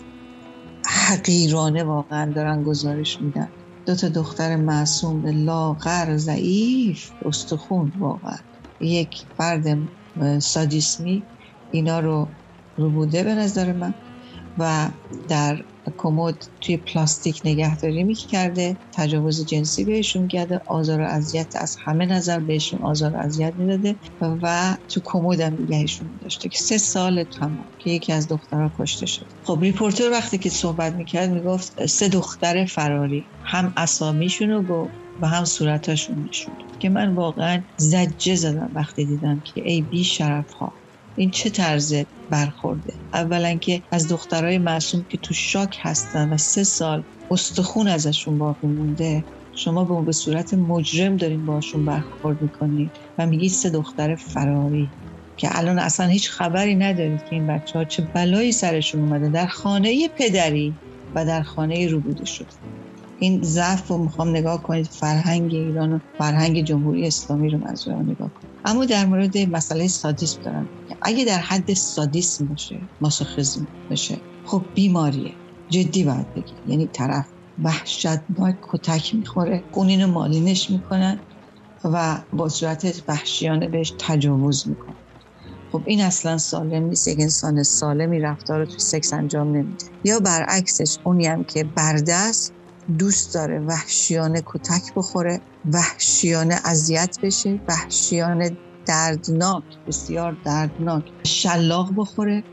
حقیرانه 0.86 1.84
واقعا 1.84 2.32
دارن 2.36 2.62
گزارش 2.62 3.20
میدن. 3.20 3.54
دو 3.86 3.96
تا 3.96 4.08
دختر 4.08 4.56
معصوم 4.56 5.26
لاغر 5.26 6.16
ضعیف 6.16 7.12
استخون 7.22 7.92
واقعا. 7.96 8.38
یک 8.80 9.14
فرد 9.36 9.64
سادیسمی 10.42 11.28
اینا 11.70 12.00
رو 12.00 12.36
ربوده 12.76 13.24
به 13.24 13.34
نظر 13.34 13.72
من. 13.72 13.94
و 14.58 14.92
در 15.28 15.66
کمد 15.96 16.34
توی 16.60 16.76
پلاستیک 16.76 17.40
نگهداری 17.44 18.04
می‌کرده 18.04 18.78
تجاوز 18.92 19.46
جنسی 19.46 19.84
بهشون 19.84 20.28
کرده 20.28 20.60
آزار 20.66 21.00
و 21.00 21.04
اذیت 21.04 21.52
از 21.56 21.76
همه 21.84 22.06
نظر 22.06 22.40
بهشون 22.40 22.82
آزار 22.82 23.16
و 23.16 23.18
اذیت 23.18 23.54
می‌داده 23.56 23.98
و 24.42 24.76
تو 24.88 25.00
کمد 25.04 25.40
هم 25.40 25.52
نگهشون 25.52 26.18
داشته 26.22 26.48
که 26.48 26.58
سه 26.58 26.78
سال 26.78 27.24
تمام 27.24 27.68
که 27.78 27.90
یکی 27.90 28.12
از 28.12 28.28
دخترها 28.28 28.72
کشته 28.78 29.06
شد. 29.06 29.26
خب 29.42 29.58
reporter 29.62 30.10
وقتی 30.10 30.38
که 30.38 30.50
صحبت 30.50 30.94
می‌کرد 30.94 31.30
می‌گفت 31.30 31.86
سه 31.86 32.08
دختر 32.08 32.64
فراری 32.66 33.30
هم 33.42 33.72
اسامیشون 33.76 34.50
رو 34.50 34.62
گفت 34.62 34.94
و 35.18 35.28
هم 35.28 35.44
صورتاشون 35.44 36.24
نشون 36.28 36.54
که 36.80 36.88
من 36.88 37.14
واقعا 37.14 37.64
ضجه 37.76 38.34
زدم 38.34 38.70
وقتی 38.74 39.06
دیدم 39.06 39.42
که 39.54 39.62
ای 39.64 39.82
بی 39.82 40.04
شرف 40.04 40.50
ها 40.52 40.83
این 41.14 41.30
چه 41.30 41.50
طرز 41.50 41.94
برخورده؟ 42.30 42.94
اولا 43.12 43.54
که 43.56 43.82
از 43.90 44.08
دخترای 44.08 44.58
معصوم 44.58 45.04
که 45.04 45.18
تو 45.18 45.34
shock 45.34 45.78
هستن 45.80 46.32
و 46.32 46.36
سه 46.36 46.64
سال 46.64 47.04
استخون 47.30 47.88
ازشون 47.88 48.38
باقی 48.38 48.66
مونده 48.66 49.26
شما 49.54 49.84
به 49.84 50.06
به 50.06 50.12
صورت 50.12 50.54
مجرم 50.54 51.16
دارین 51.16 51.46
باشون 51.46 51.84
برخورد 51.84 52.42
می‌کنید 52.42 52.92
و 53.18 53.26
میگید 53.26 53.50
سه 53.50 53.70
دختر 53.70 54.14
فراری. 54.16 54.94
که 55.36 55.48
الان 55.58 55.78
اصلا 55.78 56.06
هیچ 56.06 56.30
خبری 56.30 56.74
ندارید 56.74 57.24
که 57.24 57.36
این 57.36 57.46
بچه 57.46 57.78
ها 57.78 57.84
چه 57.84 58.02
بلایی 58.02 58.52
سرشون 58.52 59.00
اومده. 59.00 59.28
در 59.28 59.46
خانه 59.46 60.08
پدری 60.08 60.80
و 61.14 61.24
در 61.26 61.42
خانه 61.42 61.88
روبوده 61.88 62.24
شد 62.24 62.48
این 63.16 63.42
ضعف 63.42 63.88
رو 63.88 64.04
می‌خوام 64.04 64.28
نگاه 64.28 64.62
کنید 64.62 64.86
فرهنگ 64.86 65.50
ایران 65.54 65.92
و 65.92 65.98
فرهنگ 66.18 66.64
جمهوری 66.64 67.06
اسلامی 67.06 67.50
رو 67.50 67.58
منظورم 67.58 68.10
نگاه 68.10 68.32
کنید. 68.34 68.54
اما 68.64 68.84
در 68.84 69.06
مورد 69.06 69.38
مسئله 69.38 69.88
سادیسم 69.88 70.38
دارم 70.44 70.70
اگه 71.02 71.24
در 71.24 71.38
حد 71.38 71.74
سادیسم 71.74 72.46
باشه 72.46 72.90
ماسوخیزم 73.00 73.68
باشه 73.90 74.24
خب 74.42 74.70
بیماریه. 74.74 75.34
جدی 75.70 76.04
باید 76.04 76.32
بگی 76.34 76.54
یعنی 76.64 76.88
طرف 76.88 77.26
وحشتناک 77.58 78.56
کتک 78.72 79.14
می‌خوره 79.14 79.68
خونین 79.72 80.04
مالینش 80.04 80.70
می‌کنن 80.70 81.24
و 81.84 82.24
با 82.32 82.48
صورت 82.48 83.02
وحشیانه 83.08 83.68
بهش 83.68 83.94
تجاوز 84.00 84.68
می‌کنن. 84.68 84.96
خب 85.68 85.84
این 85.86 86.00
اصلا 86.00 86.38
سالم 86.38 86.84
نیست. 86.84 87.08
یک 87.08 87.20
انسان 87.20 87.62
سالمی 87.62 88.20
رفتار 88.20 88.58
رو 88.58 88.66
تو 88.66 88.78
سکس 88.78 89.12
انجام 89.12 89.56
نمیده. 89.56 89.84
یا 90.04 90.20
برعکسش 90.20 90.98
اونی 91.04 91.26
هم 91.26 91.44
که 91.44 91.64
بردست 91.64 92.54
دوست 92.98 93.34
داره 93.34 93.60
وحشیانه 93.60 94.42
کتک 94.46 94.82
بخوره 94.96 95.42
وحشیانه 95.64 96.60
اذیت 96.64 97.16
بشه 97.22 97.60
وحشیانه 97.68 98.58
دردناک 98.86 99.64
بسیار 99.86 100.38
دردناک 100.44 101.04
شلاق 101.26 101.90
بخوره 101.96 102.44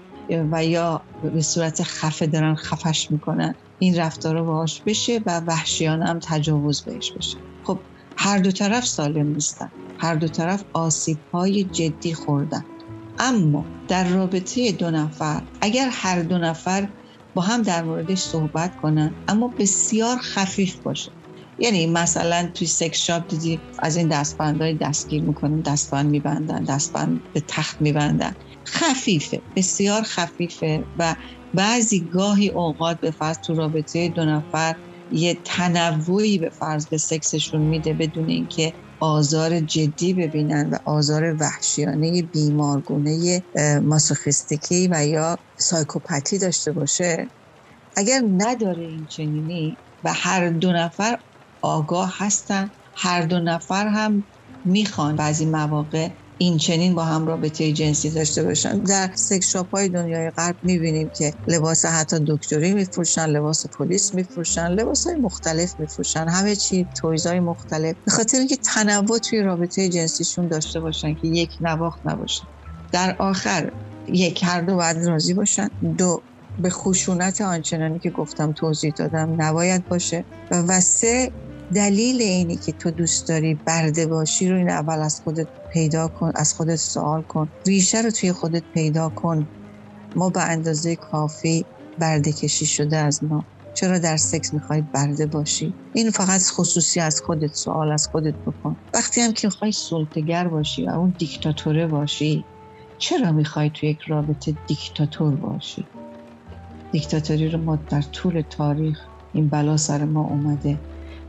و 0.51 0.65
یا 0.65 1.07
به 1.33 1.41
صورت 1.41 1.83
خفه 1.83 2.27
دارن 2.27 2.55
خفش 2.55 3.11
می‌کنن. 3.11 3.55
این 3.77 3.97
رفتار 3.97 4.43
باهاش 4.43 4.83
بشه 4.85 5.21
و 5.25 5.41
وحشیانه 5.47 6.05
هم 6.05 6.19
تجاوز 6.23 6.83
بهش 6.85 7.13
بشه. 7.17 7.37
خب 7.65 7.85
هر 8.17 8.37
دو 8.39 8.51
طرف 8.51 8.85
سالم 8.85 9.27
نیستن. 9.27 9.71
هر 9.99 10.15
دو 10.15 10.27
طرف 10.27 10.63
آسیب 10.73 11.21
های 11.33 11.63
جدی 11.63 12.13
خوردن. 12.13 12.63
اما 13.17 13.69
در 13.87 14.07
رابطه 14.07 14.71
دو 14.71 14.91
نفر 14.91 15.47
اگر 15.61 15.89
هر 15.91 16.21
دو 16.23 16.37
نفر 16.37 16.89
با 17.33 17.41
هم 17.41 17.61
در 17.61 17.83
موردش 17.83 18.19
صحبت 18.19 18.75
کنن 18.75 19.15
اما 19.27 19.47
بسیار 19.59 20.17
خفیف 20.17 20.79
باشه. 20.79 21.11
یعنی 21.57 21.87
مثلا 21.87 22.51
توی 22.53 22.67
سکس 22.67 22.97
شاپ 22.97 23.27
دیدی 23.27 23.59
از 23.79 23.95
این 23.95 24.07
دستبندهای 24.07 24.77
دستگیر 24.77 25.23
می‌کنن 25.23 25.61
دستبند 25.61 26.09
میبندن 26.09 26.65
دستبند 26.65 27.23
به 27.33 27.43
تخت 27.47 27.81
میبندن. 27.81 28.35
خفیفه 28.67 29.43
بسیار 29.55 30.01
خفیفه 30.03 30.87
و 30.97 31.15
بعضی 31.53 32.07
گاهی 32.07 32.49
اوقات 32.49 32.99
به 32.99 33.11
فرض 33.11 33.37
تو 33.39 33.55
رابطه 33.55 34.09
دو 34.09 34.25
نفر 34.25 34.75
یه 35.09 35.41
تنوعی 35.45 36.37
به 36.37 36.49
فرض 36.49 36.87
به 36.89 36.97
سکسشون 36.97 37.61
میده 37.61 37.93
بدون 37.93 38.29
اینکه 38.29 38.73
آزار 39.01 39.61
جدی 39.61 40.15
ببینن 40.15 40.71
و 40.73 40.77
آزار 40.91 41.37
وحشیانه 41.41 42.23
بیمارگونه 42.23 43.43
ماسوخیستیکی 43.83 44.89
و 44.91 45.07
یا 45.07 45.39
سایکوپاتی 45.59 46.39
داشته 46.39 46.73
باشه. 46.73 47.31
اگر 47.97 48.21
نداره 48.37 48.83
این 48.83 49.07
چنینی 49.07 49.79
و 50.03 50.13
هر 50.15 50.49
دو 50.51 50.73
نفر 50.73 51.19
آگاه 51.61 52.13
هستن 52.17 52.71
هر 52.95 53.21
دو 53.21 53.39
نفر 53.39 53.87
هم 53.87 54.27
می‌خوان 54.65 55.17
بعضی 55.17 55.45
مواقع 55.45 56.09
این 56.41 56.57
چنین 56.57 56.95
با 56.95 57.03
هم 57.05 57.27
رابطه 57.27 57.71
جنسی 57.73 58.09
داشته 58.09 58.43
باشن. 58.43 58.79
در 58.79 59.11
سکس 59.15 59.51
شاپ 59.51 59.75
های 59.75 59.89
دنیای 59.89 60.29
غرب 60.29 60.55
می‌بینیم 60.63 61.09
که 61.09 61.33
لباس 61.47 61.85
حتی 61.85 62.17
دکتری 62.27 62.73
میفروشن 62.73 63.25
لباس 63.25 63.65
پلیس 63.67 64.13
میفروشن 64.13 64.67
لباس 64.67 65.07
های 65.07 65.15
مختلف 65.15 65.79
میفروشن 65.79 66.27
همه 66.27 66.55
چی 66.55 66.87
تویز 67.01 67.27
های 67.27 67.39
مختلف. 67.39 67.95
به 68.05 68.11
خاطر 68.11 68.37
اینکه 68.37 68.57
تنوع 68.57 69.17
توی 69.19 69.41
رابطه 69.41 69.89
جنسیشون 69.89 70.47
داشته 70.47 70.79
باشن 70.79 71.13
که 71.15 71.27
یک 71.27 71.57
نواخت 71.59 71.99
نباشن 72.05 72.47
در 72.91 73.15
آخر 73.19 73.71
یک 74.07 74.43
هر 74.43 74.61
دو 74.61 74.75
باید 74.75 74.97
راضی 74.97 75.33
باشن. 75.33 75.67
دو 75.97 76.23
به 76.59 76.69
خشونت 76.69 77.41
آنچنانی 77.41 77.99
که 77.99 78.09
گفتم 78.09 78.53
توضیح 78.53 78.93
دادم 78.97 79.35
نباید 79.37 79.87
باشه. 79.87 80.25
و 80.51 80.81
سه 80.81 81.31
دلیل 81.75 82.21
اینی 82.21 82.57
که 82.57 82.71
تو 82.71 82.91
دوست 82.91 83.27
داری 83.27 83.55
برده 83.55 84.07
باشی 84.07 84.49
رو 84.49 84.57
این 84.57 84.69
اول 84.69 84.99
از 84.99 85.21
خودت 85.23 85.47
پیدا 85.73 86.07
کن 86.07 86.31
از 86.35 86.53
خودت 86.53 86.75
سوال 86.75 87.21
کن. 87.21 87.51
ریشه 87.67 88.01
رو 88.01 88.11
توی 88.11 88.31
خودت 88.31 88.63
پیدا 88.73 89.09
کن. 89.09 89.49
ما 90.15 90.29
به 90.29 90.41
اندازه 90.41 90.95
کافی 90.95 91.65
برده 91.97 92.31
کشی 92.33 92.65
شده 92.65 92.97
از 92.97 93.23
ما. 93.23 93.45
چرا 93.73 93.99
در 93.99 94.17
سکس 94.17 94.53
می‌خوای 94.53 94.81
برده 94.81 95.25
باشی؟ 95.25 95.75
این 95.93 96.11
فقط 96.11 96.41
خصوصی 96.41 96.99
از 96.99 97.21
خودت 97.21 97.53
سوال 97.53 97.91
از 97.91 98.07
خودت 98.07 98.35
بکن. 98.45 98.77
وقتی 98.93 99.21
هم 99.21 99.33
که 99.33 99.47
می‌خوای 99.47 99.71
سلطگر 99.71 100.47
باشی 100.47 100.85
و 100.85 100.89
اون 100.89 101.15
دیکتاتوره 101.19 101.87
باشی 101.87 102.45
چرا 102.97 103.31
می‌خوای 103.31 103.69
توی 103.69 103.89
یک 103.89 103.99
رابطه 104.07 104.57
دیکتاتور 104.67 105.35
باشی؟ 105.35 105.87
دیکتاتوری 106.91 107.49
رو 107.49 107.63
ما 107.63 107.75
در 107.75 108.01
طول 108.01 108.41
تاریخ 108.41 108.99
این 109.33 109.49
بلا 109.49 109.77
سر 109.77 110.05
ما 110.05 110.21
اومده. 110.21 110.79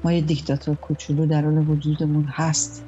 ما 0.04 0.12
یه 0.12 0.20
دیکتاتور 0.20 0.76
کوچولو 0.76 1.26
درون 1.26 1.58
وجودمون 1.58 2.26
هست. 2.28 2.86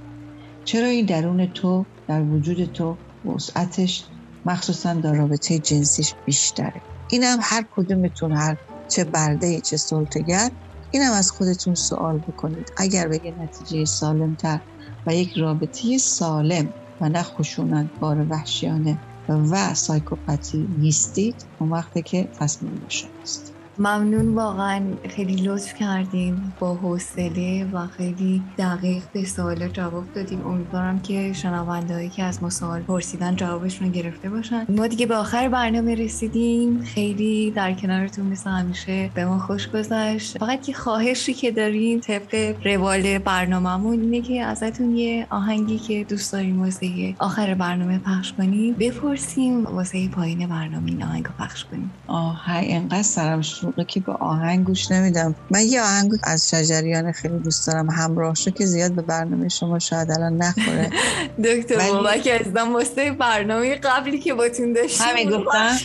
چرا 0.64 0.86
این 0.86 1.06
درون 1.06 1.46
تو 1.46 1.86
در 2.08 2.22
وجود 2.22 2.64
تو 2.64 2.98
وسعتش 3.24 4.10
مخصوصا 4.44 4.94
در 4.94 5.14
رابطه 5.14 5.58
جنسیش 5.58 6.14
بیشتره؟ 6.26 6.82
اینم 7.10 7.38
هر 7.42 7.64
کدومتون 7.70 8.32
هر 8.32 8.56
چه 8.88 9.04
برده 9.04 9.60
چه 9.60 9.76
سلطگر 9.76 10.50
اینم 10.90 11.12
از 11.12 11.30
خودتون 11.30 11.74
سوال 11.74 12.18
بکنید. 12.18 12.72
اگر 12.76 13.08
به 13.08 13.20
یه 13.24 13.34
نتیجه 13.38 13.84
سالمتر 13.84 14.60
و 15.06 15.14
یک 15.14 15.32
رابطه 15.36 15.98
سالم 15.98 16.74
و 17.00 17.08
نه 17.08 17.22
خشونت 17.22 17.90
بار 18.00 18.26
وحشیانه 18.30 19.00
و 19.28 19.74
سایکوپاتی 19.74 20.68
نیستید 20.78 21.46
اون 21.58 21.70
وقته 21.70 22.02
که 22.02 22.30
تصمیم 22.38 22.84
شماست 22.88 23.53
ممنون 23.78 24.34
واقعا 24.34 24.82
خیلی 25.09 25.36
لطف 25.36 25.74
کردین 25.74 26.36
با 26.59 26.74
حوصله 26.74 27.64
و 27.72 27.86
خیلی 27.86 28.42
دقیق 28.59 29.02
به 29.12 29.24
سوال 29.24 29.68
جواب 29.68 30.05
دادیم 30.14 30.46
امیدوارم 30.46 31.01
که 31.01 31.32
شنوندهایی 31.32 32.09
که 32.09 32.22
از 32.24 32.42
ما 32.42 32.51
سوال 32.51 32.80
پرسیدن 32.80 33.36
جوابشون 33.36 33.90
گرفته 33.90 34.30
باشن. 34.30 34.66
ما 34.68 34.86
دیگه 34.86 35.06
به 35.06 35.16
آخر 35.16 35.48
برنامه 35.48 35.94
رسیدیم. 35.94 36.82
خیلی 36.82 37.51
در 37.51 37.72
کنارتون 37.72 38.26
مثل 38.26 38.51
همیشه 38.51 39.10
به 39.14 39.24
ما 39.24 39.38
خوش 39.38 39.68
گذشت. 39.68 40.38
فقط 40.38 40.68
یه 40.68 40.74
خواهشی 40.74 41.34
که 41.34 41.51
داریم 41.51 42.01
طبق 42.01 42.56
روال 42.64 43.18
برنامهمون 43.18 44.01
اینه 44.01 44.20
که 44.20 44.42
ازتون 44.42 44.96
یه 44.96 45.26
آهنگی 45.30 45.78
که 45.78 46.05
دوست 46.05 46.32
داریم 46.32 46.62
واسه 46.62 47.14
آخر 47.18 47.55
برنامه 47.55 47.98
پخش 47.98 48.32
کنیم 48.32 48.74
بپرسیم 48.74 49.64
واسه 49.64 50.09
پایین 50.09 50.46
برنامه 50.48 50.86
این 50.90 51.02
آهنگ 51.02 51.24
پخش 51.38 51.64
کنیم. 51.64 51.90
آهنگ 52.06 52.66
انقدر 52.70 53.02
سرم 53.02 53.42
که 53.88 54.00
به 54.00 54.12
آهنگ 54.12 54.66
گوش 54.66 54.90
نمیدم. 54.90 55.36
من 55.50 55.60
یه 55.60 55.82
آهنگ 55.82 56.10
از 56.24 56.48
شجریان 56.48 57.12
خیلی 57.12 57.38
دوست 57.38 57.66
دارم. 57.66 57.90
همراه 57.90 58.34
شو 58.34 58.50
که 58.50 58.66
زیاد 58.66 58.94
به 58.94 59.02
برنامه 59.02 59.48
شما 59.48 59.78
شاید 59.78 60.10
الان 60.10 60.36
نخوره. 60.36 60.90
دکتر. 61.44 61.92
بابک 61.92 62.28
ازدم 62.40 62.72
واسه 62.74 63.12
برنامه 63.12 63.74
قبلی 63.74 64.18
که 64.18 64.34
باتون 64.34 64.72
داشتیم 64.72 65.06
همین 65.06 65.30
گفتم. 65.30 65.76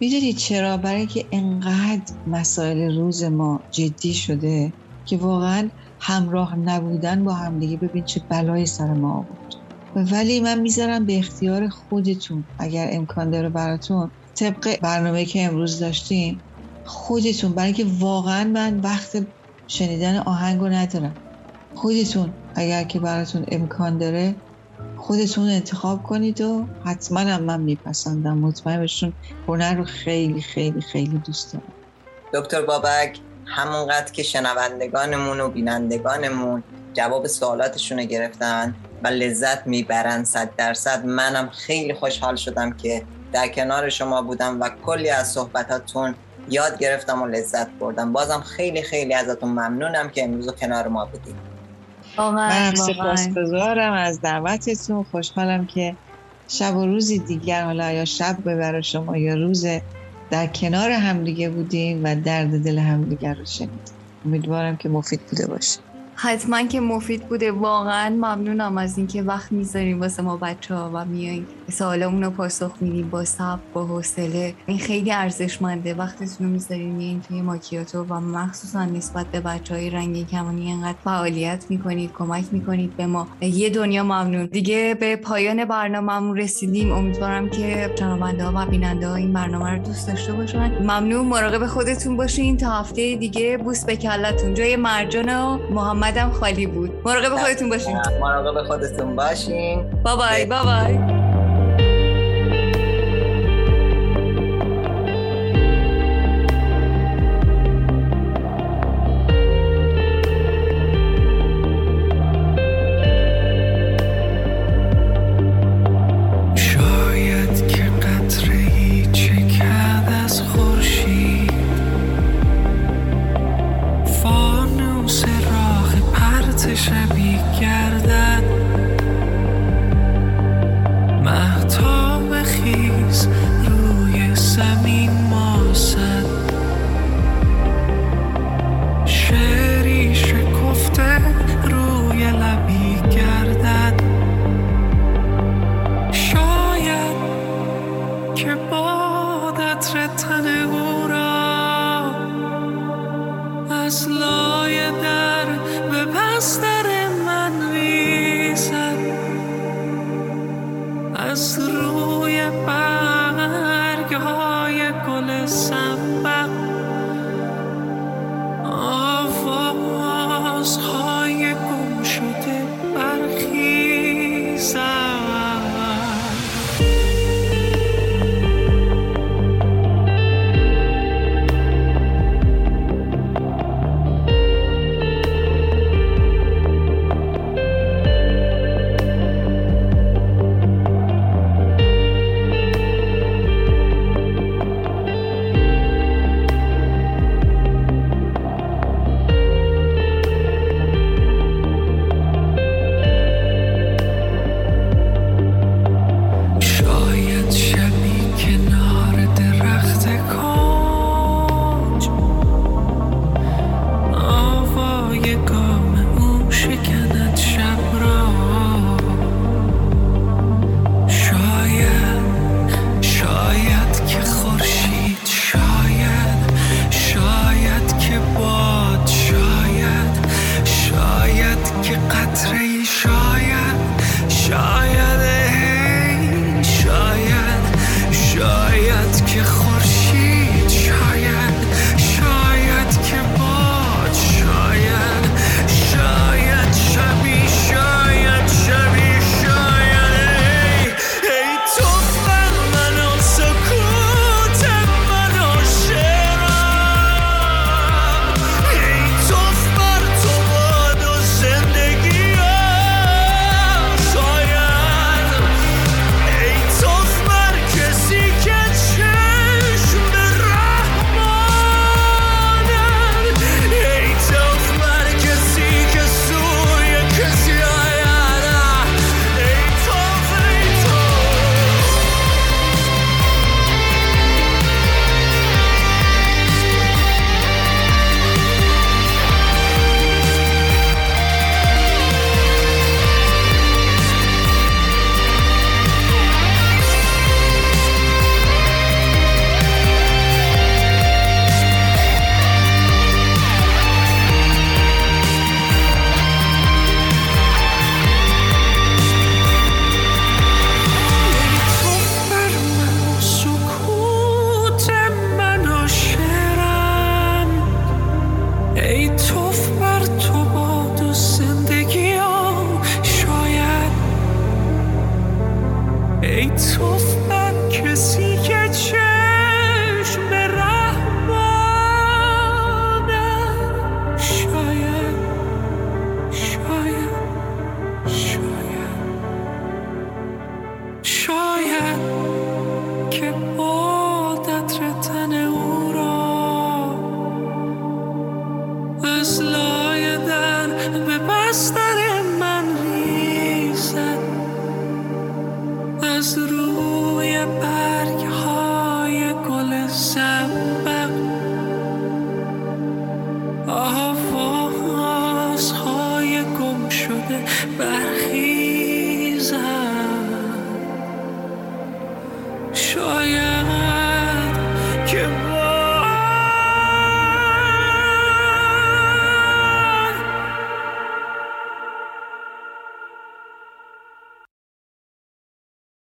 می‌دونی 0.00 0.32
چرا؟ 0.32 0.76
برای 0.76 1.06
که 1.06 1.28
انقدر 1.32 2.12
مسائل 2.26 2.96
روز 2.96 3.22
ما 3.22 3.64
جدی 3.70 4.14
شده 4.14 4.72
که 5.04 5.16
واقعا 5.16 5.70
همراه 6.00 6.56
نبودن 6.56 7.24
با 7.24 7.32
همدیگه. 7.32 7.76
ببین 7.76 8.04
چه 8.04 8.20
بلایی 8.30 8.66
سر 8.66 8.94
ما 8.94 9.14
آورد. 9.14 10.10
ولی 10.12 10.40
من 10.40 10.60
می‌ذارم 10.60 11.06
به 11.06 11.18
اختیار 11.18 11.68
خودتون. 11.68 12.44
اگر 12.58 12.88
امکان 12.92 13.30
داره 13.30 13.48
براتون 13.48 14.10
طبق 14.34 14.80
برنامه 14.80 15.24
که 15.24 15.42
امروز 15.42 15.78
داشتیم 15.78 16.40
خودتون 16.84 17.54
برای 17.54 17.72
که 17.72 17.86
واقعا 17.98 18.44
من 18.44 18.80
وقت 18.80 19.26
شنیدن 19.66 20.16
آهنگ 20.16 20.60
رو 20.60 20.68
ندارم. 20.68 21.16
خودتون 21.74 22.34
اگر 22.54 22.84
که 22.84 23.00
براتون 23.00 23.44
امکان 23.48 23.98
داره 23.98 24.34
خودتون 24.96 25.48
انتخاب 25.48 26.02
کنید 26.02 26.40
و 26.40 26.66
حتما 26.84 27.20
هم 27.20 27.42
من 27.42 27.60
میپسندم. 27.60 28.38
مطمئن 28.38 28.82
بشون 28.82 29.12
هنر 29.48 29.74
رو 29.74 29.84
خیلی 29.84 30.42
خیلی 30.42 30.80
خیلی 30.80 31.18
دوست 31.18 31.52
دارم. 31.52 31.72
دکتر 32.34 32.62
بابک 32.62 33.20
همونقدر 33.46 34.12
که 34.12 34.22
شنوندگانمون 34.22 35.40
و 35.40 35.48
بینندگانمون 35.48 36.62
جواب 36.92 37.26
سوالاتشون 37.26 37.98
رو 37.98 38.04
گرفتن 38.04 38.76
و 39.02 39.08
لذت 39.08 39.66
می‌برن 39.66 40.24
صد 40.24 40.56
درصد 40.56 41.04
منم 41.04 41.48
خیلی 41.48 41.94
خوشحال 41.94 42.36
شدم 42.36 42.72
که 42.72 43.06
در 43.32 43.48
کنار 43.48 43.88
شما 43.88 44.22
بودم 44.22 44.60
و 44.60 44.70
کلی 44.82 45.10
از 45.10 45.32
صحبتاتون 45.32 46.14
یاد 46.48 46.78
گرفتم 46.78 47.22
و 47.22 47.26
لذت 47.26 47.70
بردم. 47.70 48.12
بازم 48.12 48.40
خیلی 48.40 48.82
خیلی 48.82 49.14
ازتون 49.14 49.48
ممنونم 49.48 50.10
که 50.10 50.24
امروز 50.24 50.50
کنار 50.54 50.88
ما 50.88 51.04
بودیم 51.04 51.36
من 52.18 52.74
سپاسگزارم 52.74 53.92
از 53.92 54.20
دعوتتون. 54.20 55.04
خوشحالم 55.04 55.66
که 55.66 55.96
شب 56.48 56.76
و 56.76 56.86
روزی 56.86 57.18
دیگر 57.18 57.64
حالا 57.64 57.92
یا 57.92 58.04
شب 58.04 58.36
ببر 58.44 58.80
شما 58.80 59.16
یا 59.16 59.34
روز 59.34 59.66
در 60.30 60.46
کنار 60.46 60.90
همدیگه 60.90 61.50
بودیم 61.50 62.04
و 62.04 62.20
درد 62.20 62.64
دل 62.64 62.78
همدیگر 62.78 63.34
رو 63.34 63.44
شنیدیم 63.44 63.94
امیدوارم 64.24 64.76
که 64.76 64.88
مفید 64.88 65.26
بوده 65.30 65.46
باشه. 65.46 65.80
حتما 66.22 66.62
که 66.62 66.80
مفید 66.80 67.28
بوده. 67.28 67.52
واقعا 67.52 68.10
ممنونم 68.10 68.78
از 68.78 68.98
اینکه 68.98 69.22
وقت 69.22 69.52
می‌ذاریم 69.52 70.00
واسه 70.00 70.22
ما 70.22 70.36
بچه 70.36 70.74
ها 70.74 70.90
و 70.94 71.04
میایین 71.04 71.46
سوالمون 71.72 72.24
رو 72.24 72.30
پاسخ 72.30 72.72
میدیم 72.80 73.10
با 73.10 73.24
صبر 73.24 73.60
با 73.72 73.84
حوصله. 73.84 74.54
این 74.66 74.78
خیلی 74.78 75.12
ارزشمنده. 75.12 75.94
وقتتون 75.94 76.46
رو 76.46 76.52
می‌ذاریم 76.52 76.94
میایین 76.94 77.20
توی 77.20 77.42
ماکیاتو 77.42 78.04
و 78.08 78.20
مخصوصا 78.20 78.84
نسبت 78.84 79.26
به 79.26 79.40
بچه 79.40 79.74
های 79.74 79.90
رنگی 79.90 80.24
کمانی 80.24 80.66
اینقدر 80.66 80.98
فعالیت 81.04 81.64
می‌کنید 81.68 82.12
کمک 82.18 82.44
می‌کنید 82.52 82.96
به 82.96 83.06
ما. 83.06 83.28
یه 83.40 83.70
دنیا 83.70 84.02
ممنون. 84.02 84.46
دیگه 84.46 84.96
به 85.00 85.16
پایان 85.16 85.64
برنامهمون 85.64 86.36
رسیدیم. 86.36 86.92
امیدوارم 86.92 87.50
که 87.50 87.94
شنونده 87.98 88.44
ها 88.44 88.52
و 88.56 88.66
بیننده 88.66 89.08
ها 89.08 89.14
این 89.14 89.32
برنامه 89.32 89.70
رو 89.70 89.82
دوست 89.82 90.08
داشته 90.08 90.32
باشن. 90.32 90.82
ممنون. 90.82 91.26
مراقب 91.26 91.66
خودتون 91.66 92.16
باشین. 92.16 92.56
تا 92.56 92.70
هفته 92.70 93.16
دیگه. 93.16 93.58
بوس 93.58 93.84
به 93.84 93.96
کلتون. 93.96 94.54
جای 94.54 94.76
مرجان 94.76 95.28
و 95.28 95.58
محمد 95.70 96.09
اومدم 96.10 96.32
خالی 96.32 96.66
بود. 96.66 96.90
مراقب 97.04 97.36
خودتون 97.36 97.68
باشین. 97.68 97.98
مراقب 98.20 98.66
خودتون 98.66 99.16
باشین. 99.16 99.90
بابای 100.02 100.46
بابای. 100.46 101.29